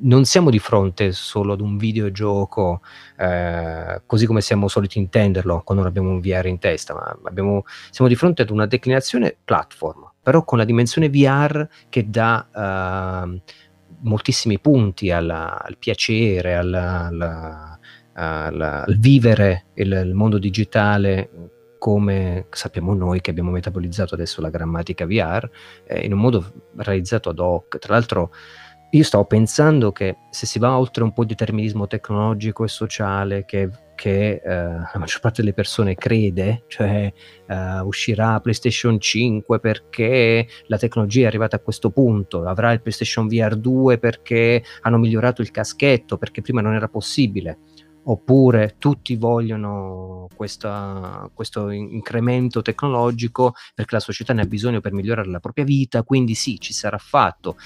non 0.00 0.24
siamo 0.24 0.50
di 0.50 0.58
fronte 0.58 1.12
solo 1.12 1.52
ad 1.52 1.60
un 1.60 1.76
videogioco 1.76 2.80
eh, 3.16 4.02
così 4.06 4.26
come 4.26 4.40
siamo 4.40 4.68
soliti 4.68 4.98
intenderlo 4.98 5.62
quando 5.64 5.82
non 5.82 5.90
abbiamo 5.90 6.10
un 6.10 6.20
VR 6.20 6.46
in 6.46 6.58
testa, 6.58 6.94
ma 6.94 7.16
abbiamo, 7.24 7.64
siamo 7.90 8.10
di 8.10 8.16
fronte 8.16 8.42
ad 8.42 8.50
una 8.50 8.66
declinazione 8.66 9.36
platform, 9.44 10.10
però 10.22 10.44
con 10.44 10.58
la 10.58 10.64
dimensione 10.64 11.08
VR 11.08 11.66
che 11.88 12.08
dà 12.08 12.48
eh, 12.54 13.40
moltissimi 14.00 14.58
punti 14.58 15.10
alla, 15.10 15.62
al 15.62 15.76
piacere, 15.78 16.54
alla, 16.54 17.06
alla, 17.06 17.78
al 18.12 18.96
vivere 18.98 19.66
il, 19.74 19.92
il 19.92 20.14
mondo 20.14 20.38
digitale 20.38 21.30
come 21.84 22.46
sappiamo 22.48 22.94
noi 22.94 23.20
che 23.20 23.28
abbiamo 23.28 23.50
metabolizzato 23.50 24.14
adesso 24.14 24.40
la 24.40 24.48
grammatica 24.48 25.04
VR 25.04 25.46
eh, 25.86 26.00
in 26.00 26.14
un 26.14 26.18
modo 26.18 26.52
realizzato 26.76 27.28
ad 27.28 27.38
hoc. 27.38 27.76
Tra 27.76 27.92
l'altro 27.92 28.30
io 28.96 29.02
stavo 29.02 29.24
pensando 29.24 29.90
che 29.90 30.18
se 30.30 30.46
si 30.46 30.60
va 30.60 30.78
oltre 30.78 31.02
un 31.02 31.12
po' 31.12 31.22
di 31.22 31.34
determinismo 31.34 31.88
tecnologico 31.88 32.62
e 32.62 32.68
sociale 32.68 33.44
che, 33.44 33.68
che 33.96 34.40
uh, 34.44 34.48
la 34.48 34.92
maggior 34.94 35.18
parte 35.18 35.42
delle 35.42 35.52
persone 35.52 35.96
crede, 35.96 36.62
cioè 36.68 37.12
uh, 37.48 37.84
uscirà 37.84 38.38
PlayStation 38.38 39.00
5 39.00 39.58
perché 39.58 40.46
la 40.66 40.78
tecnologia 40.78 41.24
è 41.24 41.26
arrivata 41.26 41.56
a 41.56 41.60
questo 41.60 41.90
punto, 41.90 42.44
avrà 42.44 42.70
il 42.70 42.82
PlayStation 42.82 43.26
VR 43.26 43.56
2 43.56 43.98
perché 43.98 44.62
hanno 44.82 44.98
migliorato 44.98 45.42
il 45.42 45.50
caschetto, 45.50 46.16
perché 46.16 46.40
prima 46.40 46.60
non 46.60 46.74
era 46.74 46.86
possibile 46.86 47.58
oppure 48.06 48.76
tutti 48.78 49.16
vogliono 49.16 50.28
questa, 50.36 51.30
questo 51.32 51.70
incremento 51.70 52.60
tecnologico 52.60 53.54
perché 53.74 53.94
la 53.94 54.00
società 54.00 54.34
ne 54.34 54.42
ha 54.42 54.46
bisogno 54.46 54.80
per 54.80 54.92
migliorare 54.92 55.30
la 55.30 55.40
propria 55.40 55.64
vita, 55.64 56.02
quindi 56.02 56.34
sì, 56.34 56.60
ci 56.60 56.72
sarà 56.72 56.98
fatto. 56.98 57.56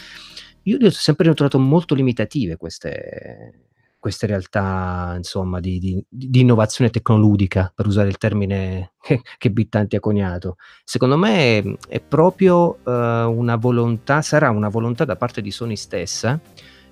Io 0.68 0.76
le 0.78 0.87
ho 0.88 0.90
sempre 0.90 1.33
trovato 1.35 1.59
molto 1.59 1.94
limitative 1.94 2.57
queste 2.57 3.62
queste 4.00 4.26
realtà, 4.26 5.14
insomma, 5.16 5.59
di 5.59 5.78
di 5.81 6.04
di 6.09 6.40
innovazione 6.40 6.88
tecnoludica, 6.90 7.72
per 7.74 7.87
usare 7.87 8.09
il 8.09 8.18
termine 8.18 8.92
che 9.02 9.22
che 9.38 9.50
Bittanti 9.50 9.96
ha 9.96 10.00
coniato. 10.00 10.57
Secondo 10.85 11.16
me, 11.16 11.62
mhmm, 11.62 11.74
è 11.88 12.00
proprio, 12.00 12.78
uhm, 12.85 13.35
una 13.37 13.57
volontà 13.57 14.22
sarà 14.22 14.50
una 14.50 14.68
volontà 14.68 15.04
da 15.04 15.16
parte 15.16 15.40
di 15.40 15.50
Sony 15.50 15.76
stessa 15.76 16.38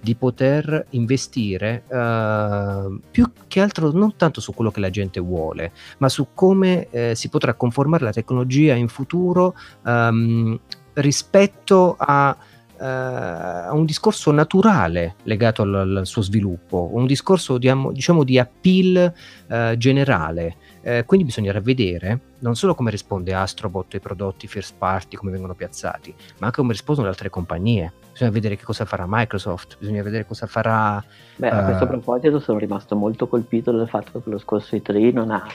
di 0.01 0.15
poter 0.15 0.87
investire, 0.91 1.85
uhm, 1.89 3.01
più 3.11 3.31
che 3.49 3.61
altro 3.61 3.91
non 3.93 4.17
tanto 4.17 4.41
su 4.41 4.53
quello 4.55 4.71
che 4.71 4.81
la 4.81 4.91
gente 4.91 5.21
vuole, 5.21 5.73
ma 5.99 6.09
su 6.09 6.29
come, 6.35 6.89
ehm, 6.91 7.13
si 7.15 7.29
potrà 7.29 7.55
conformare 7.55 8.05
la 8.05 8.13
tecnologia 8.13 8.75
in 8.75 8.89
futuro, 8.89 9.55
uhm, 9.85 10.59
rispetto 10.95 11.95
a 11.99 12.37
a 12.79 13.73
un 13.73 13.85
discorso 13.85 14.31
naturale 14.33 15.17
legato 15.25 15.63
al, 15.63 15.97
al, 15.99 16.07
suo 16.07 16.23
sviluppo, 16.23 16.91
un 16.93 17.07
discorso 17.07 17.59
diciamo, 17.59 18.25
di 18.25 18.39
appeal 18.39 19.13
uh, 19.49 19.77
generale. 19.77 20.57
Uh, 20.83 21.05
quindi 21.05 21.27
bisognerà 21.27 21.61
vedere 21.61 22.21
non 22.41 22.55
solo 22.55 22.75
come 22.75 22.91
risponde 22.91 23.35
Astrobot 23.35 23.95
ai 23.95 24.01
prodotti 24.01 24.47
first 24.47 24.75
party, 24.79 25.17
come 25.17 25.31
vengono 25.31 25.55
piazzati, 25.55 26.15
ma 26.39 26.47
anche 26.47 26.61
come 26.61 26.73
rispondono 26.73 27.07
le 27.07 27.13
altre 27.13 27.31
compagnie. 27.31 27.93
bisogna 28.13 28.31
vedere 28.31 28.57
che 28.57 28.65
cosa 28.65 28.85
farà 28.85 29.05
Microsoft, 29.09 29.79
bisogna 29.79 30.03
vedere 30.03 30.27
cosa 30.27 30.47
farà... 30.47 31.03
Beh, 31.37 31.49
a 31.49 31.65
questo 31.65 31.87
proposito 31.87 32.39
sono 32.39 32.59
rimasto 32.59 32.95
molto 32.95 33.27
colpito 33.27 33.73
dal 33.73 33.89
fatto 33.89 34.23
che 34.23 34.31
lo 34.31 34.39
scorso 34.39 34.77
E3 34.77 35.13
non 35.13 35.31
ha 35.31 35.47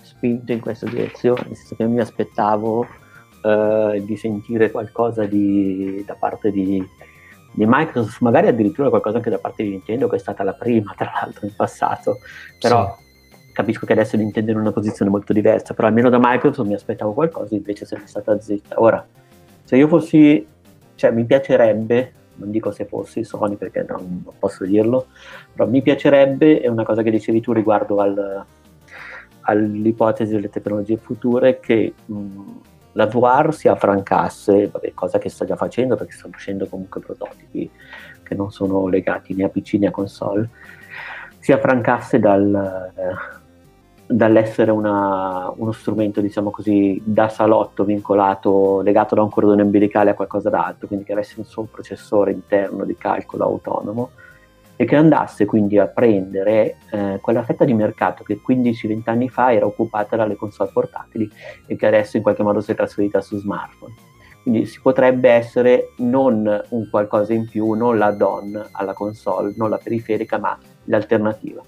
spinto 0.00 0.52
in 0.52 0.60
questa 0.60 0.86
direzione, 0.86 1.42
nel 1.46 1.56
senso 1.56 1.74
che 1.76 1.86
mi 1.86 2.00
aspettavo 2.00 2.86
uh, 3.42 4.04
di 4.04 4.16
sentire 4.16 4.70
qualcosa 4.70 5.24
di, 5.24 6.02
da 6.06 6.14
parte 6.14 6.50
di, 6.50 6.84
di, 7.52 7.64
Microsoft, 7.66 8.20
magari 8.20 8.48
addirittura 8.48 8.88
qualcosa 8.88 9.18
anche 9.18 9.30
da 9.30 9.38
parte 9.38 9.62
di 9.62 9.70
Nintendo, 9.70 10.08
che 10.08 10.16
è 10.16 10.18
stata 10.18 10.42
la 10.42 10.54
prima, 10.54 10.94
tra 10.96 11.10
l'altro, 11.14 11.46
in 11.46 11.54
passato, 11.54 12.18
però... 12.60 12.94
Sì 12.96 13.00
capisco 13.52 13.84
che 13.84 13.92
adesso 13.92 14.16
Nintendo 14.16 14.50
è 14.50 14.54
in 14.54 14.60
una 14.60 14.72
posizione 14.72 15.10
molto 15.10 15.32
diversa, 15.32 15.74
però 15.74 15.88
almeno 15.88 16.08
da 16.08 16.18
Microsoft 16.18 16.66
mi 16.66 16.74
aspettavo 16.74 17.12
qualcosa, 17.12 17.54
invece 17.54 17.84
è 17.84 18.06
stata 18.06 18.40
zitta. 18.40 18.80
Ora, 18.80 19.06
se 19.62 19.76
io 19.76 19.88
fossi, 19.88 20.44
cioè 20.94 21.10
mi 21.10 21.24
piacerebbe, 21.24 22.12
non 22.36 22.50
dico 22.50 22.70
se 22.70 22.86
fossi 22.86 23.24
Sony 23.24 23.56
perché 23.56 23.84
non, 23.86 24.22
non 24.24 24.34
posso 24.38 24.64
dirlo, 24.64 25.06
però 25.52 25.68
mi 25.68 25.82
piacerebbe, 25.82 26.60
è 26.60 26.68
una 26.68 26.84
cosa 26.84 27.02
che 27.02 27.10
dicevi 27.10 27.40
tu 27.40 27.52
riguardo 27.52 28.00
al, 28.00 28.44
all'ipotesi 29.42 30.32
delle 30.32 30.48
tecnologie 30.48 30.96
future, 30.96 31.60
che 31.60 31.92
mh, 32.04 32.40
la 32.92 33.06
VR 33.06 33.52
si 33.54 33.68
affrancasse, 33.68 34.68
vabbè, 34.68 34.92
cosa 34.94 35.18
che 35.18 35.28
sta 35.28 35.44
già 35.44 35.56
facendo 35.56 35.96
perché 35.96 36.12
stanno 36.12 36.34
uscendo 36.34 36.66
comunque 36.66 37.00
prototipi 37.00 37.70
che 38.22 38.34
non 38.34 38.50
sono 38.50 38.86
legati 38.86 39.34
né 39.34 39.44
a 39.44 39.48
PC 39.48 39.74
né 39.74 39.86
a 39.86 39.90
console, 39.90 40.48
si 41.38 41.52
affrancasse 41.52 42.18
dal, 42.18 42.92
eh, 42.94 43.42
dall'essere 44.06 44.70
una, 44.70 45.52
uno 45.56 45.72
strumento, 45.72 46.20
diciamo 46.20 46.50
così, 46.50 47.00
da 47.04 47.28
salotto 47.28 47.84
vincolato, 47.84 48.80
legato 48.82 49.14
da 49.14 49.22
un 49.22 49.30
cordone 49.30 49.62
umbilicale 49.62 50.10
a 50.10 50.14
qualcosa 50.14 50.50
d'altro, 50.50 50.86
quindi 50.86 51.04
che 51.04 51.12
avesse 51.12 51.34
un 51.38 51.44
suo 51.44 51.64
processore 51.64 52.30
interno 52.30 52.84
di 52.84 52.96
calcolo 52.96 53.44
autonomo 53.44 54.10
e 54.82 54.84
che 54.84 54.96
andasse 54.96 55.44
quindi 55.44 55.78
a 55.78 55.86
prendere 55.86 56.78
eh, 56.90 57.20
quella 57.22 57.44
fetta 57.44 57.64
di 57.64 57.72
mercato 57.72 58.24
che 58.24 58.40
15-20 58.44 59.02
anni 59.04 59.28
fa 59.28 59.52
era 59.52 59.64
occupata 59.64 60.16
dalle 60.16 60.34
console 60.34 60.72
portatili 60.72 61.30
e 61.68 61.76
che 61.76 61.86
adesso 61.86 62.16
in 62.16 62.24
qualche 62.24 62.42
modo 62.42 62.60
si 62.60 62.72
è 62.72 62.74
trasferita 62.74 63.20
su 63.20 63.38
smartphone. 63.38 63.94
Quindi 64.42 64.66
si 64.66 64.80
potrebbe 64.80 65.30
essere 65.30 65.92
non 65.98 66.64
un 66.70 66.90
qualcosa 66.90 67.32
in 67.32 67.48
più, 67.48 67.74
non 67.74 67.96
l'add-on 67.96 68.70
alla 68.72 68.92
console, 68.92 69.54
non 69.56 69.70
la 69.70 69.78
periferica, 69.78 70.38
ma 70.38 70.58
l'alternativa. 70.86 71.62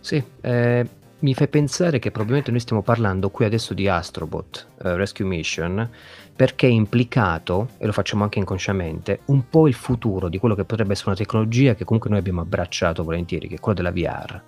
Sì, 0.00 0.20
eh, 0.40 0.84
mi 1.20 1.34
fai 1.34 1.48
pensare 1.48 1.98
che 1.98 2.10
probabilmente 2.10 2.50
noi 2.50 2.60
stiamo 2.60 2.82
parlando 2.82 3.30
qui 3.30 3.44
adesso 3.44 3.74
di 3.74 3.88
Astrobot 3.88 4.68
eh, 4.82 4.96
Rescue 4.96 5.24
Mission 5.24 5.88
perché 6.34 6.66
è 6.66 6.70
implicato, 6.70 7.70
e 7.76 7.84
lo 7.84 7.92
facciamo 7.92 8.22
anche 8.22 8.38
inconsciamente, 8.38 9.20
un 9.26 9.48
po' 9.50 9.68
il 9.68 9.74
futuro 9.74 10.28
di 10.28 10.38
quello 10.38 10.54
che 10.54 10.64
potrebbe 10.64 10.92
essere 10.92 11.10
una 11.10 11.18
tecnologia 11.18 11.74
che 11.74 11.84
comunque 11.84 12.08
noi 12.08 12.18
abbiamo 12.18 12.40
abbracciato 12.40 13.04
volentieri, 13.04 13.46
che 13.46 13.56
è 13.56 13.60
quella 13.60 13.90
della 13.90 13.92
VR. 13.92 14.40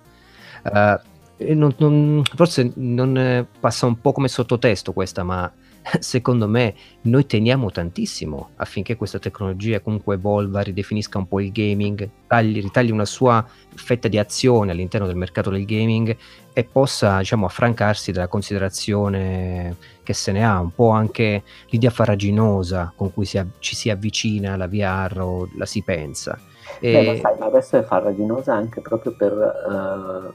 Uh, 0.63 0.99
eh, 1.37 1.53
non, 1.53 1.75
non, 1.77 2.23
forse 2.35 2.71
non 2.75 3.45
passa 3.59 3.85
un 3.85 4.01
po' 4.01 4.11
come 4.11 4.27
sottotesto 4.27 4.91
questa, 4.91 5.21
ma 5.21 5.51
secondo 5.99 6.47
me 6.47 6.73
noi 7.01 7.25
teniamo 7.25 7.71
tantissimo 7.71 8.51
affinché 8.55 8.95
questa 8.95 9.19
tecnologia 9.19 9.79
comunque 9.81 10.15
evolva, 10.15 10.61
ridefinisca 10.61 11.17
un 11.17 11.27
po' 11.27 11.39
il 11.39 11.51
gaming, 11.51 12.09
tagli, 12.27 12.61
ritagli 12.61 12.91
una 12.91 13.05
sua 13.05 13.45
fetta 13.75 14.07
di 14.07 14.17
azione 14.17 14.71
all'interno 14.71 15.07
del 15.07 15.15
mercato 15.15 15.49
del 15.49 15.65
gaming 15.65 16.15
e 16.53 16.63
possa 16.63 17.19
diciamo 17.19 17.45
affrancarsi 17.45 18.11
dalla 18.11 18.27
considerazione 18.27 19.75
che 20.03 20.13
se 20.13 20.31
ne 20.31 20.45
ha, 20.45 20.59
un 20.59 20.73
po' 20.73 20.89
anche 20.89 21.43
l'idea 21.69 21.89
faraginosa 21.89 22.93
con 22.95 23.13
cui 23.13 23.25
si, 23.25 23.41
ci 23.59 23.75
si 23.75 23.89
avvicina 23.89 24.53
alla 24.53 24.67
VR 24.67 25.19
o 25.21 25.49
la 25.55 25.65
si 25.65 25.81
pensa. 25.81 26.39
E... 26.79 26.91
Beh, 26.91 27.05
ma 27.05 27.15
sai, 27.19 27.39
ma 27.39 27.45
adesso 27.45 27.77
è 27.77 27.83
farraginosa 27.83 28.53
anche 28.53 28.81
proprio 28.81 29.15
per 29.15 29.33
uh, 29.33 30.33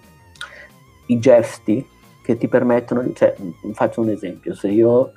i 1.06 1.18
gesti 1.18 1.86
che 2.22 2.36
ti 2.36 2.48
permettono. 2.48 3.10
Cioè, 3.12 3.34
faccio 3.72 4.00
un 4.00 4.10
esempio, 4.10 4.54
se 4.54 4.68
io 4.68 5.12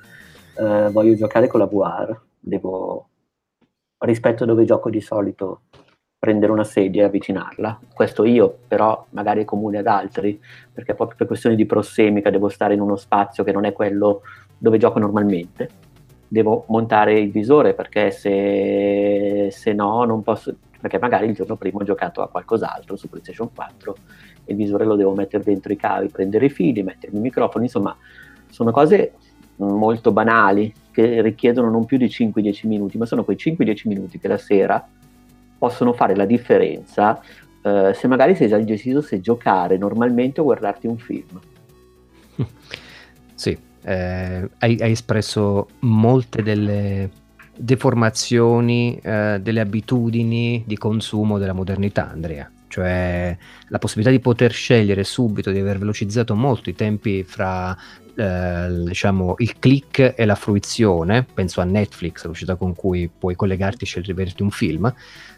eh, 0.56 0.90
voglio 0.90 1.14
giocare 1.14 1.46
con 1.46 1.60
la 1.60 1.66
VR, 1.66 2.18
devo, 2.38 3.08
rispetto 3.98 4.44
a 4.44 4.46
dove 4.46 4.64
gioco 4.64 4.90
di 4.90 5.00
solito, 5.00 5.62
prendere 6.18 6.52
una 6.52 6.64
sedia 6.64 7.02
e 7.02 7.06
avvicinarla. 7.06 7.80
Questo 7.92 8.24
io, 8.24 8.58
però 8.68 9.04
magari 9.10 9.42
è 9.42 9.44
comune 9.44 9.78
ad 9.78 9.88
altri, 9.88 10.40
perché 10.72 10.94
proprio 10.94 11.16
per 11.16 11.26
questioni 11.26 11.56
di 11.56 11.66
prossemica 11.66 12.30
devo 12.30 12.48
stare 12.48 12.74
in 12.74 12.80
uno 12.80 12.94
spazio 12.94 13.42
che 13.42 13.50
non 13.52 13.64
è 13.64 13.72
quello 13.72 14.22
dove 14.56 14.78
gioco 14.78 15.00
normalmente. 15.00 15.68
Devo 16.28 16.64
montare 16.68 17.18
il 17.18 17.30
visore 17.30 17.74
perché 17.74 18.10
se, 18.12 19.48
se 19.50 19.72
no 19.72 20.04
non 20.04 20.22
posso, 20.22 20.54
perché 20.80 20.98
magari 20.98 21.26
il 21.26 21.34
giorno 21.34 21.56
prima 21.56 21.80
ho 21.80 21.84
giocato 21.84 22.22
a 22.22 22.28
qualcos'altro 22.28 22.96
su 22.96 23.08
PlayStation 23.08 23.52
4 23.52 23.96
e 24.44 24.52
il 24.52 24.56
visore 24.56 24.84
lo 24.84 24.94
devo 24.94 25.14
mettere 25.14 25.42
dentro 25.42 25.72
i 25.72 25.76
cavi, 25.76 26.08
prendere 26.08 26.46
i 26.46 26.50
fili, 26.50 26.84
mettermi 26.84 27.16
il 27.16 27.22
microfono, 27.22 27.64
insomma 27.64 27.96
sono 28.48 28.70
cose 28.70 29.14
molto 29.66 30.12
banali 30.12 30.72
che 30.90 31.22
richiedono 31.22 31.70
non 31.70 31.84
più 31.84 31.96
di 31.96 32.06
5-10 32.06 32.66
minuti, 32.68 32.98
ma 32.98 33.06
sono 33.06 33.24
quei 33.24 33.36
5-10 33.36 33.88
minuti 33.88 34.18
che 34.18 34.28
la 34.28 34.38
sera 34.38 34.86
possono 35.58 35.92
fare 35.92 36.16
la 36.16 36.24
differenza 36.24 37.20
eh, 37.62 37.92
se 37.94 38.08
magari 38.08 38.34
sei 38.34 38.48
già 38.48 38.56
indeciso 38.56 39.00
se 39.00 39.20
giocare 39.20 39.78
normalmente 39.78 40.40
o 40.40 40.44
guardarti 40.44 40.86
un 40.86 40.98
film. 40.98 41.40
Sì, 43.34 43.56
eh, 43.82 44.50
hai, 44.58 44.76
hai, 44.80 44.90
espresso 44.90 45.68
molte 45.80 46.42
delle 46.42 47.10
deformazioni 47.56 48.98
eh, 49.02 49.38
delle 49.40 49.60
abitudini 49.60 50.62
di 50.66 50.76
consumo 50.76 51.38
della 51.38 51.52
modernità, 51.52 52.10
Andrea. 52.10 52.50
Cioè 52.68 53.36
la 53.68 53.78
possibilità 53.78 54.10
di 54.14 54.20
poter 54.20 54.52
scegliere 54.52 55.04
subito, 55.04 55.50
di 55.50 55.58
aver 55.58 55.78
velocizzato 55.78 56.34
molto 56.34 56.70
i 56.70 56.74
tempi 56.74 57.22
fra 57.22 57.76
eh, 58.14 58.66
diciamo, 58.84 59.34
il 59.38 59.58
click 59.58 60.14
e 60.16 60.24
la 60.24 60.34
fruizione, 60.34 61.24
penso 61.32 61.60
a 61.60 61.64
Netflix, 61.64 62.24
l'uscita 62.26 62.56
con 62.56 62.74
cui 62.74 63.10
puoi 63.16 63.34
collegarti 63.34 63.84
e 63.84 63.86
scegliere 63.86 64.32
un 64.40 64.50
film, 64.50 64.92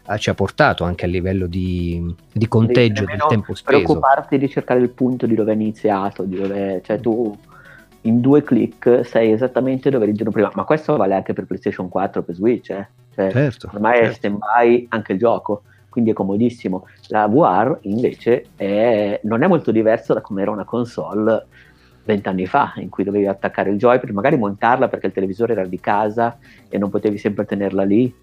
eh, 0.07 0.17
ci 0.17 0.29
ha 0.29 0.33
portato 0.33 0.83
anche 0.83 1.05
a 1.05 1.07
livello 1.07 1.47
di, 1.47 2.13
di 2.31 2.47
conteggio 2.47 3.05
del 3.05 3.23
tempo 3.27 3.55
speso. 3.55 3.83
preoccuparti 3.83 4.37
di 4.37 4.49
cercare 4.49 4.79
il 4.79 4.89
punto 4.89 5.25
di 5.25 5.35
dove 5.35 5.51
è 5.51 5.55
iniziato, 5.55 6.23
di 6.23 6.35
dove, 6.35 6.81
cioè 6.83 6.99
tu 6.99 7.37
in 8.01 8.21
due 8.21 8.43
click 8.43 9.05
sai 9.05 9.31
esattamente 9.31 9.89
dove 9.89 10.03
eri 10.03 10.11
il 10.11 10.17
giorno 10.17 10.33
prima, 10.33 10.51
ma 10.53 10.63
questo 10.63 10.95
vale 10.95 11.15
anche 11.15 11.33
per 11.33 11.45
PlayStation 11.45 11.89
4 11.89 12.23
per 12.23 12.35
Switch, 12.35 12.69
eh? 12.69 12.87
cioè, 13.15 13.31
certo, 13.31 13.69
ormai 13.73 13.95
certo. 13.95 14.09
è 14.09 14.13
stand 14.13 14.37
by 14.37 14.85
anche 14.89 15.13
il 15.13 15.19
gioco 15.19 15.63
quindi 15.95 16.11
è 16.11 16.13
comodissimo. 16.13 16.87
La 17.07 17.25
VR 17.27 17.77
invece 17.83 18.47
è, 18.57 19.17
non 19.23 19.43
è 19.43 19.47
molto 19.47 19.71
diversa 19.71 20.13
da 20.13 20.19
come 20.19 20.41
era 20.41 20.51
una 20.51 20.65
console 20.65 21.45
vent'anni 22.05 22.45
fa, 22.45 22.73
in 22.77 22.89
cui 22.89 23.03
dovevi 23.03 23.25
attaccare 23.25 23.71
il 23.71 23.77
joypad, 23.77 24.09
magari 24.11 24.37
montarla 24.37 24.87
perché 24.87 25.07
il 25.07 25.13
televisore 25.13 25.53
era 25.53 25.65
di 25.65 25.79
casa 25.79 26.37
e 26.69 26.77
non 26.77 26.89
potevi 26.89 27.17
sempre 27.17 27.45
tenerla 27.45 27.83
lì. 27.83 28.13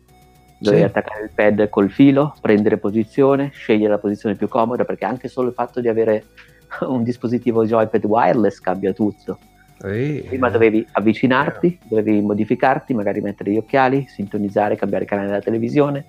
Dovevi 0.59 0.83
sì. 0.83 0.89
attaccare 0.89 1.25
il 1.25 1.31
pad 1.35 1.69
col 1.69 1.91
filo, 1.91 2.35
prendere 2.41 2.79
posizione, 2.79 3.51
scegliere 3.53 3.91
la 3.91 3.99
posizione 3.99 4.37
più 4.37 4.49
comoda, 4.49 4.85
perché 4.85 5.05
anche 5.05 5.29
solo 5.29 5.49
il 5.49 5.55
fatto 5.55 5.81
di 5.81 5.89
avere 5.89 6.25
un 6.87 7.03
dispositivo 7.03 7.67
joypad 7.67 8.05
wireless 8.05 8.61
cambia 8.61 8.93
tutto. 8.93 9.39
Ehi. 9.85 10.21
Prima 10.23 10.49
dovevi 10.49 10.87
avvicinarti, 10.93 11.81
dovevi 11.89 12.21
modificarti, 12.21 12.95
magari 12.95 13.21
mettere 13.21 13.51
gli 13.51 13.57
occhiali, 13.57 14.07
sintonizzare, 14.07 14.77
cambiare 14.77 15.05
canale 15.05 15.27
della 15.27 15.41
televisione, 15.41 16.05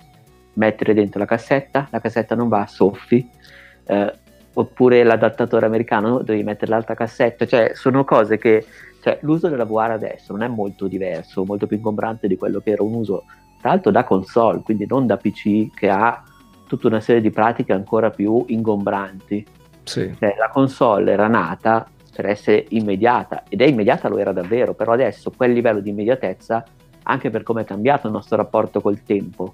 mettere 0.54 0.94
dentro 0.94 1.18
la 1.18 1.26
cassetta, 1.26 1.88
la 1.90 2.00
cassetta 2.00 2.36
non 2.36 2.48
va, 2.48 2.66
soffi, 2.68 3.28
eh, 3.86 4.12
oppure 4.54 5.02
l'adattatore 5.02 5.66
americano, 5.66 6.18
devi 6.22 6.42
mettere 6.42 6.70
l'altra 6.70 6.94
cassetta, 6.94 7.46
cioè 7.46 7.72
sono 7.74 8.04
cose 8.04 8.38
che 8.38 8.64
cioè, 9.00 9.18
l'uso 9.20 9.48
della 9.48 9.64
VR 9.64 9.90
adesso 9.90 10.32
non 10.32 10.42
è 10.42 10.48
molto 10.48 10.86
diverso, 10.86 11.44
molto 11.44 11.66
più 11.66 11.76
ingombrante 11.76 12.26
di 12.26 12.36
quello 12.36 12.60
che 12.60 12.70
era 12.70 12.82
un 12.82 12.94
uso, 12.94 13.24
tra 13.60 13.70
l'altro 13.70 13.90
da 13.90 14.04
console, 14.04 14.60
quindi 14.60 14.86
non 14.86 15.06
da 15.06 15.16
PC 15.18 15.74
che 15.74 15.90
ha 15.90 16.22
tutta 16.66 16.86
una 16.86 17.00
serie 17.00 17.20
di 17.20 17.30
pratiche 17.30 17.72
ancora 17.72 18.10
più 18.10 18.44
ingombranti. 18.48 19.44
Sì. 19.82 20.14
Cioè, 20.18 20.34
la 20.38 20.48
console 20.48 21.12
era 21.12 21.28
nata 21.28 21.86
per 22.14 22.26
essere 22.26 22.64
immediata 22.70 23.42
ed 23.48 23.60
è 23.60 23.66
immediata, 23.66 24.08
lo 24.08 24.18
era 24.18 24.32
davvero, 24.32 24.72
però 24.72 24.92
adesso 24.92 25.30
quel 25.36 25.52
livello 25.52 25.80
di 25.80 25.90
immediatezza, 25.90 26.64
anche 27.02 27.28
per 27.28 27.42
come 27.42 27.62
è 27.62 27.64
cambiato 27.64 28.06
il 28.06 28.12
nostro 28.14 28.36
rapporto 28.36 28.80
col 28.80 29.02
tempo, 29.02 29.52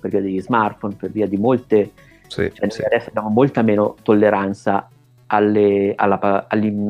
per 0.00 0.10
via 0.10 0.20
degli 0.20 0.40
smartphone, 0.40 0.94
per 0.94 1.10
via 1.10 1.26
di 1.26 1.36
molte 1.36 1.90
sì, 2.32 2.50
cioè, 2.54 2.70
sì. 2.70 2.82
adesso 2.82 3.10
abbiamo 3.10 3.28
molta 3.28 3.60
meno 3.60 3.96
tolleranza 4.02 4.88
alle, 5.26 5.92
alla, 5.94 6.46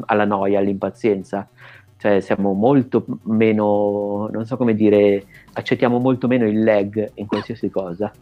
alla 0.07 0.25
noia, 0.25 0.61
all'impazienza. 0.61 1.49
Cioè 1.97 2.21
siamo 2.21 2.53
molto 2.53 3.05
meno, 3.25 4.29
non 4.33 4.45
so 4.45 4.57
come 4.57 4.75
dire, 4.75 5.25
accettiamo 5.53 5.99
molto 5.99 6.27
meno 6.29 6.47
il 6.47 6.63
lag 6.63 7.11
in 7.15 7.27
qualsiasi 7.27 7.71
cosa. 7.71 8.13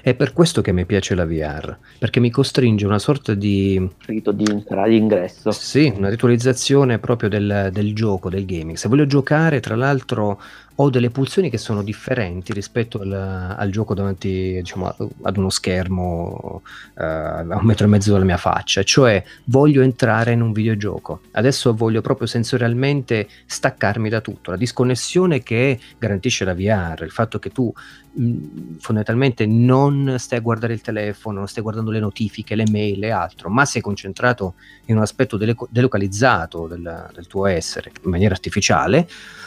È 0.00 0.14
per 0.14 0.32
questo 0.32 0.62
che 0.62 0.72
mi 0.72 0.84
piace 0.84 1.14
la 1.14 1.24
VR, 1.24 1.76
perché 1.98 2.20
mi 2.20 2.30
costringe 2.30 2.86
una 2.86 2.98
sorta 2.98 3.34
di... 3.34 3.88
Rito 4.06 4.32
di 4.32 4.44
entrata, 4.50 4.88
di 4.88 4.96
ingresso. 4.96 5.52
Sì, 5.52 5.92
una 5.94 6.08
ritualizzazione 6.08 6.98
proprio 6.98 7.28
del, 7.28 7.68
del 7.72 7.94
gioco, 7.94 8.28
del 8.28 8.44
gaming. 8.44 8.76
Se 8.76 8.88
voglio 8.88 9.06
giocare, 9.06 9.60
tra 9.60 9.76
l'altro, 9.76 10.40
ho 10.76 10.90
delle 10.90 11.10
pulsioni 11.10 11.50
che 11.50 11.58
sono 11.58 11.82
differenti 11.82 12.52
rispetto 12.52 13.00
al, 13.00 13.12
al 13.12 13.70
gioco 13.70 13.94
davanti 13.94 14.54
diciamo, 14.54 14.94
ad 15.22 15.36
uno 15.36 15.50
schermo 15.50 16.62
uh, 16.94 17.00
a 17.02 17.56
un 17.58 17.64
metro 17.64 17.86
e 17.86 17.88
mezzo 17.88 18.12
dalla 18.12 18.24
mia 18.24 18.36
faccia, 18.36 18.82
cioè 18.82 19.22
voglio 19.44 19.82
entrare 19.82 20.32
in 20.32 20.40
un 20.40 20.52
videogioco. 20.52 21.20
Adesso 21.32 21.74
voglio 21.74 22.00
proprio 22.00 22.26
sensorialmente 22.26 23.28
staccarmi 23.46 24.08
da 24.08 24.20
tutto, 24.20 24.50
la 24.50 24.56
disconnessione 24.56 25.42
che 25.42 25.78
garantisce 25.98 26.44
la 26.44 26.54
VR, 26.54 27.02
il 27.02 27.10
fatto 27.10 27.38
che 27.38 27.50
tu 27.50 27.72
mh, 28.12 28.78
fondamentalmente 28.78 29.46
non 29.46 30.16
stai 30.18 30.38
a 30.38 30.42
guardare 30.42 30.72
il 30.72 30.80
telefono, 30.80 31.38
non 31.38 31.48
stai 31.48 31.62
guardando 31.62 31.90
le 31.90 32.00
notifiche, 32.00 32.54
le 32.54 32.64
mail 32.70 33.04
e 33.04 33.10
altro, 33.10 33.50
ma 33.50 33.64
sei 33.64 33.82
concentrato 33.82 34.54
in 34.86 34.96
un 34.96 35.02
aspetto 35.02 35.36
delocalizzato 35.36 36.66
del, 36.66 37.10
del 37.14 37.26
tuo 37.26 37.46
essere 37.46 37.92
in 38.02 38.10
maniera 38.10 38.34
artificiale 38.34 39.06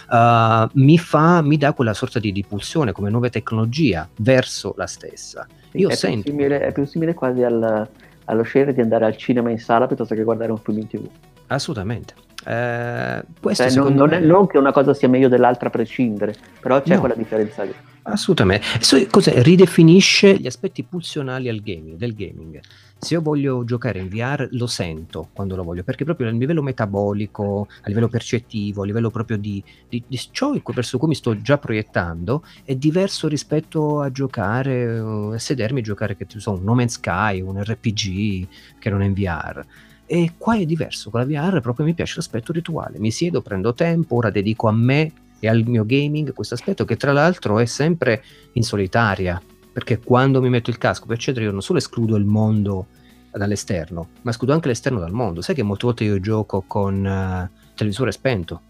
uh, 0.10 0.68
mi, 0.74 0.98
fa, 0.98 1.15
mi 1.42 1.58
dà 1.58 1.74
quella 1.74 1.94
sorta 1.94 2.20
di, 2.20 2.32
di 2.32 2.44
pulsione 2.48 2.92
come 2.92 3.10
nuova 3.10 3.30
tecnologia 3.30 4.08
verso 4.18 4.74
la 4.78 4.88
stessa. 4.88 5.48
Io 5.72 5.90
è, 5.90 5.96
sento... 5.96 6.24
più 6.24 6.32
simile, 6.32 6.60
è 6.62 6.72
più 6.72 6.86
simile 6.86 7.14
quasi 7.14 7.44
al, 7.44 7.88
allo 8.26 8.44
scegliere 8.44 8.74
di 8.74 8.82
andare 8.82 9.06
al 9.06 9.18
cinema 9.18 9.50
in 9.50 9.60
sala 9.60 9.88
piuttosto 9.88 10.16
che 10.16 10.24
guardare 10.24 10.52
un 10.52 10.58
film 10.58 10.80
in 10.80 10.88
tv. 10.88 11.08
Assolutamente. 11.48 12.14
Eh, 12.46 13.24
cioè, 13.54 13.72
non, 13.74 13.94
non, 13.94 14.14
è, 14.14 14.20
non, 14.20 14.46
che 14.48 14.58
una 14.58 14.72
cosa 14.72 14.94
sia 14.94 15.10
meglio 15.10 15.28
dell'altra 15.28 15.68
a 15.68 15.72
prescindere, 15.72 16.36
però 16.60 16.82
c'è 16.82 16.94
no. 16.94 17.00
quella 17.00 17.16
differenza 17.16 17.64
lì. 17.64 17.74
Assolutamente. 18.04 18.66
So, 18.82 19.04
cos'è? 19.10 19.42
Ridefinisce 19.42 20.38
gli 20.38 20.46
aspetti 20.46 20.84
pulsionali 20.84 21.50
gaming, 21.64 21.98
del 21.98 22.14
gaming. 22.14 22.60
Se 22.98 23.14
io 23.14 23.22
voglio 23.22 23.64
giocare 23.66 24.00
in 24.00 24.08
VR 24.08 24.48
lo 24.52 24.68
sento 24.68 25.30
quando 25.34 25.56
lo 25.56 25.64
voglio, 25.64 25.84
perché 25.84 26.04
proprio 26.04 26.28
a 26.28 26.32
livello 26.32 26.64
metabolico, 26.64 27.68
a 27.82 27.88
livello 27.88 28.08
percettivo, 28.08 28.82
a 28.82 28.86
livello 28.86 29.12
proprio 29.12 29.38
di, 29.38 29.64
di, 29.88 30.04
di 30.08 30.20
ciò 30.32 30.54
verso 30.74 30.98
cui 30.98 31.10
mi 31.10 31.16
sto 31.16 31.40
già 31.40 31.58
proiettando, 31.58 32.44
è 32.64 32.76
diverso 32.76 33.28
rispetto 33.28 34.02
a 34.02 34.12
giocare, 34.12 34.98
a 35.34 35.38
sedermi 35.38 35.80
e 35.80 35.84
giocare 35.84 36.16
che 36.16 36.26
so, 36.38 36.54
un 36.54 36.64
No 36.64 36.74
Man's 36.74 36.94
Sky, 36.94 37.42
un 37.42 37.62
RPG 37.62 38.48
che 38.80 38.90
non 38.90 39.02
è 39.02 39.06
in 39.06 39.14
VR. 39.14 39.64
E 40.08 40.34
qua 40.38 40.56
è 40.56 40.66
diverso, 40.66 41.10
con 41.10 41.20
la 41.20 41.26
VR 41.26 41.62
proprio 41.62 41.86
mi 41.86 41.94
piace 41.94 42.16
l'aspetto 42.18 42.52
rituale, 42.52 43.00
mi 43.00 43.12
siedo, 43.12 43.42
prendo 43.42 43.74
tempo, 43.74 44.16
ora 44.16 44.30
dedico 44.30 44.68
a 44.68 44.72
me 44.72 45.12
e 45.40 45.48
al 45.48 45.64
mio 45.66 45.86
gaming 45.86 46.34
questo 46.34 46.54
aspetto 46.54 46.86
che 46.86 46.96
tra 46.96 47.12
l'altro 47.12 47.60
è 47.60 47.66
sempre 47.66 48.24
in 48.54 48.64
solitaria, 48.64 49.42
perché 49.76 50.00
quando 50.00 50.40
mi 50.40 50.48
metto 50.48 50.70
il 50.70 50.78
casco, 50.78 51.12
eccetera, 51.12 51.44
io 51.44 51.52
non 51.52 51.62
solo 51.62 51.80
escludo 51.80 52.16
il 52.16 52.24
mondo 52.24 52.86
dall'esterno, 53.30 54.08
ma 54.22 54.32
escludo 54.32 54.54
anche 54.54 54.70
l'esterno 54.70 55.00
dal 55.00 55.12
mondo. 55.12 55.42
Sai 55.42 55.54
che 55.54 55.64
molte 55.64 55.86
volte 55.86 56.06
io 56.06 56.18
gioco 56.22 56.64
con 56.66 57.04
uh, 57.04 57.74
televisore 57.76 58.14
spento? 58.14 58.62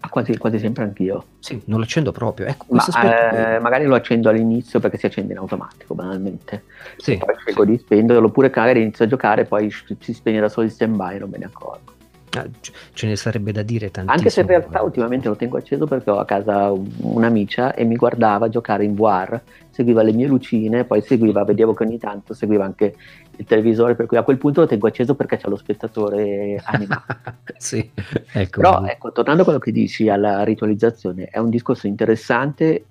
Ah, 0.00 0.08
quasi, 0.08 0.38
quasi, 0.38 0.58
sempre 0.58 0.84
anch'io. 0.84 1.24
Sì, 1.40 1.60
non 1.66 1.76
lo 1.76 1.84
accendo 1.84 2.10
proprio. 2.10 2.46
Ecco, 2.46 2.64
Ma, 2.70 3.56
eh, 3.56 3.58
magari 3.58 3.84
lo 3.84 3.94
accendo 3.94 4.30
all'inizio 4.30 4.80
perché 4.80 4.96
si 4.96 5.04
accende 5.04 5.34
in 5.34 5.38
automatico, 5.40 5.94
banalmente. 5.94 6.64
Sì. 6.96 7.18
Poi 7.18 7.34
scelgo 7.36 7.66
di 7.66 7.76
spenderlo, 7.76 8.28
oppure 8.28 8.48
magari 8.48 8.80
inizio 8.80 9.04
a 9.04 9.08
giocare 9.08 9.42
e 9.42 9.44
poi 9.44 9.70
si 9.70 10.14
spegne 10.14 10.40
da 10.40 10.48
solo 10.48 10.64
il 10.64 10.72
stand 10.72 10.96
by 10.96 11.16
e 11.16 11.18
non 11.18 11.28
me 11.28 11.36
ne 11.36 11.44
accorgo. 11.44 11.98
Ah, 12.36 12.46
ce 12.92 13.06
ne 13.06 13.16
sarebbe 13.16 13.50
da 13.50 13.62
dire 13.62 13.90
tantissimo. 13.90 14.16
Anche 14.16 14.30
se 14.30 14.40
in 14.42 14.46
realtà 14.46 14.82
ultimamente 14.82 15.28
lo 15.28 15.36
tengo 15.36 15.56
acceso 15.56 15.86
perché 15.86 16.10
ho 16.10 16.18
a 16.18 16.24
casa 16.24 16.70
un'amica 16.70 17.74
e 17.74 17.84
mi 17.84 17.96
guardava 17.96 18.48
giocare 18.48 18.84
in 18.84 18.94
VR, 18.94 19.40
seguiva 19.70 20.02
le 20.02 20.12
mie 20.12 20.26
lucine, 20.26 20.84
poi 20.84 21.02
seguiva, 21.02 21.44
vedevo 21.44 21.74
che 21.74 21.82
ogni 21.82 21.98
tanto 21.98 22.32
seguiva 22.32 22.64
anche 22.64 22.94
il 23.36 23.44
televisore, 23.44 23.96
per 23.96 24.06
cui 24.06 24.16
a 24.16 24.22
quel 24.22 24.38
punto 24.38 24.60
lo 24.60 24.66
tengo 24.66 24.86
acceso 24.86 25.14
perché 25.14 25.38
c'è 25.38 25.48
lo 25.48 25.56
spettatore 25.56 26.60
animato. 26.62 27.16
sì, 27.56 27.90
ecco. 28.32 28.60
Però 28.60 28.84
ecco, 28.84 29.10
tornando 29.10 29.42
a 29.42 29.44
quello 29.44 29.58
che 29.58 29.72
dici 29.72 30.08
alla 30.08 30.44
ritualizzazione, 30.44 31.24
è 31.24 31.38
un 31.38 31.50
discorso 31.50 31.86
interessante 31.86 32.84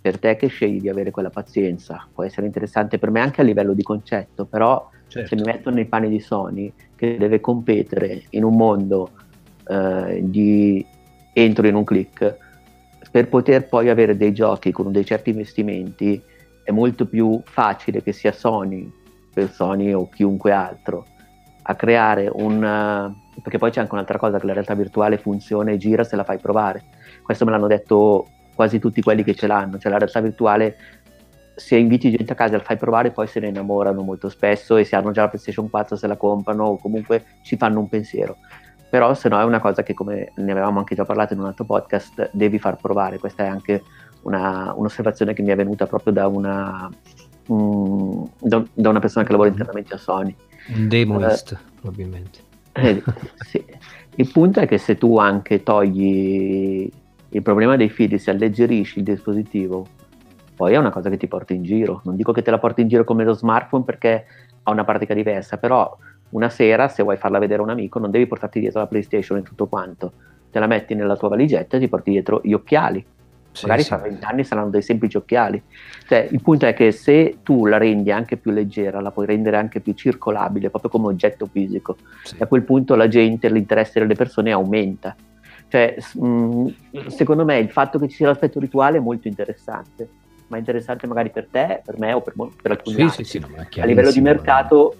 per 0.00 0.18
te 0.18 0.36
che 0.36 0.46
scegli 0.46 0.80
di 0.80 0.88
avere 0.88 1.10
quella 1.10 1.30
pazienza, 1.30 2.06
può 2.14 2.22
essere 2.22 2.46
interessante 2.46 2.96
per 2.96 3.10
me 3.10 3.20
anche 3.20 3.40
a 3.40 3.44
livello 3.44 3.72
di 3.72 3.82
concetto, 3.82 4.44
però 4.44 4.88
certo. 5.08 5.28
se 5.28 5.36
mi 5.36 5.42
metto 5.42 5.70
nei 5.70 5.86
panni 5.86 6.08
di 6.08 6.20
Sony 6.20 6.72
che 6.94 7.16
deve 7.16 7.40
competere 7.40 8.24
in 8.30 8.44
un 8.44 8.56
mondo 8.56 9.10
eh, 9.68 10.20
di 10.22 10.84
entro 11.32 11.66
in 11.66 11.74
un 11.74 11.84
click, 11.84 12.36
per 13.10 13.28
poter 13.28 13.68
poi 13.68 13.88
avere 13.88 14.16
dei 14.16 14.32
giochi 14.32 14.72
con 14.72 14.92
dei 14.92 15.04
certi 15.04 15.30
investimenti 15.30 16.20
è 16.62 16.70
molto 16.70 17.06
più 17.06 17.40
facile 17.44 18.02
che 18.02 18.12
sia 18.12 18.32
Sony, 18.32 18.90
per 19.32 19.50
Sony 19.50 19.92
o 19.92 20.08
chiunque 20.08 20.52
altro, 20.52 21.06
a 21.62 21.74
creare 21.74 22.28
un... 22.32 23.14
perché 23.42 23.58
poi 23.58 23.70
c'è 23.70 23.80
anche 23.80 23.94
un'altra 23.94 24.18
cosa 24.18 24.38
che 24.38 24.46
la 24.46 24.52
realtà 24.52 24.74
virtuale 24.74 25.18
funziona 25.18 25.70
e 25.70 25.76
gira 25.76 26.04
se 26.04 26.16
la 26.16 26.24
fai 26.24 26.38
provare. 26.38 26.84
Questo 27.22 27.44
me 27.44 27.50
l'hanno 27.50 27.66
detto 27.66 28.26
quasi 28.54 28.78
tutti 28.78 29.02
quelli 29.02 29.22
che 29.22 29.34
ce 29.34 29.46
l'hanno, 29.46 29.78
cioè 29.78 29.92
la 29.92 29.98
realtà 29.98 30.20
virtuale 30.20 30.76
se 31.56 31.76
inviti 31.76 32.10
gente 32.10 32.32
a 32.32 32.36
casa 32.36 32.54
e 32.54 32.58
la 32.58 32.62
fai 32.62 32.76
provare 32.76 33.10
poi 33.10 33.26
se 33.26 33.40
ne 33.40 33.48
innamorano 33.48 34.02
molto 34.02 34.28
spesso 34.28 34.76
e 34.76 34.84
se 34.84 34.94
hanno 34.94 35.10
già 35.10 35.22
la 35.22 35.28
PlayStation 35.28 35.70
4 35.70 35.96
se 35.96 36.06
la 36.06 36.16
comprano 36.16 36.64
o 36.64 36.76
comunque 36.76 37.24
ci 37.42 37.56
fanno 37.56 37.80
un 37.80 37.88
pensiero 37.88 38.36
però 38.90 39.14
se 39.14 39.30
no 39.30 39.40
è 39.40 39.44
una 39.44 39.58
cosa 39.58 39.82
che 39.82 39.94
come 39.94 40.32
ne 40.36 40.52
avevamo 40.52 40.80
anche 40.80 40.94
già 40.94 41.04
parlato 41.04 41.32
in 41.32 41.40
un 41.40 41.46
altro 41.46 41.64
podcast 41.64 42.28
devi 42.32 42.58
far 42.58 42.76
provare 42.76 43.18
questa 43.18 43.44
è 43.44 43.46
anche 43.48 43.82
una, 44.22 44.74
un'osservazione 44.76 45.32
che 45.32 45.42
mi 45.42 45.48
è 45.48 45.56
venuta 45.56 45.86
proprio 45.86 46.12
da 46.12 46.26
una, 46.26 46.90
um, 47.46 48.28
da, 48.38 48.62
da, 48.74 48.88
una 48.90 49.00
persona 49.00 49.24
che 49.24 49.30
lavora 49.30 49.48
mm-hmm. 49.48 49.58
internamente 49.58 49.94
a 49.94 49.98
Sony 49.98 50.36
un 50.74 50.88
demoist 50.88 51.52
uh, 51.52 51.80
probabilmente 51.80 52.40
eh, 52.72 53.02
sì. 53.48 53.64
il 54.16 54.30
punto 54.30 54.60
è 54.60 54.66
che 54.66 54.76
se 54.76 54.98
tu 54.98 55.16
anche 55.16 55.62
togli 55.62 56.90
il 57.30 57.42
problema 57.42 57.76
dei 57.76 57.88
fili 57.88 58.18
se 58.18 58.30
alleggerisci 58.30 58.98
il 58.98 59.04
dispositivo 59.04 59.86
poi 60.56 60.72
è 60.72 60.78
una 60.78 60.90
cosa 60.90 61.10
che 61.10 61.18
ti 61.18 61.28
porta 61.28 61.52
in 61.52 61.62
giro. 61.62 62.00
Non 62.04 62.16
dico 62.16 62.32
che 62.32 62.40
te 62.40 62.50
la 62.50 62.58
porti 62.58 62.80
in 62.80 62.88
giro 62.88 63.04
come 63.04 63.24
lo 63.24 63.34
smartphone 63.34 63.84
perché 63.84 64.24
ha 64.62 64.70
una 64.70 64.84
pratica 64.84 65.12
diversa, 65.12 65.58
però 65.58 65.94
una 66.30 66.48
sera 66.48 66.88
se 66.88 67.02
vuoi 67.02 67.18
farla 67.18 67.38
vedere 67.38 67.60
a 67.60 67.64
un 67.64 67.70
amico 67.70 67.98
non 67.98 68.10
devi 68.10 68.26
portarti 68.26 68.58
dietro 68.58 68.80
la 68.80 68.86
PlayStation 68.86 69.38
e 69.38 69.42
tutto 69.42 69.66
quanto. 69.66 70.12
Te 70.50 70.58
la 70.58 70.66
metti 70.66 70.94
nella 70.94 71.14
tua 71.14 71.28
valigetta 71.28 71.76
e 71.76 71.80
ti 71.80 71.88
porti 71.88 72.10
dietro 72.10 72.40
gli 72.42 72.54
occhiali. 72.54 73.04
Sì, 73.52 73.66
Magari 73.66 73.82
sì. 73.82 73.88
fra 73.88 73.98
vent'anni 73.98 74.44
saranno 74.44 74.70
dei 74.70 74.80
semplici 74.80 75.18
occhiali. 75.18 75.62
Cioè, 76.06 76.28
il 76.30 76.40
punto 76.40 76.64
è 76.64 76.72
che 76.72 76.90
se 76.90 77.38
tu 77.42 77.66
la 77.66 77.76
rendi 77.76 78.10
anche 78.10 78.38
più 78.38 78.50
leggera, 78.50 79.00
la 79.00 79.10
puoi 79.10 79.26
rendere 79.26 79.58
anche 79.58 79.80
più 79.80 79.92
circolabile, 79.92 80.70
proprio 80.70 80.90
come 80.90 81.06
oggetto 81.08 81.46
fisico, 81.46 81.96
sì. 82.22 82.36
a 82.38 82.46
quel 82.46 82.62
punto 82.62 82.94
la 82.94 83.08
gente, 83.08 83.50
l'interesse 83.50 84.00
delle 84.00 84.14
persone 84.14 84.52
aumenta. 84.52 85.14
Cioè, 85.68 85.96
mh, 86.14 86.66
secondo 87.08 87.44
me 87.44 87.58
il 87.58 87.70
fatto 87.70 87.98
che 87.98 88.08
ci 88.08 88.16
sia 88.16 88.28
l'aspetto 88.28 88.58
rituale 88.58 88.96
è 88.96 89.00
molto 89.00 89.28
interessante 89.28 90.24
ma 90.48 90.58
interessante 90.58 91.06
magari 91.06 91.30
per 91.30 91.48
te, 91.50 91.82
per 91.84 91.98
me 91.98 92.12
o 92.12 92.20
per, 92.20 92.34
per 92.60 92.70
alcuni 92.72 92.96
sì, 92.96 93.02
altri. 93.02 93.24
Sì, 93.24 93.30
sì, 93.30 93.38
no, 93.38 93.48
a 93.56 93.84
livello 93.84 94.10
di 94.10 94.20
mercato, 94.20 94.94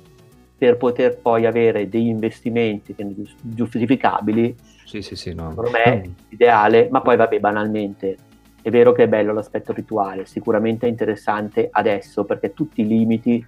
per 0.57 0.77
poter 0.77 1.19
poi 1.19 1.47
avere 1.47 1.89
degli 1.89 2.07
investimenti 2.07 2.95
giustificabili, 3.41 4.57
sì, 4.85 5.03
sì, 5.03 5.17
sì, 5.17 5.35
no. 5.35 5.51
secondo 5.51 5.71
me 5.71 5.83
è 5.83 6.09
ideale, 6.31 6.89
ma 6.91 7.01
poi 7.01 7.17
vabbè, 7.17 7.39
banalmente, 7.41 8.17
è 8.63 8.71
vero 8.71 8.93
che 8.93 9.05
è 9.05 9.09
bello 9.09 9.33
l'aspetto 9.33 9.73
rituale, 9.73 10.27
sicuramente 10.27 10.87
è 10.87 10.89
interessante 10.89 11.69
adesso 11.71 12.25
perché 12.25 12.55
tutti 12.55 12.81
i 12.81 12.87
limiti, 12.87 13.45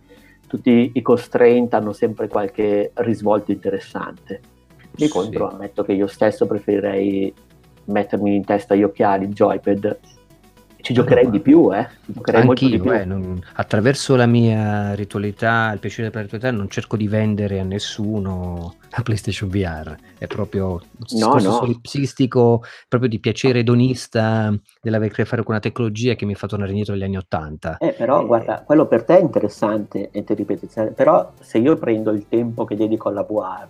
tutti 0.47 0.93
i 0.95 1.03
constraint 1.03 1.73
hanno 1.75 1.93
sempre 1.93 2.29
qualche 2.29 2.91
risvolto 2.95 3.53
interessante. 3.53 4.41
Di 4.91 5.09
contro 5.09 5.49
ammetto 5.49 5.85
che 5.85 5.93
io 5.93 6.09
stesso 6.09 6.47
preferirei 6.47 7.33
mettermi 7.85 8.35
in 8.35 8.45
testa 8.45 8.75
gli 8.75 8.83
occhiali, 8.83 9.27
il 9.27 9.33
joypad 9.33 9.99
ci 10.81 10.95
giocherei 10.95 11.25
no, 11.25 11.31
di 11.31 11.41
più, 11.41 11.75
eh. 11.75 11.89
Giocherei 12.07 12.43
Anch'io, 12.43 12.69
di 12.69 12.79
più. 12.79 12.93
Eh, 12.93 13.05
non, 13.05 13.43
attraverso 13.55 14.15
la 14.15 14.27
mia 14.27 14.95
ritualità, 14.95 15.73
il 15.73 15.81
piacere 15.81 16.09
per 16.09 16.17
la 16.17 16.23
ritualità, 16.23 16.51
non 16.51 16.69
cerco 16.69 16.97
di 16.97 17.09
vendere 17.09 17.59
a 17.59 17.65
nessuno 17.65 18.75
la 18.91 19.03
PlayStation 19.03 19.49
VR. 19.49 19.97
È 20.17 20.27
proprio 20.27 20.73
un 20.73 21.19
no, 21.19 21.33
no. 21.33 21.41
solipsistico, 21.41 22.63
proprio 22.89 23.11
di 23.11 23.19
piacere 23.19 23.61
edonista 23.61 24.55
dell'aver 24.81 25.13
a 25.19 25.25
fare 25.25 25.43
con 25.43 25.55
una 25.55 25.61
tecnologia 25.61 26.15
che 26.15 26.25
mi 26.25 26.35
fa 26.35 26.47
tornare 26.47 26.71
indietro 26.71 26.95
agli 26.95 27.03
anni 27.03 27.17
Ottanta. 27.17 27.79
Eh, 27.79 27.93
però, 27.93 28.23
eh, 28.23 28.27
guarda, 28.27 28.63
quello 28.65 28.87
per 28.87 29.05
te 29.05 29.19
è 29.19 29.21
interessante, 29.21 30.11
e 30.13 30.23
ti 30.23 30.35
ripeto, 30.35 30.93
però 30.95 31.33
se 31.41 31.59
io 31.59 31.77
prendo 31.77 32.13
il 32.13 32.27
tempo 32.29 32.65
che 32.65 32.77
dedico 32.77 33.09
alla 33.09 33.23
VR, 33.23 33.67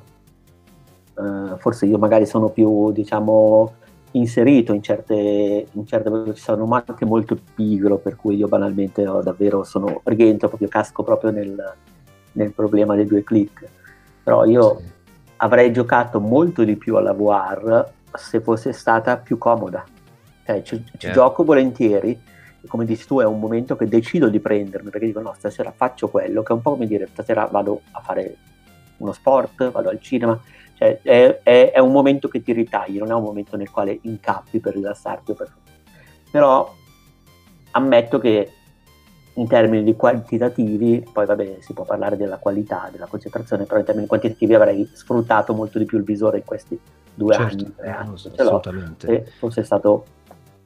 eh, 1.19 1.57
forse 1.59 1.87
io 1.87 1.99
magari 1.99 2.27
sono 2.27 2.51
più, 2.51 2.93
diciamo 2.93 3.75
inserito 4.13 4.73
in 4.73 4.83
certe, 4.83 5.67
in 5.71 5.87
certe 5.87 6.35
ci 6.35 6.43
sono 6.43 6.69
anche 6.71 7.05
molto 7.05 7.39
pigro 7.55 7.99
per 7.99 8.17
cui 8.17 8.37
io 8.37 8.49
banalmente 8.49 9.07
ho 9.07 9.23
davvero 9.23 9.65
sono 9.65 10.01
rientro 10.05 10.49
proprio 10.49 10.69
casco 10.69 11.03
proprio 11.03 11.31
nel, 11.31 11.75
nel 12.33 12.53
problema 12.53 12.95
dei 12.95 13.07
due 13.07 13.23
click 13.23 13.69
però 14.23 14.45
io 14.45 14.79
sì. 14.79 14.85
avrei 15.37 15.73
giocato 15.73 16.21
molto 16.21 16.65
di 16.65 16.77
più 16.77 16.97
alla 16.97 17.13
VR 17.13 17.87
se 18.15 18.41
fosse 18.41 18.73
stata 18.73 19.19
più 19.19 19.37
comoda 19.37 19.85
cioè 20.45 20.63
ci, 20.63 20.83
ci 20.97 21.07
yeah. 21.07 21.15
gioco 21.15 21.45
volentieri 21.45 22.19
come 22.67 22.85
dici 22.85 23.07
tu, 23.07 23.21
è 23.21 23.25
un 23.25 23.39
momento 23.39 23.77
che 23.77 23.87
decido 23.87 24.29
di 24.29 24.41
prendermi 24.41 24.91
perché 24.91 25.07
dico 25.07 25.21
no, 25.21 25.35
stasera 25.37 25.73
faccio 25.75 26.09
quello, 26.09 26.43
che 26.43 26.53
è 26.53 26.57
un 26.57 26.63
po' 26.63 26.73
come 26.73 26.87
dire 26.87 27.09
stasera 27.13 27.47
vado 27.47 27.83
a 27.93 28.01
fare 28.01 28.37
uno 28.99 29.13
sport, 29.13 29.71
vado 29.71 29.89
al 29.89 30.01
cinema, 30.01 30.39
cioè 30.79 31.01
è, 31.03 31.41
è, 31.43 31.73
è 31.73 31.79
un 31.81 31.91
momento 31.91 32.29
che 32.29 32.41
ti 32.41 32.53
ritagli, 32.53 32.99
non 32.99 33.11
è 33.11 33.15
un 33.15 33.25
momento 33.25 33.57
nel 33.57 33.69
quale 33.69 33.99
incappi 34.01 34.61
per 34.61 34.75
rilassarti. 34.75 35.33
Per... 35.33 35.53
Però 36.31 36.73
ammetto 37.73 38.19
che 38.21 38.53
in 39.35 39.49
termini 39.49 39.83
di 39.83 39.97
quantitativi, 39.97 41.05
poi 41.13 41.27
vabbè 41.27 41.57
si 41.59 41.73
può 41.73 41.85
parlare 41.85 42.17
della 42.17 42.39
qualità, 42.39 42.89
della 42.93 43.07
concentrazione, 43.07 43.65
però 43.65 43.81
in 43.81 43.87
termini 43.87 44.07
quantitativi 44.07 44.55
avrei 44.55 44.89
sfruttato 44.93 45.53
molto 45.53 45.81
di 45.81 45.85
più 45.85 45.99
il 45.99 46.05
visore 46.05 46.39
in 46.39 46.45
questi 46.45 46.79
due 47.13 47.35
certo, 47.35 47.65
anni, 47.65 47.75
tre 47.75 47.91
anni. 47.91 48.15
assolutamente. 48.15 49.07
Se 49.07 49.25
fosse 49.39 49.65
stato... 49.65 50.05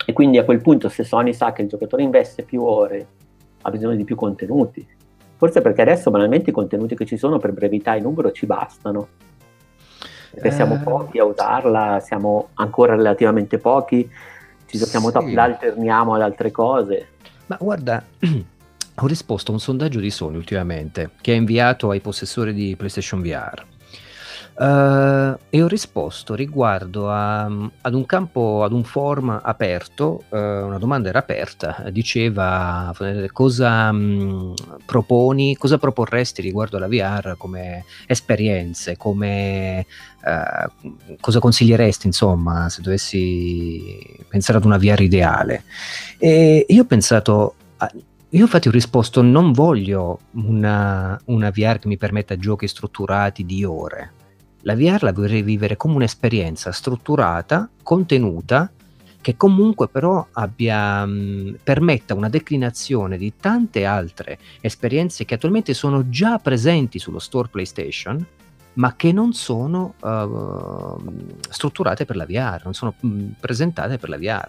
E 0.04 0.12
quindi 0.12 0.36
a 0.36 0.44
quel 0.44 0.60
punto 0.60 0.90
se 0.90 1.04
Sony 1.04 1.32
sa 1.32 1.52
che 1.52 1.62
il 1.62 1.68
giocatore 1.68 2.02
investe 2.02 2.42
più 2.42 2.64
ore, 2.64 3.06
ha 3.62 3.70
bisogno 3.70 3.94
di 3.94 4.04
più 4.04 4.16
contenuti. 4.16 4.86
Forse 5.36 5.62
perché 5.62 5.80
adesso 5.80 6.10
banalmente 6.10 6.50
i 6.50 6.52
contenuti 6.52 6.94
che 6.94 7.06
ci 7.06 7.16
sono 7.16 7.38
per 7.38 7.52
brevità 7.52 7.94
e 7.94 8.00
numero 8.00 8.30
ci 8.30 8.44
bastano. 8.44 9.08
Perché 10.32 10.48
eh... 10.48 10.52
siamo 10.52 10.80
pochi 10.82 11.18
a 11.18 11.24
usarla, 11.24 12.00
siamo 12.00 12.48
ancora 12.54 12.94
relativamente 12.94 13.58
pochi, 13.58 14.08
ci 14.66 14.78
giochiamo 14.78 15.08
sì. 15.08 15.12
top, 15.12 15.28
la 15.28 15.42
alterniamo 15.44 16.14
ad 16.14 16.22
altre 16.22 16.50
cose. 16.50 17.08
Ma 17.46 17.58
guarda, 17.60 18.02
ho 18.96 19.06
risposto 19.06 19.50
a 19.50 19.54
un 19.54 19.60
sondaggio 19.60 20.00
di 20.00 20.10
Sony 20.10 20.36
ultimamente 20.36 21.10
che 21.20 21.32
ha 21.32 21.36
inviato 21.36 21.90
ai 21.90 22.00
possessori 22.00 22.52
di 22.54 22.74
PlayStation 22.76 23.20
VR. 23.20 23.64
Uh, 24.55 25.34
e 25.48 25.62
ho 25.62 25.66
risposto 25.66 26.34
riguardo 26.34 27.11
a, 27.11 27.44
ad 27.44 27.94
un 27.94 28.05
campo, 28.05 28.62
ad 28.62 28.72
un 28.72 28.84
forum 28.84 29.40
aperto, 29.42 30.24
uh, 30.28 30.36
una 30.36 30.76
domanda 30.76 31.09
era 31.09 31.20
aperta, 31.20 31.84
diceva 31.90 32.94
cosa 33.32 33.88
um, 33.88 34.53
proponi, 34.84 35.57
cosa 35.57 35.78
proporresti 35.78 36.42
riguardo 36.42 36.76
alla 36.76 36.86
VR 36.86 37.36
come 37.38 37.86
esperienze, 38.07 38.98
come 38.98 39.86
uh, 40.22 41.16
cosa 41.18 41.38
consiglieresti 41.38 42.07
insomma 42.07 42.68
se 42.68 42.82
dovessi 42.82 44.22
pensare 44.28 44.59
ad 44.59 44.66
una 44.66 44.76
VR 44.76 45.00
ideale. 45.00 45.64
E 46.18 46.66
io 46.68 46.82
ho 46.82 46.86
pensato, 46.86 47.55
io 48.28 48.40
infatti 48.42 48.68
ho 48.68 48.70
risposto 48.70 49.22
non 49.22 49.53
voglio 49.53 50.20
una, 50.32 51.18
una 51.24 51.50
VR 51.50 51.78
che 51.78 51.88
mi 51.88 51.96
permetta 51.96 52.36
giochi 52.36 52.68
strutturati 52.68 53.46
di 53.46 53.64
ore 53.64 54.12
la 54.62 54.76
VR 54.76 55.02
la 55.02 55.12
vorrei 55.12 55.42
vivere 55.42 55.76
come 55.76 55.94
un'esperienza 55.94 56.72
strutturata, 56.72 57.68
contenuta, 57.82 58.70
che 59.20 59.36
comunque 59.36 59.88
però 59.88 60.26
abbia, 60.32 61.06
mh, 61.06 61.58
permetta 61.62 62.14
una 62.14 62.28
declinazione 62.28 63.16
di 63.16 63.34
tante 63.38 63.84
altre 63.84 64.38
esperienze 64.60 65.24
che 65.24 65.34
attualmente 65.34 65.74
sono 65.74 66.08
già 66.08 66.38
presenti 66.38 66.98
sullo 66.98 67.20
store 67.20 67.48
PlayStation, 67.48 68.24
ma 68.74 68.96
che 68.96 69.12
non 69.12 69.32
sono 69.32 69.94
uh, 70.00 71.38
strutturate 71.48 72.04
per 72.04 72.16
la 72.16 72.26
VR, 72.26 72.62
non 72.64 72.74
sono 72.74 72.94
mh, 72.98 73.24
presentate 73.38 73.98
per 73.98 74.08
la 74.08 74.18
VR. 74.18 74.48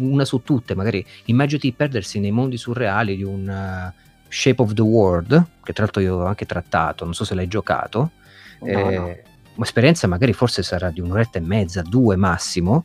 Una 0.00 0.24
su 0.24 0.42
tutte, 0.42 0.74
magari 0.74 1.04
immaginati 1.26 1.72
perdersi 1.72 2.18
nei 2.18 2.30
mondi 2.30 2.56
surreali 2.56 3.16
di 3.16 3.24
un 3.24 3.46
uh, 3.46 4.06
Shape 4.28 4.62
of 4.62 4.72
the 4.72 4.82
World, 4.82 5.44
che 5.62 5.72
tra 5.72 5.84
l'altro 5.84 6.00
io 6.00 6.16
ho 6.16 6.24
anche 6.24 6.46
trattato, 6.46 7.04
non 7.04 7.14
so 7.14 7.24
se 7.24 7.34
l'hai 7.34 7.48
giocato. 7.48 8.12
No, 8.60 8.66
eh, 8.66 8.96
no 8.96 9.16
un'esperienza 9.58 10.06
magari 10.06 10.32
forse 10.32 10.62
sarà 10.62 10.90
di 10.90 11.00
un'oretta 11.00 11.38
e 11.38 11.42
mezza, 11.42 11.82
due 11.82 12.16
massimo, 12.16 12.84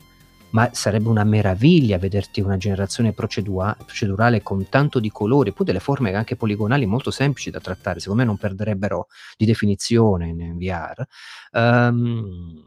ma 0.50 0.70
sarebbe 0.72 1.08
una 1.08 1.24
meraviglia 1.24 1.98
vederti 1.98 2.42
una 2.42 2.58
generazione 2.58 3.14
procedua- 3.14 3.76
procedurale 3.78 4.42
con 4.42 4.68
tanto 4.70 5.00
di 5.00 5.10
colori, 5.10 5.52
poi 5.52 5.66
delle 5.66 5.80
forme 5.80 6.14
anche 6.14 6.36
poligonali 6.36 6.86
molto 6.86 7.12
semplici 7.12 7.50
da 7.50 7.60
trattare, 7.60 8.00
secondo 8.00 8.22
me 8.22 8.28
non 8.28 8.38
perderebbero 8.38 9.08
di 9.38 9.46
definizione 9.46 10.28
in 10.28 10.58
VR. 10.58 11.04
Um, 11.52 12.64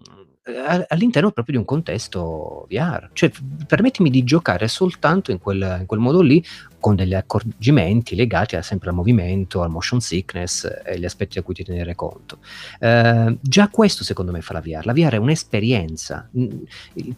all'interno 0.89 1.33
proprio 1.33 1.57
di 1.57 1.61
un 1.61 1.65
contesto 1.65 2.67
VR. 2.69 3.11
Cioè, 3.13 3.31
permettimi 3.67 4.11
di 4.11 4.23
giocare 4.23 4.69
soltanto 4.69 5.33
in 5.33 5.39
quel, 5.39 5.79
in 5.81 5.87
quel, 5.87 6.01
modo 6.01 6.21
lì, 6.21 6.43
con 6.87 6.95
degli 6.95 7.15
accorgimenti 7.15 8.15
legati 8.15 8.55
a, 8.55 8.63
sempre 8.63 8.91
al 8.91 8.95
movimento, 8.95 9.61
al 9.61 9.71
motion 9.71 10.01
sickness 10.01 10.83
e 10.85 11.01
gli 11.01 11.05
aspetti 11.05 11.37
a 11.37 11.43
cui 11.43 11.53
ti 11.53 11.65
tenere 11.65 11.97
conto. 11.97 12.39
Eh, 12.79 13.39
già 13.41 13.69
questo 13.71 14.05
secondo 14.05 14.31
me 14.31 14.41
fa 14.41 14.53
la 14.53 14.61
VR. 14.61 14.87
La 14.87 14.93
VR 14.93 15.15
è 15.15 15.17
un'esperienza. 15.17 16.31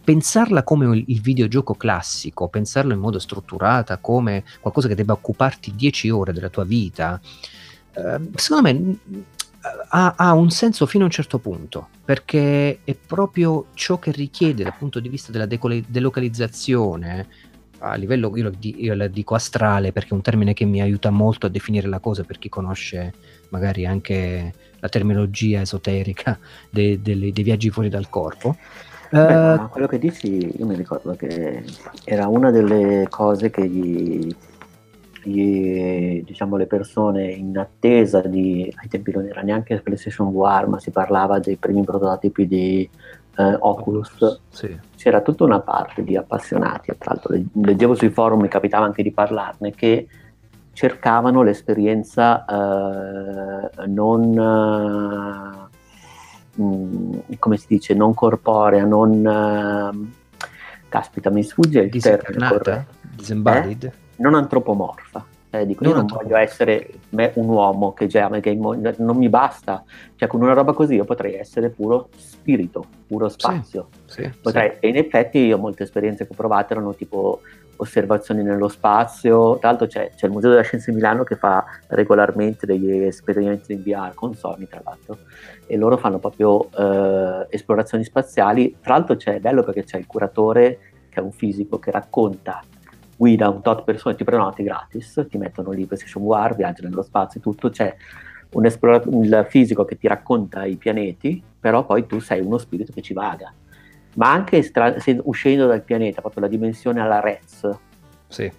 Pensarla 0.03 0.63
come 0.63 1.03
il 1.05 1.21
videogioco 1.21 1.75
classico, 1.75 2.47
pensarlo 2.47 2.93
in 2.93 2.99
modo 2.99 3.19
strutturato, 3.19 3.95
come 4.01 4.43
qualcosa 4.59 4.87
che 4.87 4.95
debba 4.95 5.13
occuparti 5.13 5.75
10 5.75 6.09
ore 6.09 6.33
della 6.33 6.49
tua 6.49 6.63
vita, 6.63 7.21
eh, 7.93 8.19
secondo 8.33 8.71
me 8.71 8.97
ha, 9.89 10.15
ha, 10.17 10.33
un 10.33 10.49
senso 10.49 10.87
fino 10.87 11.03
a 11.03 11.05
un 11.05 11.13
certo 11.13 11.37
punto, 11.37 11.89
perché 12.03 12.79
è 12.83 12.95
proprio 12.95 13.67
ciò 13.75 13.99
che 13.99 14.11
richiede 14.11 14.63
dal 14.63 14.75
punto 14.75 14.99
di 14.99 15.09
vista 15.09 15.31
della 15.31 15.45
decol- 15.45 15.83
delocalizzazione 15.87 17.27
a 17.79 17.95
livello, 17.95 18.35
io, 18.35 18.51
io 18.59 18.93
la 18.93 19.07
dico 19.07 19.35
astrale 19.35 19.91
perché 19.91 20.09
è 20.09 20.13
un 20.13 20.21
termine 20.21 20.53
che 20.53 20.65
mi 20.65 20.81
aiuta 20.81 21.09
molto 21.09 21.45
a 21.45 21.49
definire 21.49 21.87
la 21.87 21.99
cosa 21.99 22.23
per 22.23 22.37
chi 22.37 22.49
conosce 22.49 23.13
magari 23.49 23.85
anche 23.85 24.53
la 24.79 24.89
terminologia 24.89 25.61
esoterica 25.61 26.37
dei, 26.69 27.01
dei, 27.01 27.31
dei 27.31 27.43
viaggi 27.43 27.69
fuori 27.69 27.89
dal 27.89 28.09
corpo. 28.09 28.55
Beh, 29.11 29.33
uh, 29.33 29.69
quello 29.69 29.87
che 29.87 29.97
dici, 29.97 30.53
io 30.55 30.65
mi 30.67 30.75
ricordo 30.75 31.15
che 31.15 31.63
era 32.03 32.27
una 32.27 32.51
delle 32.51 33.07
cose 33.09 33.49
che 33.49 33.67
gli 33.67 34.35
gli, 35.23 36.23
diciamo, 36.23 36.55
le 36.55 36.65
persone 36.65 37.31
in 37.31 37.57
attesa 37.57 38.21
di, 38.21 38.71
ai 38.81 38.87
tempi 38.87 39.11
non 39.11 39.25
era 39.25 39.41
neanche 39.41 39.81
PlayStation 39.81 40.31
VR, 40.31 40.67
ma 40.67 40.79
si 40.79 40.91
parlava 40.91 41.39
dei 41.39 41.57
primi 41.57 41.83
prototipi 41.83 42.47
di 42.47 42.89
eh, 43.39 43.57
Oculus, 43.59 44.11
Oculus 44.15 44.41
sì. 44.49 44.77
c'era 44.97 45.21
tutta 45.21 45.45
una 45.45 45.61
parte 45.61 46.03
di 46.03 46.17
appassionati, 46.17 46.93
tra 46.97 47.13
l'altro 47.13 47.33
leggevo 47.53 47.95
sui 47.95 48.09
forum, 48.09 48.41
mi 48.41 48.49
capitava 48.49 48.85
anche 48.85 49.01
di 49.01 49.11
parlarne, 49.11 49.71
che 49.71 50.07
cercavano 50.73 51.41
l'esperienza 51.41 52.45
eh, 52.45 53.87
non, 53.87 55.69
eh, 56.57 57.37
come 57.39 57.57
si 57.57 57.65
dice, 57.67 57.93
non 57.93 58.13
corporea, 58.13 58.83
non... 58.85 59.25
Eh, 59.25 60.17
caspita, 60.89 61.29
mi 61.29 61.43
sfugge 61.43 61.81
il 61.81 61.89
termine. 62.01 62.87
Disembodied? 63.15 63.83
Eh? 63.83 63.91
non 64.19 64.33
antropomorfa. 64.35 65.23
Eh, 65.51 65.65
dico, 65.65 65.83
non 65.83 65.93
io 65.93 65.97
non 65.97 66.05
voglio 66.05 66.35
essere 66.35 66.87
me, 67.09 67.31
un 67.35 67.49
uomo 67.49 67.93
che 67.93 68.05
già 68.05 68.29
che 68.39 68.53
non 68.53 69.17
mi 69.17 69.29
basta, 69.29 69.83
cioè 70.15 70.27
con 70.27 70.41
una 70.41 70.53
roba 70.53 70.73
così 70.73 70.93
io 70.93 71.05
potrei 71.05 71.33
essere 71.35 71.69
puro 71.69 72.09
spirito, 72.15 72.85
puro 73.07 73.29
spazio. 73.29 73.87
Sì, 74.05 74.23
sì, 74.23 74.31
potrei, 74.41 74.73
sì. 74.73 74.77
E 74.81 74.87
in 74.89 74.97
effetti 74.97 75.39
io 75.39 75.57
ho 75.57 75.59
molte 75.59 75.83
esperienze 75.83 76.27
che 76.27 76.33
ho 76.33 76.35
provato 76.35 76.73
erano 76.73 76.93
tipo 76.93 77.41
osservazioni 77.77 78.43
nello 78.43 78.67
spazio, 78.67 79.57
tra 79.57 79.69
l'altro 79.69 79.87
c'è, 79.87 80.11
c'è, 80.15 80.27
il 80.27 80.33
Museo 80.33 80.51
della 80.51 80.61
Scienza 80.61 80.91
di 80.91 80.97
Milano 80.97 81.23
che 81.23 81.35
fa 81.35 81.65
regolarmente 81.87 82.65
degli 82.65 83.03
esperimenti 83.03 83.73
in 83.73 83.81
VR 83.81 84.13
con 84.13 84.35
Sony 84.35 84.67
tra 84.67 84.81
l'altro 84.83 85.17
e 85.65 85.77
loro 85.77 85.97
fanno 85.97 86.19
proprio 86.19 86.69
eh, 86.71 87.47
esplorazioni 87.49 88.03
spaziali, 88.03 88.77
tra 88.81 88.95
l'altro 88.95 89.15
c'è 89.15 89.39
bello 89.39 89.63
perché 89.63 89.83
c'è 89.83 89.97
il 89.97 90.05
curatore 90.05 90.79
che 91.09 91.19
è 91.19 91.23
un 91.23 91.31
fisico 91.31 91.79
che 91.79 91.89
racconta 91.89 92.61
guida 93.19 93.49
un 93.49 93.61
tot 93.61 93.83
persone, 93.83 94.15
ti 94.15 94.23
prenoti 94.23 94.63
gratis, 94.63 95.25
ti 95.29 95.37
mettono 95.37 95.71
lì 95.71 95.85
PlayStation 95.85 96.25
VR, 96.25 96.55
viaggi 96.55 96.83
nello 96.83 97.01
spazio 97.01 97.41
e 97.41 97.43
tutto, 97.43 97.69
c'è 97.69 97.93
un 98.51 98.65
il 98.65 99.45
fisico 99.49 99.83
che 99.83 99.97
ti 99.97 100.07
racconta 100.07 100.63
i 100.63 100.77
pianeti, 100.77 101.43
però 101.59 101.85
poi 101.85 102.05
tu 102.05 102.19
sei 102.19 102.39
uno 102.39 102.57
spirito 102.57 102.93
che 102.93 103.01
ci 103.01 103.13
vaga. 103.13 103.53
Ma 104.15 104.31
anche 104.31 104.61
stra- 104.61 104.95
uscendo 105.23 105.67
dal 105.67 105.81
pianeta, 105.81 106.21
proprio 106.21 106.43
la 106.43 106.47
dimensione 106.47 107.01
alla 107.01 107.19
Rez, 107.19 107.69
sì. 108.29 108.49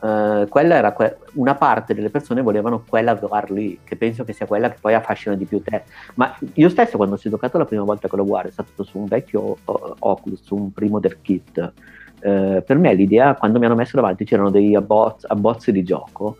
Uh, 0.00 0.46
quella 0.48 0.74
era 0.74 0.92
que- 0.92 1.16
una 1.34 1.54
parte 1.54 1.94
delle 1.94 2.10
persone 2.10 2.42
volevano 2.42 2.84
quella 2.86 3.14
VR 3.14 3.50
lì, 3.50 3.80
che 3.82 3.96
penso 3.96 4.22
che 4.22 4.34
sia 4.34 4.44
quella 4.44 4.68
che 4.68 4.76
poi 4.78 4.92
affascina 4.92 5.34
di 5.34 5.46
più 5.46 5.62
te. 5.62 5.84
Ma 6.16 6.36
io 6.52 6.68
stesso, 6.68 6.98
quando 6.98 7.14
ho 7.14 7.18
giocato 7.18 7.56
la 7.56 7.64
prima 7.64 7.84
volta 7.84 8.06
con 8.06 8.18
lo 8.18 8.26
VR, 8.26 8.48
è 8.48 8.50
stato 8.50 8.82
su 8.82 8.98
un 8.98 9.06
vecchio 9.06 9.40
uh, 9.40 9.56
Oculus, 9.98 10.42
su 10.42 10.56
un 10.56 10.72
primo 10.72 11.00
del 11.00 11.22
kit 11.22 11.72
eh, 12.24 12.62
per 12.64 12.78
me 12.78 12.94
l'idea, 12.94 13.34
quando 13.34 13.58
mi 13.58 13.66
hanno 13.66 13.74
messo 13.74 13.96
davanti 13.96 14.24
c'erano 14.24 14.48
dei 14.48 14.74
abbozzi, 14.74 15.26
abbozzi 15.28 15.72
di 15.72 15.82
gioco 15.82 16.38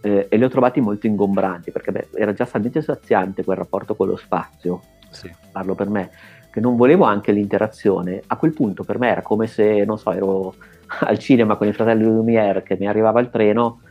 eh, 0.00 0.26
e 0.30 0.36
li 0.38 0.42
ho 0.42 0.48
trovati 0.48 0.80
molto 0.80 1.06
ingombranti 1.06 1.70
perché 1.70 1.92
beh, 1.92 2.08
era 2.14 2.32
già 2.32 2.46
talmente 2.46 2.80
saziante 2.80 3.44
quel 3.44 3.58
rapporto 3.58 3.94
con 3.94 4.08
lo 4.08 4.16
spazio, 4.16 4.80
sì. 5.10 5.30
parlo 5.52 5.74
per 5.74 5.90
me, 5.90 6.10
che 6.50 6.60
non 6.60 6.74
volevo 6.74 7.04
anche 7.04 7.32
l'interazione. 7.32 8.22
A 8.28 8.36
quel 8.36 8.54
punto 8.54 8.82
per 8.82 8.98
me 8.98 9.10
era 9.10 9.20
come 9.20 9.46
se, 9.46 9.84
non 9.84 9.98
so, 9.98 10.10
ero 10.10 10.54
al 11.00 11.18
cinema 11.18 11.56
con 11.56 11.66
i 11.66 11.74
fratelli 11.74 12.04
Lumière 12.04 12.62
che 12.62 12.78
mi 12.80 12.88
arrivava 12.88 13.20
il 13.20 13.28
treno 13.28 13.82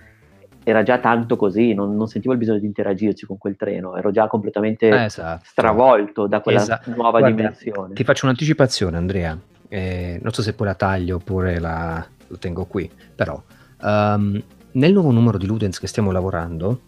era 0.64 0.82
già 0.84 0.98
tanto 0.98 1.36
così, 1.36 1.74
non, 1.74 1.96
non, 1.96 2.08
sentivo 2.08 2.34
il 2.34 2.40
bisogno 2.40 2.60
di 2.60 2.66
interagirci 2.66 3.26
con 3.26 3.38
quel 3.38 3.56
treno, 3.56 3.96
ero 3.96 4.12
già 4.12 4.28
completamente 4.28 5.06
esatto. 5.06 5.44
stravolto 5.46 6.28
da 6.28 6.42
quella 6.42 6.60
esatto. 6.60 6.90
nuova 6.90 7.20
Guarda, 7.20 7.36
dimensione. 7.36 7.94
Ti 7.94 8.04
faccio 8.04 8.26
un'anticipazione, 8.26 8.98
Andrea. 8.98 9.38
Eh, 9.70 10.20
non 10.22 10.34
so 10.34 10.42
se 10.42 10.54
poi 10.54 10.68
la 10.68 10.76
taglio 10.76 11.18
oppure 11.18 11.60
la, 11.60 12.06
lo 12.28 12.38
tengo 12.38 12.66
qui, 12.66 12.90
però 13.16 13.42
Um, 13.82 14.42
nel 14.74 14.92
nuovo 14.92 15.12
numero 15.12 15.38
di 15.38 15.46
Ludens 15.46 15.80
che 15.80 15.88
stiamo 15.88 16.12
lavorando 16.12 16.82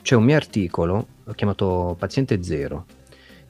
c'è 0.00 0.14
un 0.14 0.24
mio 0.24 0.36
articolo 0.36 1.08
chiamato 1.34 1.94
Paziente 1.98 2.42
Zero, 2.42 2.86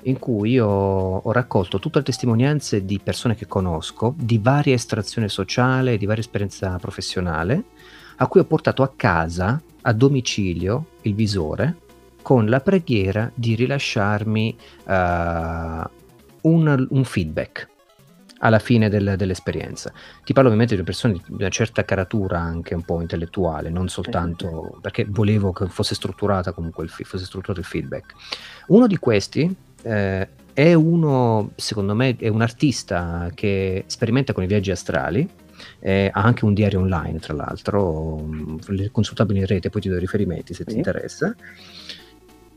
in 0.03 0.19
cui 0.19 0.53
io 0.53 0.67
ho 0.67 1.33
raccolto 1.33 1.79
tutte 1.79 1.99
le 1.99 2.05
testimonianze 2.05 2.85
di 2.85 2.99
persone 2.99 3.37
che 3.37 3.47
conosco, 3.47 4.15
di 4.19 4.39
varia 4.39 4.75
estrazione 4.75 5.29
sociale, 5.29 5.97
di 5.97 6.07
varia 6.07 6.23
esperienza 6.23 6.77
professionale, 6.79 7.65
a 8.17 8.27
cui 8.27 8.41
ho 8.41 8.45
portato 8.45 8.83
a 8.83 8.93
casa, 8.97 9.63
a 9.83 9.93
domicilio, 9.93 10.87
il 11.03 11.15
visore, 11.15 11.77
con 12.21 12.47
la 12.47 12.59
preghiera 12.59 13.31
di 13.33 13.55
rilasciarmi 13.55 14.57
uh, 14.87 14.93
un, 16.41 16.87
un 16.91 17.05
feedback 17.05 17.69
alla 18.39 18.59
fine 18.59 18.89
del, 18.89 19.15
dell'esperienza. 19.17 19.93
Ti 20.25 20.33
parlo 20.33 20.49
ovviamente 20.49 20.77
di 20.77 20.83
persone 20.83 21.15
di 21.15 21.23
una 21.29 21.49
certa 21.49 21.85
caratura 21.85 22.39
anche 22.39 22.75
un 22.75 22.83
po' 22.83 23.01
intellettuale, 23.01 23.71
non 23.71 23.89
soltanto 23.89 24.79
perché 24.81 25.05
volevo 25.09 25.53
che 25.53 25.67
fosse 25.67 25.95
strutturata 25.95 26.53
comunque 26.53 26.85
il, 26.85 26.91
fosse 26.91 27.25
strutturato 27.25 27.61
il 27.61 27.67
feedback. 27.67 28.15
Uno 28.69 28.87
di 28.87 28.97
questi 28.99 29.55
eh, 29.83 30.29
è 30.53 30.75
uno, 30.75 31.53
secondo 31.55 31.95
me, 31.95 32.17
è 32.17 32.29
un 32.29 32.43
artista 32.43 33.31
che 33.35 33.85
sperimenta 33.87 34.33
con 34.33 34.43
i 34.43 34.47
viaggi 34.47 34.71
astrali. 34.71 35.29
Eh, 35.81 36.09
ha 36.13 36.23
anche 36.23 36.45
un 36.45 36.55
diario 36.55 36.81
online, 36.81 37.19
tra 37.19 37.35
l'altro, 37.35 38.29
consultabile 38.93 39.41
in 39.41 39.47
rete, 39.47 39.71
poi 39.71 39.81
ti 39.81 39.89
do 39.89 39.97
i 39.97 40.01
riferimenti 40.01 40.55
se 40.55 40.65
sì. 40.65 40.71
ti 40.71 40.77
interessa. 40.77 41.35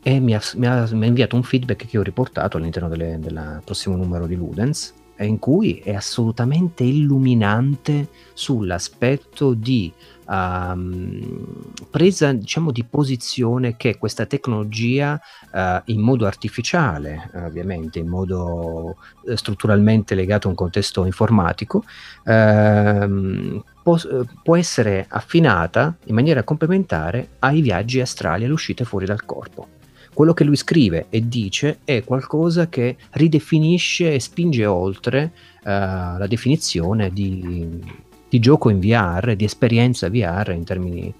E 0.04 0.18
mi 0.18 0.34
ha, 0.34 0.40
mi, 0.56 0.66
ha, 0.66 0.88
mi 0.92 1.04
ha, 1.04 1.06
inviato 1.06 1.36
un 1.36 1.44
feedback 1.44 1.86
che 1.86 1.98
ho 1.98 2.02
riportato 2.02 2.56
all'interno 2.56 2.88
del 2.88 3.60
prossimo 3.64 3.94
numero 3.94 4.26
di 4.26 4.34
Ludens, 4.34 4.94
in 5.24 5.38
cui 5.38 5.78
è 5.78 5.94
assolutamente 5.94 6.84
illuminante 6.84 8.08
sull'aspetto 8.32 9.54
di 9.54 9.92
um, 10.26 11.64
presa 11.90 12.32
diciamo 12.32 12.70
di 12.70 12.84
posizione 12.84 13.76
che 13.76 13.98
questa 13.98 14.26
tecnologia 14.26 15.20
uh, 15.52 15.80
in 15.86 16.00
modo 16.00 16.26
artificiale 16.26 17.30
ovviamente 17.34 17.98
in 17.98 18.08
modo 18.08 18.96
uh, 19.22 19.34
strutturalmente 19.34 20.14
legato 20.14 20.46
a 20.46 20.50
un 20.50 20.56
contesto 20.56 21.04
informatico 21.04 21.84
uh, 22.24 23.62
può, 23.82 23.98
può 24.42 24.56
essere 24.56 25.06
affinata 25.08 25.96
in 26.04 26.14
maniera 26.14 26.42
complementare 26.42 27.30
ai 27.40 27.60
viaggi 27.60 28.00
astrali 28.00 28.44
alle 28.44 28.52
uscite 28.52 28.84
fuori 28.84 29.06
dal 29.06 29.24
corpo 29.24 29.80
quello 30.14 30.34
che 30.34 30.44
lui 30.44 30.56
scrive 30.56 31.06
e 31.08 31.26
dice 31.26 31.78
è 31.84 32.04
qualcosa 32.04 32.68
che 32.68 32.96
ridefinisce 33.12 34.14
e 34.14 34.20
spinge 34.20 34.66
oltre 34.66 35.32
uh, 35.62 35.68
la 35.68 36.26
definizione 36.28 37.10
di, 37.10 37.80
di, 38.28 38.38
gioco 38.38 38.68
in 38.68 38.78
VR, 38.78 39.34
di 39.34 39.44
esperienza 39.44 40.08
VR 40.08 40.52
in 40.54 40.64
termini, 40.64 41.12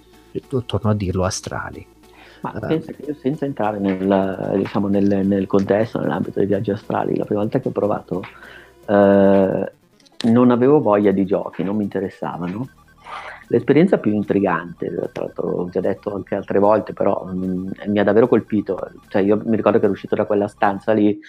torno 0.65 0.91
a 0.91 0.93
dirlo, 0.93 1.23
astrali. 1.23 1.85
Ma 2.41 2.51
uh, 2.55 2.67
pensa 2.67 2.91
che 2.91 3.05
io 3.07 3.15
senza 3.19 3.45
entrare 3.45 3.79
nel, 3.79 4.53
diciamo, 4.57 4.87
nel, 4.87 5.25
nel, 5.25 5.47
contesto, 5.47 5.99
nell'ambito 5.99 6.39
dei 6.39 6.47
viaggi 6.47 6.71
astrali, 6.71 7.15
la 7.15 7.25
prima 7.25 7.41
volta 7.41 7.59
che 7.59 7.67
ho 7.69 7.71
provato 7.71 8.21
uh, 8.87 9.65
non 10.29 10.51
avevo 10.51 10.81
voglia 10.81 11.11
di 11.11 11.25
giochi, 11.25 11.63
non 11.63 11.77
mi 11.77 11.83
interessavano 11.83 12.67
L'esperienza 13.47 13.97
più 13.97 14.13
intrigante, 14.13 14.87
tra 15.11 15.23
l'altro 15.25 15.49
l'ho 15.49 15.69
già 15.69 15.79
detto 15.81 16.13
anche 16.13 16.35
altre 16.35 16.59
volte, 16.59 16.93
però 16.93 17.25
mh, 17.25 17.45
mm, 17.45 17.69
mi 17.87 17.99
ha 17.99 18.03
davvero 18.03 18.27
colpito. 18.27 18.91
Cioè, 19.07 19.21
io 19.21 19.41
mi 19.45 19.55
ricordo 19.55 19.79
che 19.79 19.85
ero 19.85 19.93
uscito 19.93 20.15
da 20.15 20.25
quella 20.25 20.47
stanza 20.47 20.93
lì, 20.93 21.19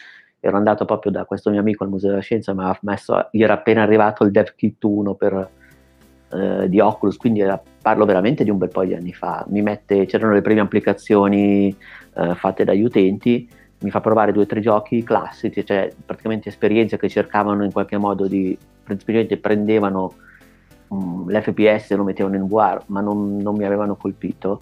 ero 0.40 0.56
andato 0.56 0.84
proprio 0.84 1.10
da 1.10 1.24
questo 1.24 1.50
mio 1.50 1.60
amico 1.60 1.84
al 1.84 1.90
Museo 1.90 2.10
della 2.10 2.22
Scienza, 2.22 2.52
aveva 2.52 2.78
messo, 2.82 3.28
gli 3.30 3.42
era 3.42 3.54
appena 3.54 3.82
arrivato 3.82 4.24
il 4.24 4.30
DevKit 4.30 4.82
1 4.84 5.14
per, 5.14 5.50
eh, 6.34 6.68
di 6.68 6.80
Oculus, 6.80 7.16
quindi 7.16 7.40
era, 7.40 7.60
parlo 7.80 8.04
veramente 8.04 8.44
di 8.44 8.50
un 8.50 8.58
bel 8.58 8.68
po' 8.68 8.84
di 8.84 8.94
anni 8.94 9.12
fa. 9.12 9.44
Mette, 9.48 10.06
c'erano 10.06 10.32
le 10.32 10.42
prime 10.42 10.60
applicazioni 10.60 11.74
eh, 12.14 12.34
fatte 12.34 12.64
dagli 12.64 12.82
utenti, 12.82 13.48
mi 13.80 13.90
fa 13.90 14.00
provare 14.00 14.32
due 14.32 14.42
o 14.42 14.46
tre 14.46 14.60
giochi 14.60 15.02
classici, 15.02 15.64
cioè 15.64 15.92
praticamente 16.04 16.48
esperienze 16.48 16.96
che 16.96 17.08
cercavano 17.08 17.64
in 17.64 17.72
qualche 17.72 17.98
modo 17.98 18.26
di, 18.26 18.56
principalmente 18.82 19.36
prendevano 19.36 20.14
um, 20.88 21.30
l'FPS 21.30 21.94
lo 21.94 22.04
mettevano 22.04 22.36
in 22.36 22.46
VR, 22.46 22.82
ma 22.86 23.00
non, 23.00 23.36
non, 23.38 23.56
mi 23.56 23.64
avevano 23.64 23.96
colpito. 23.96 24.60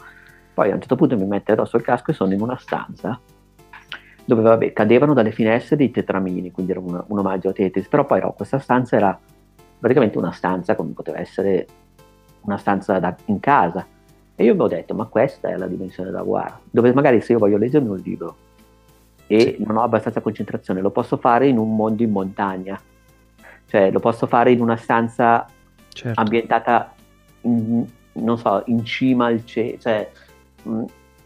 Poi 0.55 0.71
a 0.71 0.75
un 0.75 0.81
certo 0.81 0.97
punto 0.97 1.17
mi 1.17 1.27
mette 1.27 1.53
addosso 1.53 1.77
il 1.77 1.83
casco 1.83 2.11
e 2.11 2.15
sono 2.15 2.33
in 2.33 2.41
una 2.41 2.57
stanza 2.57 3.19
dove 4.25 4.43
vabbè, 4.43 4.73
cadevano 4.73 5.15
dalle 5.15 5.33
finestre 5.33 5.77
dei 5.77 5.91
tetramini, 5.91 6.51
quindi 6.53 6.73
era 6.73 6.81
un, 6.81 7.03
un 7.07 7.19
omaggio 7.19 7.49
a 7.49 7.53
Tetris, 7.53 7.89
però 7.89 8.07
poi 8.07 8.21
no, 8.21 8.33
questa 8.33 8.59
stanza 8.59 8.97
era 8.97 9.19
praticamente 9.79 10.19
una 10.19 10.33
stanza 10.33 10.77
come 10.77 10.93
poteva 10.93 11.19
essere 11.19 11.67
una 12.43 12.57
stanza 12.57 12.99
da, 12.99 13.15
in 13.27 13.41
casa. 13.41 13.85
E 14.35 14.45
io 14.45 14.55
mi 14.55 14.61
ho 14.63 14.69
detto, 14.69 14.95
ma 14.95 15.07
questa 15.07 15.49
è 15.49 15.57
la 15.57 15.67
dimensione 15.67 16.11
da 16.11 16.23
VR, 16.23 16.53
dove 16.71 16.93
magari 16.93 17.21
se 17.21 17.33
io 17.33 17.39
voglio 17.39 17.59
leggermi 17.59 17.89
un 17.89 18.01
libro 18.03 18.37
e 19.27 19.57
sì. 19.57 19.65
non 19.65 19.77
ho 19.77 19.83
abbastanza 19.83 20.21
concentrazione, 20.21 20.81
lo 20.81 20.91
posso 20.91 21.17
fare 21.17 21.49
in 21.49 21.59
un 21.59 21.75
mondo 21.75 22.03
in 22.03 22.11
montagna, 22.11 22.81
cioè 23.67 23.91
lo 23.91 24.01
posso 24.01 24.27
fare 24.27 24.53
in 24.53 24.61
una 24.61 24.77
stanza 24.77 25.47
certo. 25.93 26.21
ambientata, 26.21 26.95
in, 27.43 27.87
non 28.13 28.39
so, 28.39 28.63
in 28.67 28.85
cima 28.85 29.27
al 29.27 29.45
cielo. 29.45 29.79
Cioè, 29.79 30.11
mh, 30.63 30.85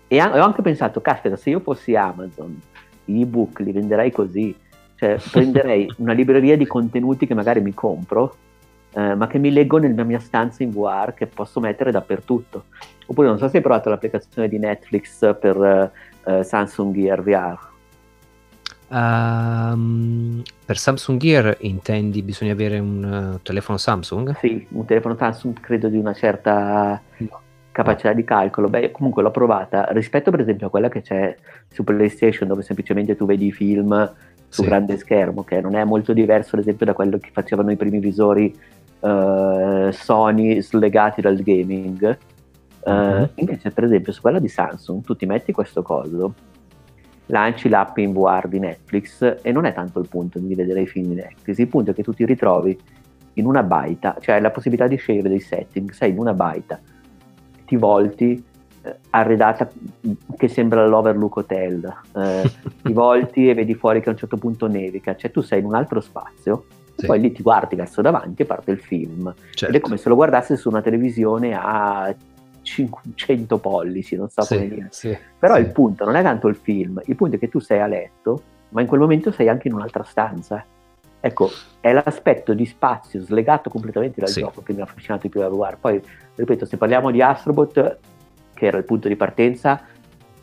e 0.08 0.22
ho 0.22 0.44
anche 0.44 0.62
pensato, 0.62 1.00
caspita, 1.00 1.36
se 1.36 1.50
io 1.50 1.60
fossi 1.60 1.96
Amazon, 1.96 2.60
gli 3.04 3.20
ebook 3.20 3.60
li 3.60 3.72
venderei 3.72 4.10
così. 4.10 4.54
Cioè, 4.94 5.18
prenderei 5.30 5.90
una 5.98 6.12
libreria 6.12 6.56
di 6.56 6.66
contenuti 6.66 7.26
che 7.26 7.34
magari 7.34 7.60
mi 7.60 7.74
compro, 7.74 8.36
eh, 8.92 9.14
ma 9.14 9.26
che 9.26 9.38
mi 9.38 9.50
leggo 9.50 9.78
nella 9.78 10.04
mia 10.04 10.20
stanza 10.20 10.62
in 10.62 10.70
VR 10.70 11.12
che 11.14 11.26
posso 11.26 11.60
mettere 11.60 11.90
dappertutto. 11.90 12.64
Oppure 13.06 13.28
non 13.28 13.38
so 13.38 13.48
se 13.48 13.56
hai 13.56 13.62
provato 13.62 13.88
l'applicazione 13.88 14.48
di 14.48 14.58
Netflix 14.58 15.36
per 15.38 15.92
eh, 16.24 16.44
Samsung 16.44 16.94
Gear 16.94 17.22
VR. 17.22 17.74
Um, 18.88 20.42
per 20.64 20.78
Samsung 20.78 21.18
Gear 21.18 21.56
intendi 21.60 22.22
bisogna 22.22 22.52
avere 22.52 22.78
un 22.78 23.32
uh, 23.34 23.40
telefono 23.42 23.78
Samsung? 23.78 24.36
Sì, 24.38 24.64
un 24.70 24.84
telefono 24.84 25.16
Samsung 25.16 25.58
credo 25.58 25.88
di 25.88 25.96
una 25.96 26.12
certa 26.12 27.00
no. 27.16 27.40
capacità 27.72 28.12
di 28.12 28.22
calcolo. 28.22 28.68
Beh, 28.68 28.92
comunque 28.92 29.22
l'ho 29.22 29.32
provata 29.32 29.88
rispetto 29.90 30.30
per 30.30 30.40
esempio 30.40 30.68
a 30.68 30.70
quella 30.70 30.88
che 30.88 31.02
c'è 31.02 31.36
su 31.68 31.82
PlayStation 31.82 32.48
dove 32.48 32.62
semplicemente 32.62 33.16
tu 33.16 33.26
vedi 33.26 33.46
i 33.46 33.52
film 33.52 34.14
su 34.48 34.62
sì. 34.62 34.68
grande 34.68 34.96
schermo, 34.96 35.42
che 35.42 35.60
non 35.60 35.74
è 35.74 35.82
molto 35.82 36.12
diverso 36.12 36.54
ad 36.54 36.62
esempio 36.62 36.86
da 36.86 36.92
quello 36.92 37.18
che 37.18 37.30
facevano 37.32 37.72
i 37.72 37.76
primi 37.76 37.98
visori 37.98 38.56
uh, 39.00 39.90
Sony 39.90 40.62
slegati 40.62 41.20
dal 41.20 41.36
gaming. 41.42 42.18
Uh, 42.84 42.90
mm-hmm. 42.90 43.24
Invece 43.34 43.72
per 43.72 43.82
esempio 43.82 44.12
su 44.12 44.20
quella 44.20 44.38
di 44.38 44.46
Samsung 44.46 45.02
tu 45.02 45.16
ti 45.16 45.26
metti 45.26 45.50
questo 45.50 45.82
coso 45.82 46.34
lanci 47.26 47.68
l'app 47.68 47.96
in 47.98 48.12
VR 48.12 48.46
di 48.48 48.58
Netflix 48.58 49.38
e 49.42 49.52
non 49.52 49.64
è 49.64 49.72
tanto 49.72 49.98
il 49.98 50.08
punto 50.08 50.38
di 50.38 50.54
vedere 50.54 50.82
i 50.82 50.86
film 50.86 51.08
di 51.08 51.14
Netflix, 51.14 51.58
il 51.58 51.68
punto 51.68 51.90
è 51.90 51.94
che 51.94 52.02
tu 52.02 52.12
ti 52.12 52.24
ritrovi 52.24 52.78
in 53.34 53.46
una 53.46 53.62
baita, 53.62 54.16
cioè 54.20 54.40
la 54.40 54.50
possibilità 54.50 54.86
di 54.86 54.96
scegliere 54.96 55.28
dei 55.28 55.40
setting, 55.40 55.90
sei 55.90 56.10
in 56.10 56.18
una 56.18 56.32
baita, 56.32 56.78
ti 57.64 57.76
volti 57.76 58.42
eh, 58.82 58.96
arredata 59.10 59.68
che 60.36 60.48
sembra 60.48 60.86
l'Overlook 60.86 61.36
Hotel, 61.36 61.94
eh, 62.16 62.50
ti 62.82 62.92
volti 62.92 63.48
e 63.48 63.54
vedi 63.54 63.74
fuori 63.74 64.00
che 64.00 64.08
a 64.08 64.12
un 64.12 64.18
certo 64.18 64.36
punto 64.36 64.68
nevica, 64.68 65.16
cioè 65.16 65.30
tu 65.30 65.42
sei 65.42 65.60
in 65.60 65.66
un 65.66 65.74
altro 65.74 66.00
spazio 66.00 66.64
sì. 66.96 67.06
poi 67.06 67.20
lì 67.20 67.32
ti 67.32 67.42
guardi 67.42 67.76
verso 67.76 68.00
davanti 68.02 68.42
e 68.42 68.44
parte 68.46 68.70
il 68.70 68.80
film. 68.80 69.32
Certo. 69.50 69.66
Ed 69.66 69.74
è 69.74 69.80
come 69.80 69.96
se 69.96 70.08
lo 70.08 70.14
guardassi 70.14 70.56
su 70.56 70.68
una 70.68 70.82
televisione 70.82 71.54
a 71.54 72.14
500 72.66 73.58
pollici, 73.58 74.16
non 74.16 74.28
so 74.28 74.42
sì, 74.42 74.54
come 74.54 74.68
dire. 74.68 74.88
Sì, 74.90 75.16
Però 75.38 75.54
sì. 75.54 75.60
il 75.60 75.70
punto 75.70 76.04
non 76.04 76.16
è 76.16 76.22
tanto 76.22 76.48
il 76.48 76.56
film, 76.56 77.00
il 77.04 77.14
punto 77.14 77.36
è 77.36 77.38
che 77.38 77.48
tu 77.48 77.60
sei 77.60 77.80
a 77.80 77.86
letto, 77.86 78.42
ma 78.70 78.80
in 78.80 78.88
quel 78.88 79.00
momento 79.00 79.30
sei 79.30 79.48
anche 79.48 79.68
in 79.68 79.74
un'altra 79.74 80.02
stanza. 80.02 80.64
Ecco, 81.20 81.50
è 81.80 81.92
l'aspetto 81.92 82.54
di 82.54 82.66
spazio 82.66 83.22
slegato 83.22 83.70
completamente 83.70 84.20
dal 84.20 84.30
gioco 84.30 84.62
che 84.62 84.72
mi 84.72 84.80
ha 84.80 84.84
affascinato 84.84 85.22
di 85.22 85.28
più 85.28 85.40
da 85.40 85.48
VR. 85.48 85.76
Poi, 85.80 86.02
ripeto, 86.34 86.66
se 86.66 86.76
parliamo 86.76 87.10
di 87.10 87.22
Astrobot, 87.22 87.98
che 88.52 88.66
era 88.66 88.78
il 88.78 88.84
punto 88.84 89.08
di 89.08 89.16
partenza, 89.16 89.80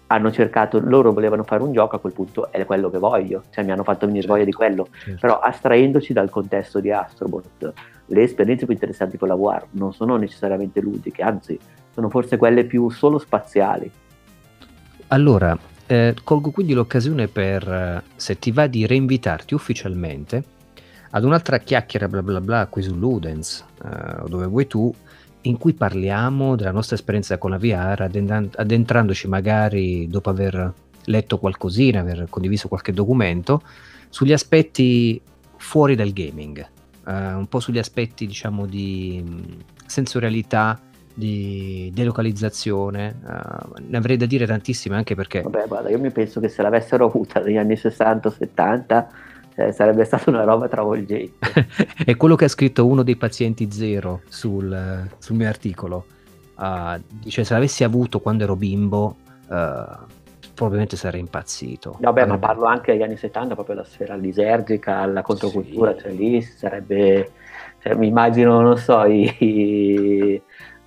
hanno 0.08 0.32
cercato, 0.32 0.80
loro 0.80 1.12
volevano 1.12 1.44
fare 1.44 1.64
un 1.64 1.74
gioco, 1.74 1.98
a 1.98 2.00
quel 2.00 2.14
punto 2.14 2.52
è 2.52 2.66
quello 2.66 2.90
che 2.90 3.00
voglio, 3.00 3.44
cioè 3.50 3.64
mi 3.64 3.72
hanno 3.72 3.84
fatto 3.84 4.06
venire 4.06 4.22
certo, 4.22 4.34
voglia 4.34 4.46
di 4.46 4.54
quello, 4.54 4.88
certo. 4.92 5.20
però 5.20 5.40
astraendoci 5.40 6.14
dal 6.14 6.30
contesto 6.30 6.80
di 6.80 6.92
Astrobot, 6.92 7.74
le 8.08 8.22
esperienze 8.22 8.66
più 8.66 8.74
interessanti 8.74 9.18
con 9.18 9.28
la 9.28 9.36
VR 9.36 9.66
non 9.72 9.94
sono 9.94 10.16
necessariamente 10.18 10.82
ludiche, 10.82 11.24
anzi 11.24 11.58
sono 11.94 12.10
forse 12.10 12.38
quelle 12.38 12.66
più 12.66 12.90
solo 12.90 13.18
spaziali. 13.18 13.90
Allora, 15.08 15.58
eh, 15.86 16.16
colgo 16.24 16.52
quindi 16.52 16.74
l'occasione 16.74 17.28
per, 17.28 17.68
eh, 17.68 18.04
se 18.16 18.40
ti 18.40 18.52
va 18.52 18.68
di 18.68 18.88
reinvitarti 18.88 19.54
ufficialmente 19.54 20.44
ad 21.12 21.24
un'altra 21.24 21.60
chiacchiera 21.60 22.08
bla 22.08 22.24
bla 22.24 22.42
bla 22.42 22.68
qui 22.68 22.82
su 22.82 22.96
Ludens, 22.96 23.64
eh, 23.84 24.28
dove 24.28 24.48
vuoi 24.48 24.66
tu, 24.66 24.92
in 25.42 25.58
cui 25.58 25.74
parliamo 25.74 26.56
della 26.56 26.72
nostra 26.72 26.96
esperienza 26.96 27.38
con 27.38 27.52
la 27.52 27.58
VR, 27.58 28.10
addentrandoci 28.56 29.28
magari 29.28 30.08
dopo 30.08 30.30
aver 30.30 30.74
letto 31.06 31.38
qualcosina, 31.38 32.00
aver 32.00 32.28
condiviso 32.30 32.68
qualche 32.68 32.94
documento, 32.94 33.62
sugli 34.10 34.34
aspetti 34.34 35.22
fuori 35.58 35.96
dal 35.96 36.12
gaming, 36.12 36.60
eh, 37.06 37.34
un 37.34 37.48
po' 37.48 37.60
sugli 37.60 37.78
aspetti 37.78 38.26
diciamo 38.26 38.66
di 38.66 39.24
mm, 39.24 39.42
sensorialità 39.86 40.80
di 41.14 41.92
delocalizzazione, 41.94 43.20
uh, 43.24 43.82
ne 43.88 43.98
avrei 43.98 44.18
da 44.18 44.26
dire 44.26 44.46
tantissime 44.46 44.96
anche 44.96 45.16
perché... 45.16 45.42
Vabbè, 45.42 45.66
guarda, 45.68 45.90
io 45.90 46.00
mi 46.00 46.12
penso 46.12 46.40
che 46.40 46.50
se 46.50 46.62
l'avessero 46.62 47.06
avuta 47.06 47.40
negli 47.40 47.58
anni 47.58 47.76
60-70 47.76 49.06
eh, 49.56 49.72
sarebbe 49.72 50.04
stata 50.04 50.30
una 50.30 50.44
roba 50.44 50.68
travolgente. 50.68 51.48
È 52.04 52.16
quello 52.18 52.36
che 52.36 52.46
ha 52.46 52.50
scritto 52.50 52.86
uno 52.88 53.04
dei 53.04 53.16
pazienti 53.16 53.72
zero 53.72 54.22
sul, 54.28 55.08
sul 55.20 55.36
mio 55.36 55.48
articolo. 55.48 56.06
Uh, 56.56 57.02
dice 57.08 57.44
se 57.44 57.54
l'avessi 57.54 57.84
avuto 57.84 58.20
quando 58.20 58.44
ero 58.44 58.56
bimbo, 58.56 59.18
uh, 59.48 60.06
probabilmente 60.54 60.96
sarei 60.96 61.20
impazzito. 61.20 61.98
Vabbè, 62.00 62.22
allora, 62.22 62.38
ma 62.38 62.48
parlo 62.48 62.66
anche 62.66 62.92
degli 62.92 63.04
anni 63.04 63.18
70, 63.18 63.54
proprio 63.54 63.76
la 63.76 63.84
sfera 63.84 64.16
lisergica, 64.16 65.06
la 65.06 65.22
controcultura, 65.22 65.94
sì. 65.94 66.00
cioè 66.00 66.12
lì 66.12 66.42
sarebbe... 66.42 67.32
Cioè, 67.84 67.96
mi 67.96 68.08
immagino, 68.08 68.62
non 68.62 68.78
so, 68.78 69.04
i 69.04 70.42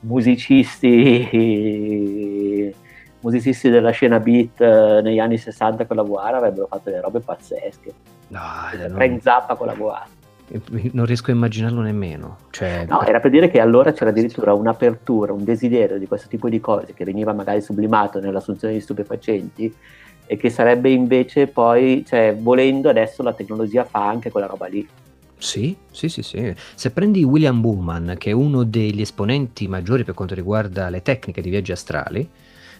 musicisti... 0.06 1.24
Musicisti 3.20 3.70
della 3.70 3.90
scena 3.90 4.20
beat 4.20 4.60
eh, 4.60 5.00
negli 5.02 5.18
anni 5.18 5.36
60 5.36 5.86
con 5.86 5.96
la 5.96 6.04
Guara 6.04 6.36
avrebbero 6.36 6.68
fatto 6.68 6.90
delle 6.90 7.00
robe 7.00 7.18
pazzesche. 7.18 7.92
No, 8.28 8.40
no. 8.88 9.02
in 9.04 9.20
zappa 9.20 9.56
con 9.56 9.66
la 9.66 9.74
Guara. 9.74 10.06
Non 10.92 11.06
riesco 11.06 11.32
a 11.32 11.34
immaginarlo 11.34 11.80
nemmeno. 11.80 12.36
Cioè, 12.50 12.86
no, 12.88 13.02
era 13.04 13.18
per 13.18 13.32
dire 13.32 13.50
che 13.50 13.58
allora 13.58 13.92
c'era 13.92 14.10
addirittura 14.10 14.52
un'apertura, 14.52 15.32
un 15.32 15.42
desiderio 15.42 15.98
di 15.98 16.06
questo 16.06 16.28
tipo 16.28 16.48
di 16.48 16.60
cose 16.60 16.94
che 16.94 17.04
veniva 17.04 17.32
magari 17.32 17.60
sublimato 17.60 18.20
nell'assunzione 18.20 18.74
di 18.74 18.80
stupefacenti 18.80 19.74
e 20.24 20.36
che 20.36 20.50
sarebbe 20.50 20.90
invece 20.90 21.48
poi, 21.48 22.04
cioè, 22.06 22.36
volendo 22.38 22.88
adesso 22.88 23.24
la 23.24 23.32
tecnologia 23.32 23.82
fa 23.82 24.06
anche 24.06 24.30
quella 24.30 24.46
roba 24.46 24.66
lì. 24.66 24.86
Sì, 25.38 25.76
sì, 25.90 26.08
sì, 26.08 26.22
sì. 26.22 26.54
Se 26.74 26.90
prendi 26.90 27.22
William 27.22 27.60
Bullman, 27.60 28.16
che 28.18 28.30
è 28.30 28.32
uno 28.32 28.64
degli 28.64 29.00
esponenti 29.00 29.68
maggiori 29.68 30.04
per 30.04 30.14
quanto 30.14 30.34
riguarda 30.34 30.88
le 30.88 31.02
tecniche 31.02 31.42
di 31.42 31.50
viaggi 31.50 31.72
astrali, 31.72 32.28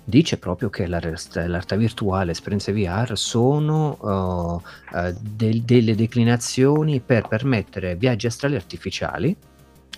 dice 0.02 0.38
proprio 0.38 0.70
che 0.70 0.86
la, 0.86 1.00
realtà 1.00 1.76
virtuale, 1.76 2.30
esperienze 2.30 2.72
VR 2.72 3.16
sono 3.16 3.98
uh, 4.00 4.96
uh, 4.96 5.14
del, 5.20 5.62
delle 5.62 5.94
declinazioni 5.94 7.00
per 7.00 7.26
permettere 7.28 7.96
viaggi 7.96 8.26
astrali 8.26 8.54
artificiali 8.54 9.36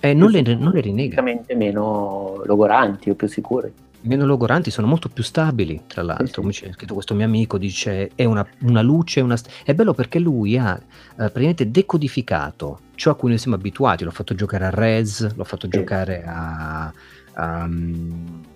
e 0.01 0.15
non 0.15 0.31
le, 0.31 0.43
non 0.43 0.73
le 0.73 0.81
rinnega. 0.81 1.23
meno 1.55 2.43
logoranti 2.45 3.11
o 3.11 3.15
più 3.15 3.29
sicuri. 3.29 3.73
Meno 4.09 4.25
logoranti, 4.25 4.71
sono 4.71 4.87
molto 4.87 5.11
più 5.11 5.23
stabili, 5.23 5.83
tra 5.87 6.03
l'altro. 6.03 6.27
Sì, 6.27 6.33
sì. 6.33 6.41
Come 6.41 6.53
c'è 6.53 6.73
scritto 6.73 6.95
questo 6.95 7.15
mio 7.15 7.27
amico, 7.27 7.59
dice 7.59 8.11
è 8.15 8.25
una, 8.25 8.47
una 8.61 8.81
luce, 8.81 9.21
una 9.21 9.37
st- 9.37 9.51
è 9.65 9.75
bello 9.75 9.93
perché 9.93 10.19
lui 10.19 10.57
ha 10.57 10.73
uh, 10.73 11.15
praticamente 11.15 11.71
decodificato 11.71 12.81
ciò 12.95 13.11
a 13.11 13.17
cui 13.17 13.29
noi 13.29 13.39
siamo 13.39 13.57
abituati. 13.57 14.05
L'ho 14.05 14.11
fatto 14.11 14.35
giocare 14.35 14.65
a 14.65 14.71
Rez, 14.71 15.35
l'ho 15.35 15.45
fatto 15.45 15.69
sì. 15.71 15.77
giocare 15.77 16.25
a... 16.27 16.93
Um, 17.37 18.48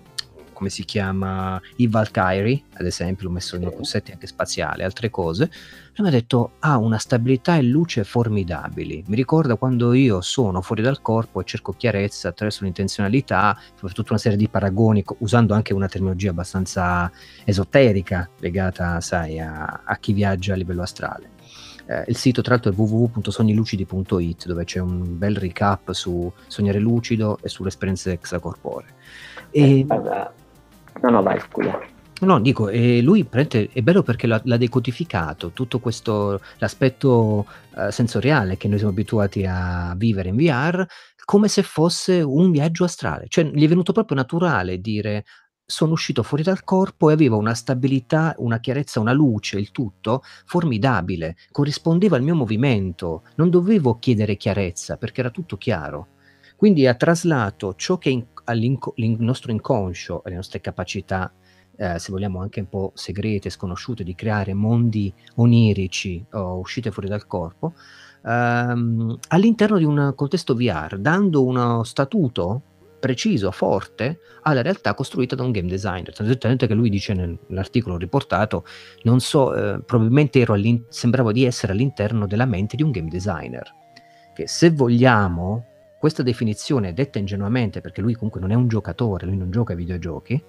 come 0.63 0.69
si 0.73 0.85
chiama, 0.85 1.61
i 1.77 1.87
Valkyrie, 1.87 2.63
ad 2.75 2.85
esempio, 2.85 3.27
l'ho 3.27 3.33
messo 3.33 3.57
in 3.57 3.69
concetti 3.69 4.13
anche 4.13 4.27
spaziali, 4.27 4.83
altre 4.83 5.09
cose, 5.09 5.49
lui 5.95 6.07
mi 6.07 6.07
ha 6.07 6.17
detto 6.17 6.53
ha 6.59 6.77
una 6.77 6.97
stabilità 6.97 7.57
e 7.57 7.63
luce 7.63 8.05
formidabili. 8.05 9.03
Mi 9.07 9.17
ricorda 9.17 9.57
quando 9.57 9.91
io 9.91 10.21
sono 10.21 10.61
fuori 10.61 10.81
dal 10.81 11.01
corpo 11.01 11.41
e 11.41 11.43
cerco 11.43 11.73
chiarezza 11.73 12.29
attraverso 12.29 12.63
l'intenzionalità, 12.63 13.59
tutta 13.77 14.13
una 14.13 14.19
serie 14.19 14.37
di 14.37 14.47
paragoni, 14.47 15.03
usando 15.17 15.53
anche 15.53 15.73
una 15.73 15.89
terminologia 15.89 16.29
abbastanza 16.29 17.11
esoterica 17.43 18.29
legata, 18.39 19.01
sai, 19.01 19.39
a, 19.39 19.81
a 19.83 19.97
chi 19.97 20.13
viaggia 20.13 20.53
a 20.53 20.55
livello 20.55 20.83
astrale. 20.83 21.31
Eh, 21.85 22.05
il 22.07 22.15
sito 22.15 22.41
tra 22.41 22.53
l'altro 22.53 22.71
è 22.71 22.75
www.sognilucidi.it 22.75 24.45
dove 24.45 24.63
c'è 24.63 24.79
un 24.79 25.17
bel 25.17 25.35
recap 25.35 25.91
su 25.91 26.31
sognare 26.47 26.79
lucido 26.79 27.37
e 27.41 27.49
sulle 27.49 27.67
esperienze 27.67 28.13
extracorporee. 28.13 28.93
E... 29.51 29.79
Eh, 29.79 30.41
No, 31.03 31.09
no, 31.09 31.21
vai, 31.21 31.39
scusa. 31.39 31.79
No, 32.21 32.39
dico, 32.39 32.69
e 32.69 33.01
lui 33.01 33.27
è 33.29 33.81
bello 33.81 34.03
perché 34.03 34.25
l'ha, 34.25 34.39
l'ha, 34.45 34.55
decodificato 34.55 35.51
tutto 35.51 35.79
questo, 35.79 36.39
l'aspetto 36.59 37.45
uh, 37.75 37.89
sensoriale 37.89 38.55
che 38.55 38.69
noi 38.69 38.77
siamo 38.77 38.93
abituati 38.93 39.45
a 39.45 39.93
vivere 39.97 40.29
in 40.29 40.37
VR, 40.37 40.85
come 41.25 41.49
se 41.49 41.61
fosse 41.63 42.21
un 42.21 42.51
viaggio 42.51 42.85
astrale. 42.85 43.25
Cioè, 43.27 43.43
gli 43.43 43.65
è 43.65 43.67
venuto 43.67 43.91
proprio 43.91 44.15
naturale 44.15 44.79
dire 44.79 45.25
sono 45.65 45.93
uscito 45.93 46.23
fuori 46.23 46.43
dal 46.43 46.63
corpo 46.63 47.09
e 47.09 47.13
aveva 47.13 47.35
una 47.35 47.53
stabilità, 47.53 48.35
una 48.37 48.59
chiarezza, 48.59 49.01
una 49.01 49.13
luce, 49.13 49.59
il 49.59 49.71
tutto 49.71 50.21
formidabile, 50.45 51.35
corrispondeva 51.51 52.15
al 52.15 52.23
mio 52.23 52.35
movimento, 52.35 53.23
non 53.35 53.49
dovevo 53.49 53.97
chiedere 53.97 54.37
chiarezza 54.37 54.95
perché 54.95 55.19
era 55.19 55.31
tutto 55.31 55.57
chiaro. 55.57 56.07
Quindi 56.55 56.87
ha 56.87 56.95
traslato 56.95 57.75
ciò 57.75 57.97
che 57.97 58.09
in, 58.09 58.25
il 58.47 59.15
nostro 59.19 59.51
inconscio, 59.51 60.21
le 60.25 60.35
nostre 60.35 60.61
capacità, 60.61 61.31
eh, 61.75 61.97
se 61.97 62.11
vogliamo 62.11 62.39
anche 62.39 62.59
un 62.59 62.69
po' 62.69 62.91
segrete, 62.93 63.49
sconosciute, 63.49 64.03
di 64.03 64.15
creare 64.15 64.53
mondi 64.53 65.13
onirici 65.35 66.23
o 66.33 66.57
uscite 66.57 66.91
fuori 66.91 67.07
dal 67.07 67.25
corpo, 67.25 67.73
ehm, 68.25 69.17
all'interno 69.29 69.77
di 69.77 69.85
un 69.85 70.13
contesto 70.15 70.55
VR, 70.55 70.97
dando 70.97 71.43
uno 71.43 71.83
statuto 71.83 72.61
preciso, 73.03 73.51
forte, 73.51 74.19
alla 74.43 74.61
realtà 74.61 74.93
costruita 74.93 75.35
da 75.35 75.43
un 75.43 75.51
game 75.51 75.67
designer. 75.67 76.13
Tanto 76.37 76.67
che 76.67 76.73
lui 76.73 76.89
dice 76.89 77.13
nell'articolo 77.13 77.97
riportato, 77.97 78.63
non 79.01 79.19
so, 79.19 79.53
eh, 79.53 79.81
probabilmente 79.81 80.39
ero 80.39 80.55
sembrava 80.87 81.33
di 81.33 81.43
essere 81.43 81.73
all'interno 81.73 82.27
della 82.27 82.45
mente 82.45 82.77
di 82.77 82.83
un 82.83 82.91
game 82.91 83.09
designer. 83.09 83.69
Che 84.33 84.47
se 84.47 84.71
vogliamo 84.71 85.65
questa 86.03 86.21
definizione, 86.21 86.91
detta 86.91 87.17
ingenuamente, 87.17 87.79
perché 87.79 88.01
lui 88.01 88.13
comunque 88.13 88.41
non 88.41 88.51
è 88.51 88.55
un 88.55 88.67
giocatore, 88.67 89.25
lui 89.25 89.37
non 89.37 89.49
gioca 89.49 89.71
ai 89.71 89.77
videogiochi, 89.77 90.43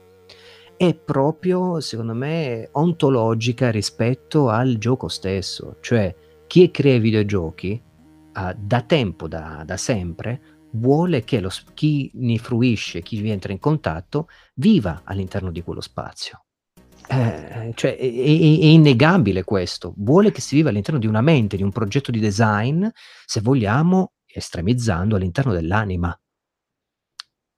è 0.76 0.94
proprio, 0.94 1.78
secondo 1.78 2.12
me, 2.12 2.70
ontologica 2.72 3.70
rispetto 3.70 4.48
al 4.48 4.78
gioco 4.78 5.06
stesso. 5.06 5.76
Cioè, 5.80 6.12
chi 6.48 6.72
crea 6.72 6.96
i 6.96 6.98
videogiochi, 6.98 7.80
uh, 8.34 8.52
da 8.58 8.82
tempo, 8.82 9.28
da, 9.28 9.62
da 9.64 9.76
sempre, 9.76 10.40
vuole 10.72 11.22
che 11.22 11.38
lo, 11.38 11.50
chi 11.72 12.10
ne 12.14 12.36
fruisce, 12.38 13.02
chi 13.02 13.20
vi 13.20 13.30
entra 13.30 13.52
in 13.52 13.60
contatto, 13.60 14.26
viva 14.54 15.02
all'interno 15.04 15.52
di 15.52 15.62
quello 15.62 15.80
spazio. 15.80 16.46
Eh, 17.06 17.70
cioè, 17.76 17.96
è, 17.96 18.02
è, 18.02 18.08
è, 18.08 18.66
innegabile 18.66 19.44
questo. 19.44 19.94
Vuole 19.98 20.32
che 20.32 20.40
si 20.40 20.56
viva 20.56 20.70
all'interno 20.70 20.98
di 20.98 21.06
una 21.06 21.20
mente, 21.20 21.56
di 21.56 21.62
un 21.62 21.70
progetto 21.70 22.10
di 22.10 22.18
design, 22.18 22.88
se 23.24 23.40
vogliamo, 23.40 24.13
estremizzando 24.34 25.16
all'interno 25.16 25.52
dell'anima 25.52 26.16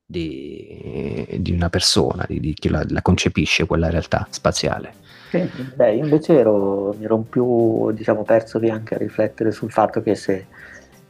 di, 0.05 1.27
di 1.41 1.51
una 1.51 1.69
persona, 1.69 2.25
di, 2.29 2.39
di 2.39 2.55
chi 2.55 2.69
la, 2.69 2.85
la, 2.89 3.03
concepisce 3.03 3.67
quella 3.67 3.91
realtà 3.91 4.27
spaziale. 4.31 4.95
Sì, 5.31 5.51
beh, 5.75 5.95
invece 5.95 6.39
ero, 6.39 6.95
mi 6.97 7.05
ero 7.05 7.17
un 7.17 7.29
più 7.29 7.91
diciamo, 7.91 8.23
perso 8.23 8.59
lì 8.59 8.71
anche 8.71 8.95
a 8.95 8.99
riflettere 8.99 9.51
sul 9.51 9.73
fatto 9.73 10.01
che 10.03 10.15
se 10.15 10.47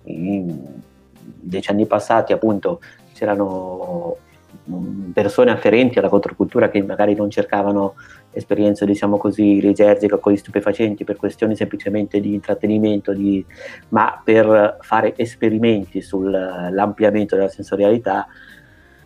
in 0.04 0.82
dieci 1.22 1.70
anni 1.70 1.86
passati 1.86 2.32
appunto 2.32 2.80
c'erano 3.12 4.16
persone 5.12 5.50
afferenti 5.50 5.98
alla 5.98 6.08
controcultura 6.08 6.68
che 6.68 6.82
magari 6.82 7.14
non 7.14 7.30
cercavano 7.30 7.94
esperienze, 8.30 8.84
diciamo 8.84 9.16
così, 9.16 9.60
lisergiche 9.60 10.18
con 10.18 10.32
gli 10.32 10.36
stupefacenti 10.36 11.04
per 11.04 11.16
questioni 11.16 11.56
semplicemente 11.56 12.20
di 12.20 12.34
intrattenimento, 12.34 13.12
di, 13.12 13.44
ma 13.90 14.20
per 14.22 14.78
fare 14.80 15.14
esperimenti 15.16 16.02
sull'ampliamento 16.02 17.36
della 17.36 17.48
sensorialità, 17.48 18.26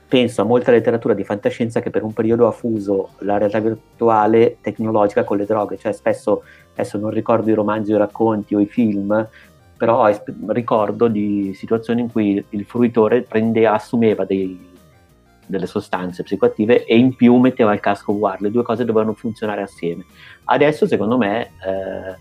penso 0.09 0.43
a 0.43 0.45
molta 0.45 0.73
letteratura 0.73 1.15
di 1.15 1.23
fantascienza 1.23 1.81
che 1.81 1.91
per 1.91 2.03
un 2.03 2.13
periodo 2.13 2.49
ha 2.49 2.51
fuso 2.51 3.11
la 3.19 3.39
realtà 3.39 3.61
virtuale 3.61 4.57
tecnologica 4.61 5.23
con 5.23 5.37
le 5.37 5.47
droghe, 5.47 5.79
cioè 5.79 5.93
spesso, 5.93 6.43
adesso 6.73 6.99
non 6.99 7.11
ricordo 7.11 7.51
i 7.51 7.55
romanzi 7.55 7.93
o 7.93 7.95
i 7.95 7.99
racconti 7.99 8.57
o 8.57 8.61
i 8.61 8.67
film, 8.67 9.29
però 9.77 10.11
ricordo 10.49 11.07
di 11.07 11.53
situazioni 11.55 12.01
in 12.03 12.11
cui 12.11 12.45
il 12.51 12.65
fruitore 12.65 13.23
prendeva, 13.23 13.75
assumeva 13.75 14.25
dei 14.25 14.69
delle 15.51 15.67
sostanze 15.67 16.23
psicoattive 16.23 16.85
e 16.85 16.97
in 16.97 17.15
più 17.15 17.37
metteva 17.37 17.75
il 17.75 17.81
casco 17.81 18.17
VR, 18.17 18.41
le 18.41 18.51
due 18.51 18.63
cose 18.63 18.85
dovevano 18.85 19.13
funzionare 19.15 19.63
assieme. 19.63 20.07
Adesso 20.45 20.87
secondo 20.87 21.19
me 21.19 21.43
eh, 21.43 22.17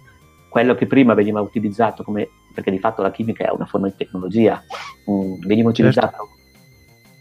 quello 0.50 0.76
che 0.76 0.88
prima 0.88 1.14
veniva 1.14 1.40
utilizzato 1.40 2.04
come, 2.04 2.28
perché 2.54 2.72
di 2.72 2.80
fatto 2.80 3.02
la 3.02 3.12
chimica 3.12 3.46
è 3.46 3.52
una 3.52 3.66
forma 3.66 3.88
di 3.88 3.96
tecnologia, 3.96 4.62
mh, 5.06 5.12
mm, 5.12 5.34
veniva 5.46 5.72
certo. 5.72 5.90
utilizzato 5.90 6.30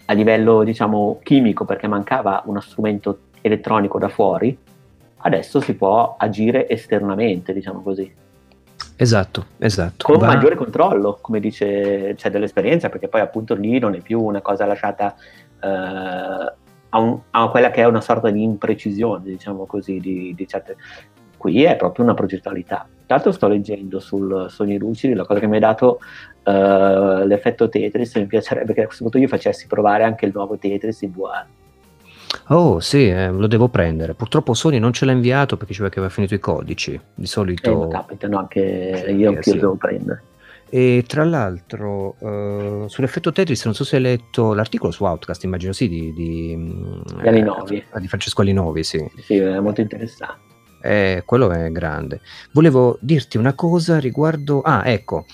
a 0.07 0.13
livello 0.15 0.65
diciamo 0.65 1.21
chimico 1.23 1.65
perché 1.67 1.87
mancava 1.87 2.43
uno 2.47 2.61
strumento 2.61 3.19
elettronico 3.43 3.99
da 3.99 4.09
fuori, 4.09 4.57
adesso 5.19 5.61
si 5.61 5.75
può 5.75 6.17
agire 6.19 6.69
esternamente, 6.69 7.53
diciamo 7.53 7.83
così. 7.83 8.27
Esatto, 9.01 9.47
esatto. 9.59 10.07
Con 10.07 10.19
Va... 10.19 10.27
maggiore 10.27 10.57
controllo, 10.57 11.19
come 11.21 11.41
dice, 11.41 12.15
c'è 12.17 12.31
dell'esperienza, 12.31 12.89
perché 12.89 13.09
poi 13.09 13.21
appunto 13.21 13.55
lì 13.55 13.79
non 13.79 13.95
è 13.95 14.01
più 14.01 14.21
una 14.21 14.41
cosa 14.41 14.67
lasciata 14.67 15.15
eh, 15.61 16.53
a, 16.91 16.99
un, 16.99 17.19
a, 17.31 17.49
quella 17.49 17.71
che 17.71 17.83
è 17.83 17.87
una 17.87 18.01
sorta 18.01 18.31
di 18.31 18.43
imprecisione, 18.43 19.25
diciamo 19.25 19.67
così, 19.67 19.99
di, 19.99 20.35
di 20.35 20.47
certe... 20.47 20.77
qui 21.37 21.65
è 21.65 21.77
proprio 21.77 22.05
una 22.05 22.15
progettualità. 22.15 22.87
Tra 23.07 23.17
l'altro 23.17 23.33
sto 23.33 23.49
leggendo 23.49 24.01
sul 24.01 24.47
Sogni 24.51 24.79
Lucidi, 24.79 25.15
la 25.15 25.25
cosa 25.25 25.41
che 25.41 25.47
mi 25.47 25.57
ha 25.57 25.61
dato 25.61 25.99
uh, 26.45 27.25
l'effetto 27.25 27.69
Tetris, 27.69 28.15
mi 28.17 28.27
piacerebbe 28.27 28.75
che 28.75 28.83
a 28.83 28.85
questo 28.85 29.05
punto 29.05 29.19
io 29.19 29.29
facessi 29.29 29.67
provare 29.67 30.05
anche 30.05 30.27
il 30.27 30.33
nuovo 30.35 30.59
Tetris 30.59 31.01
in 31.03 31.13
VR. 31.13 31.47
Oh 32.49 32.81
sì, 32.81 33.09
eh, 33.09 33.31
lo 33.31 33.47
devo 33.47 33.69
prendere. 33.69 34.15
Purtroppo 34.15 34.55
Sony 34.55 34.79
non 34.79 34.93
ce 34.93 35.05
l'ha 35.05 35.13
inviato 35.13 35.57
perché 35.57 35.73
ci 35.73 35.83
aveva 35.83 36.09
finito 36.09 36.35
i 36.35 36.39
codici. 36.39 37.01
Di 37.15 37.27
solito... 37.27 37.89
Eh, 37.89 37.93
capitano 37.93 38.39
anche 38.39 39.05
sì, 39.07 39.13
io, 39.13 39.39
eh, 39.39 39.43
sì. 39.43 39.55
lo 39.55 39.61
devo 39.61 39.75
prendere. 39.75 40.23
E 40.71 41.05
tra 41.07 41.25
l'altro, 41.25 42.17
uh, 42.19 42.89
sull'effetto 42.89 43.33
Tetris, 43.33 43.65
non 43.65 43.75
so 43.75 43.85
se 43.85 43.97
hai 43.97 44.03
letto 44.03 44.53
l'articolo 44.53 44.93
su 44.93 45.05
Outcast, 45.05 45.45
immagino 45.45 45.73
sì, 45.73 45.89
di, 45.89 46.13
di, 46.13 46.57
di 46.57 47.29
Alinovi. 47.29 47.77
Eh, 47.77 48.01
di 48.01 48.09
Francesco 48.09 48.43
Alinovi, 48.43 48.85
sì. 48.85 49.05
Sì, 49.23 49.37
è 49.37 49.61
molto 49.61 49.81
interessante. 49.81 50.47
Eh, 50.83 51.23
quello 51.25 51.51
è 51.51 51.71
grande. 51.71 52.21
Volevo 52.53 52.99
dirti 53.01 53.39
una 53.39 53.55
cosa 53.55 53.99
riguardo... 53.99 54.61
Ah, 54.61 54.83
ecco, 54.85 55.25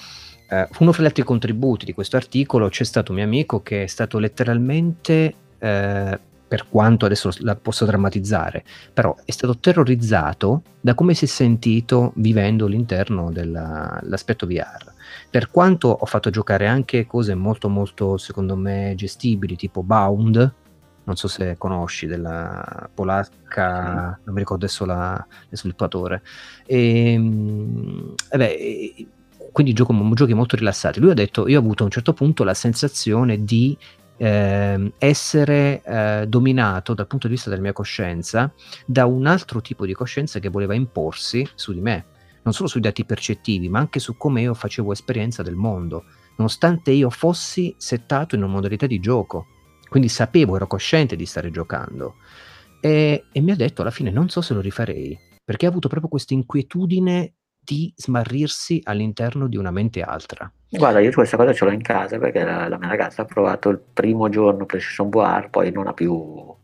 eh, 0.51 0.69
uno 0.79 0.93
fra 0.93 1.03
gli 1.03 1.07
altri 1.07 1.25
contributi 1.25 1.85
di 1.85 1.93
questo 1.93 2.17
articolo 2.17 2.69
c'è 2.69 2.85
stato 2.85 3.11
un 3.11 3.19
mio 3.19 3.27
amico 3.27 3.63
che 3.63 3.85
è 3.85 3.87
stato 3.87 4.19
letteralmente... 4.19 5.35
Eh, 5.59 6.21
per 6.47 6.69
quanto 6.69 7.07
adesso 7.07 7.31
la 7.39 7.57
posso 7.57 7.85
drammatizzare, 7.85 8.63
però 8.93 9.17
è 9.25 9.33
stato 9.33 9.59
terrorizzato 9.59 10.63
da 10.81 10.95
come 10.95 11.15
si 11.15 11.25
è 11.25 11.27
sentito 11.27 12.13
vivendo 12.17 12.67
all'interno 12.67 13.33
dell'aspetto 13.33 14.47
VR. 14.47 14.94
Per 15.35 15.51
quanto 15.51 15.89
ho 15.89 16.07
fatto 16.07 16.31
giocare 16.31 16.69
anche 16.69 17.09
cose 17.09 17.35
molto 17.35 17.69
molto 17.69 18.19
secondo 18.19 18.55
me 18.55 18.93
gestibili, 18.97 19.57
tipo 19.57 19.83
Bound, 19.83 20.55
non 21.03 21.17
so 21.17 21.27
se 21.27 21.57
conosci, 21.59 22.07
della 22.07 22.89
polacca, 22.95 24.17
non 24.23 24.33
mi 24.33 24.39
ricordo 24.39 24.65
adesso 24.65 24.85
la, 24.85 25.27
il 25.49 25.59
sviluppatore. 25.59 26.23
Ehm, 26.67 28.15
e, 28.31 28.37
beh, 28.37 29.07
quindi 29.51 29.73
gioco, 29.73 29.93
giochi 30.13 30.35
molto 30.35 30.55
rilassati. 30.55 31.01
Lui 31.01 31.11
ha 31.11 31.15
detto: 31.15 31.49
Io 31.49 31.59
ho 31.59 31.63
avuto 31.63 31.83
a 31.83 31.87
un 31.87 31.91
certo 31.91 32.13
punto 32.13 32.45
la 32.45 32.55
sensazione 32.55 33.43
di 33.43 33.77
eh, 34.19 34.93
essere 34.99 35.83
eh, 35.83 36.27
dominato 36.29 36.95
dal 36.95 37.09
punto 37.09 37.27
di 37.27 37.33
vista 37.33 37.51
della 37.51 37.63
mia 37.63 37.73
coscienza 37.73 38.53
da 38.87 39.05
un 39.05 39.27
altro 39.27 39.61
tipo 39.61 39.85
di 39.85 39.95
coscienza 39.95 40.39
che 40.39 40.49
voleva 40.49 40.75
imporsi 40.75 41.45
su 41.57 41.73
di 41.73 41.81
me, 41.81 42.05
non 42.45 42.53
solo 42.53 42.69
sui 42.69 42.81
dati 42.81 43.05
percettivi, 43.05 43.69
ma 43.69 43.81
anche 43.81 43.99
su 43.99 44.17
come 44.17 44.43
io 44.43 44.55
facevo 44.55 44.93
esperienza 44.93 45.43
del 45.43 45.57
mondo, 45.57 46.05
nonostante 46.37 46.91
io 46.93 47.11
fossi 47.11 47.75
settato 47.77 48.35
in 48.35 48.43
una 48.43 48.53
modalità 48.53 48.87
di 48.87 49.01
gioco. 49.01 49.47
Quindi 49.89 50.09
sapevo, 50.09 50.57
ero 50.57 50.67
cosciente 50.67 51.17
di 51.17 51.27
stare 51.27 51.51
giocando. 51.51 52.17
E, 52.81 53.25
e 53.33 53.41
mi 53.41 53.51
ha 53.51 53.57
detto 53.57 53.83
alla 53.83 53.91
fine 53.91 54.11
non 54.11 54.29
so 54.29 54.41
se 54.41 54.53
lo 54.55 54.61
rifarei, 54.61 55.19
perché 55.43 55.67
ha 55.67 55.71
avuto 55.71 55.89
proprio 55.89 56.11
questa 56.11 56.35
inquietudine 56.35 57.35
di 57.65 57.91
smarrirsi 57.97 58.81
all'interno 58.85 59.49
di 59.49 59.57
una 59.57 59.71
mente 59.71 60.03
altra. 60.03 60.51
Guarda, 60.69 61.01
io 61.01 61.11
questa 61.13 61.39
cosa 61.39 61.55
ce 61.55 61.65
l'ho 61.65 61.71
in 61.71 61.81
casa 61.81 62.19
perché 62.19 62.45
la, 62.45 62.69
la 62.69 62.77
mia 62.77 62.89
ragazza 62.89 63.23
ha 63.23 63.25
provato 63.25 63.71
il 63.71 63.81
primo 63.93 64.29
giorno 64.29 64.67
PlayStation 64.67 65.09
VR, 65.09 65.49
poi 65.49 65.73
non 65.73 65.87
ha 65.87 65.95
più, 65.95 66.13
non 66.13 66.57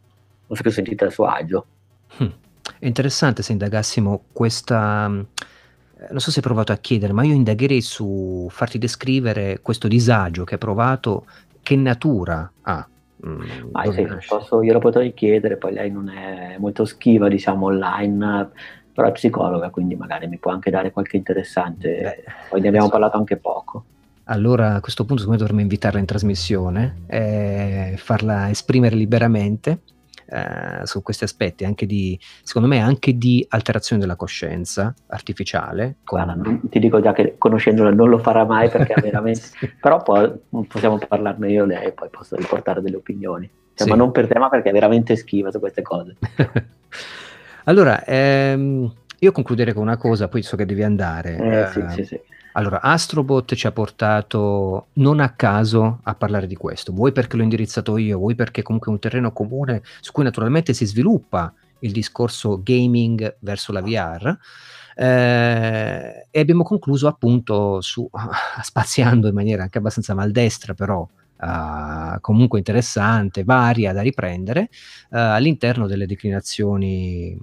si 0.51 0.59
è 0.59 0.61
più 0.61 0.70
sentita 0.70 1.07
a 1.07 1.11
suo 1.11 1.24
agio. 1.24 1.66
Hm. 2.18 2.26
È 2.78 2.87
interessante 2.87 3.43
se 3.43 3.53
indagassimo 3.53 4.24
questa... 4.33 5.24
Non 6.09 6.20
so 6.20 6.30
se 6.30 6.38
hai 6.38 6.44
provato 6.44 6.72
a 6.72 6.76
chiedere, 6.76 7.12
ma 7.12 7.24
io 7.24 7.34
indagherei 7.34 7.80
su 7.82 8.48
farti 8.51 8.78
descrivere 8.78 9.61
questo 9.61 9.86
disagio 9.86 10.44
che 10.44 10.55
hai 10.55 10.61
provato, 10.61 11.26
che 11.62 11.76
natura 11.76 12.51
ha. 12.62 12.88
Mm, 13.26 13.40
ah, 13.72 13.92
sì, 13.92 14.07
posso, 14.26 14.62
io 14.62 14.72
lo 14.72 14.78
potrei 14.78 15.12
chiedere, 15.12 15.59
poi 15.59 15.74
lei 15.74 15.90
non 15.90 16.09
è 16.09 16.57
molto 16.59 16.86
schiva, 16.86 17.28
diciamo, 17.28 17.66
online, 17.66 18.48
però 18.94 19.09
è 19.09 19.12
psicologa, 19.12 19.68
quindi 19.68 19.94
magari 19.94 20.26
mi 20.26 20.38
può 20.38 20.51
anche 20.53 20.70
dare 20.70 20.90
qualche 20.90 21.18
interessante. 21.18 22.01
Beh, 22.01 22.32
poi 22.48 22.61
ne 22.62 22.68
abbiamo 22.68 22.86
so. 22.86 22.92
parlato 22.92 23.16
anche 23.18 23.36
poco 23.36 23.84
allora 24.30 24.74
a 24.74 24.80
questo 24.80 25.05
punto 25.05 25.22
secondo 25.22 25.42
me 25.42 25.46
dovremmo 25.46 25.68
invitarla 25.68 25.98
in 25.98 26.07
trasmissione, 26.07 27.03
eh, 27.07 27.94
farla 27.96 28.48
esprimere 28.48 28.94
liberamente 28.94 29.80
eh, 30.31 30.87
su 30.87 31.03
questi 31.03 31.24
aspetti, 31.24 31.64
anche 31.64 31.87
di, 31.87 32.18
secondo 32.43 32.68
me 32.68 32.81
anche 32.81 33.18
di 33.18 33.45
alterazione 33.49 34.01
della 34.01 34.16
coscienza 34.16 34.95
artificiale. 35.09 35.97
Con... 36.05 36.22
Guarda, 36.22 36.59
ti 36.68 36.78
dico 36.78 37.01
già 37.01 37.12
che 37.12 37.35
conoscendola 37.37 37.91
non 37.91 38.09
lo 38.09 38.18
farà 38.18 38.45
mai 38.45 38.68
perché 38.68 38.95
veramente... 39.03 39.43
Però 39.81 40.03
poi 40.03 40.33
possiamo 40.68 40.99
parlarne 40.99 41.51
io 41.51 41.64
e 41.64 41.66
lei 41.66 41.87
e 41.87 41.93
poi 41.93 42.09
posso 42.11 42.37
riportare 42.37 42.81
delle 42.81 42.97
opinioni. 42.97 43.49
Cioè, 43.74 43.87
sì. 43.87 43.89
Ma 43.89 43.97
non 43.97 44.12
per 44.12 44.26
tema 44.26 44.49
perché 44.49 44.68
è 44.68 44.72
veramente 44.72 45.16
schiva 45.16 45.51
su 45.51 45.59
queste 45.59 45.83
cose. 45.83 46.16
allora, 47.64 48.05
ehm, 48.05 48.93
io 49.18 49.33
concluderei 49.33 49.74
con 49.74 49.83
una 49.83 49.97
cosa, 49.97 50.28
poi 50.28 50.43
so 50.43 50.57
che 50.57 50.66
devi 50.66 50.83
andare. 50.83 51.37
Eh, 51.37 51.61
eh, 51.61 51.66
sì, 51.68 51.85
sì, 51.89 52.05
sì. 52.05 52.20
Allora, 52.53 52.80
Astrobot 52.80 53.55
ci 53.55 53.66
ha 53.66 53.72
portato 53.72 54.88
non 54.94 55.20
a 55.20 55.30
caso 55.30 56.01
a 56.03 56.14
parlare 56.14 56.46
di 56.46 56.57
questo, 56.57 56.92
vuoi 56.92 57.12
perché 57.12 57.36
l'ho 57.36 57.44
indirizzato 57.44 57.96
io, 57.96 58.18
vuoi 58.18 58.34
perché 58.34 58.62
comunque 58.62 58.90
è 58.90 58.94
un 58.94 59.01
terreno 59.01 59.32
comune 59.32 59.82
su 60.01 60.11
cui 60.11 60.24
naturalmente 60.24 60.74
si 60.74 60.84
sviluppa 60.84 61.53
il 61.80 61.92
discorso 61.92 62.61
gaming 62.62 63.36
verso 63.40 63.72
la 63.72 63.80
VR. 63.80 64.36
Eh, 64.96 66.26
e 66.30 66.40
abbiamo 66.40 66.64
concluso 66.64 67.07
appunto 67.07 67.80
su, 67.80 68.09
spaziando 68.62 69.28
in 69.28 69.34
maniera 69.34 69.62
anche 69.62 69.78
abbastanza 69.78 70.14
maldestra 70.14 70.74
però 70.74 71.09
uh, 71.41 72.20
comunque 72.20 72.59
interessante, 72.59 73.45
varia 73.45 73.93
da 73.93 74.03
riprendere 74.03 74.62
uh, 75.11 75.16
all'interno 75.16 75.86
delle 75.86 76.07
declinazioni 76.07 77.38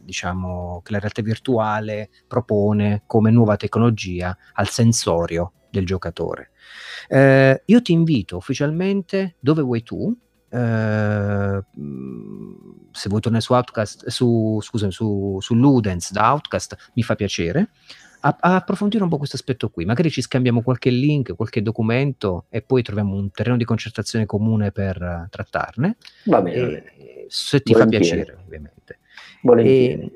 diciamo, 0.00 0.80
che 0.82 0.92
la 0.92 0.98
realtà 0.98 1.22
virtuale 1.22 2.10
propone 2.26 3.02
come 3.06 3.30
nuova 3.30 3.56
tecnologia 3.56 4.36
al 4.54 4.68
sensorio 4.68 5.52
del 5.70 5.86
giocatore. 5.86 6.50
Eh, 7.08 7.62
io 7.64 7.82
ti 7.82 7.92
invito 7.92 8.36
ufficialmente 8.36 9.36
dove 9.40 9.62
vuoi 9.62 9.82
tu, 9.82 10.16
Uh, 10.52 11.64
se 12.90 13.08
vuoi 13.08 13.22
tornare 13.22 13.42
su 13.42 13.54
Outcast, 13.54 14.08
su, 14.08 14.58
scusami, 14.60 14.92
su, 14.92 15.38
su 15.40 15.54
Ludens 15.54 16.12
da 16.12 16.30
Outcast, 16.30 16.90
mi 16.92 17.02
fa 17.02 17.14
piacere 17.14 17.70
a, 18.22 18.36
a 18.40 18.54
approfondire 18.56 19.02
un 19.02 19.08
po' 19.08 19.18
questo 19.18 19.36
aspetto 19.36 19.68
qui. 19.68 19.84
Magari 19.84 20.10
ci 20.10 20.22
scambiamo 20.22 20.62
qualche 20.62 20.90
link, 20.90 21.34
qualche 21.34 21.62
documento 21.62 22.46
e 22.48 22.62
poi 22.62 22.82
troviamo 22.82 23.14
un 23.14 23.30
terreno 23.30 23.56
di 23.56 23.64
concertazione 23.64 24.26
comune 24.26 24.72
per 24.72 25.00
uh, 25.00 25.28
trattarne. 25.28 25.96
Va 26.24 26.40
bene. 26.40 26.84
se 27.28 27.60
ti 27.60 27.72
Volentieri. 27.72 28.04
fa 28.04 28.10
piacere, 28.10 28.38
ovviamente. 28.44 28.98
E, 29.64 30.12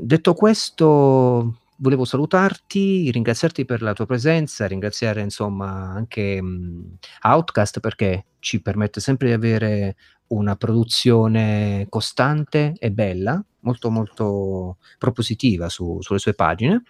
detto 0.00 0.34
questo, 0.34 1.58
volevo 1.76 2.04
salutarti, 2.04 3.10
ringraziarti 3.10 3.64
per 3.64 3.82
la 3.82 3.92
tua 3.92 4.06
presenza, 4.06 4.66
ringraziare 4.66 5.20
insomma 5.20 5.92
anche 5.92 6.40
mh, 6.40 6.98
Outcast 7.22 7.80
perché 7.80 8.26
ci 8.38 8.62
permette 8.62 9.00
sempre 9.00 9.28
di 9.28 9.32
avere 9.34 9.96
una 10.28 10.56
produzione 10.56 11.86
costante 11.88 12.74
e 12.78 12.90
bella, 12.90 13.44
molto 13.64 13.90
molto 13.90 14.76
propositiva 14.98 15.68
su, 15.68 15.98
sulle 16.00 16.18
sue 16.18 16.34
pagine. 16.34 16.82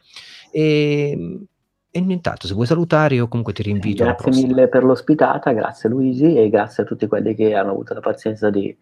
E, 0.50 1.46
e 1.90 2.00
nient'altro, 2.00 2.48
se 2.48 2.54
vuoi 2.54 2.66
salutare 2.66 3.14
io 3.14 3.28
comunque 3.28 3.52
ti 3.52 3.62
rinvito. 3.62 4.04
Grazie 4.04 4.30
mille 4.30 4.68
per 4.68 4.84
l'ospitata, 4.84 5.52
grazie 5.52 5.88
Luisi 5.88 6.36
e 6.36 6.50
grazie 6.50 6.82
a 6.82 6.86
tutti 6.86 7.06
quelli 7.06 7.34
che 7.34 7.54
hanno 7.54 7.70
avuto 7.70 7.94
la 7.94 8.00
pazienza 8.00 8.50
di, 8.50 8.76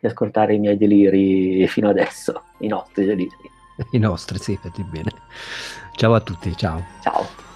di 0.00 0.06
ascoltare 0.06 0.54
i 0.54 0.58
miei 0.58 0.76
deliri 0.76 1.66
fino 1.66 1.88
adesso, 1.88 2.44
i 2.58 2.68
nostri 2.68 3.04
deliri. 3.04 3.50
I 3.90 3.98
nostri, 3.98 4.38
sì, 4.38 4.56
fatti 4.56 4.84
bene. 4.84 5.10
Ciao 5.96 6.14
a 6.14 6.20
tutti, 6.20 6.56
ciao. 6.56 6.84
Ciao. 7.02 7.51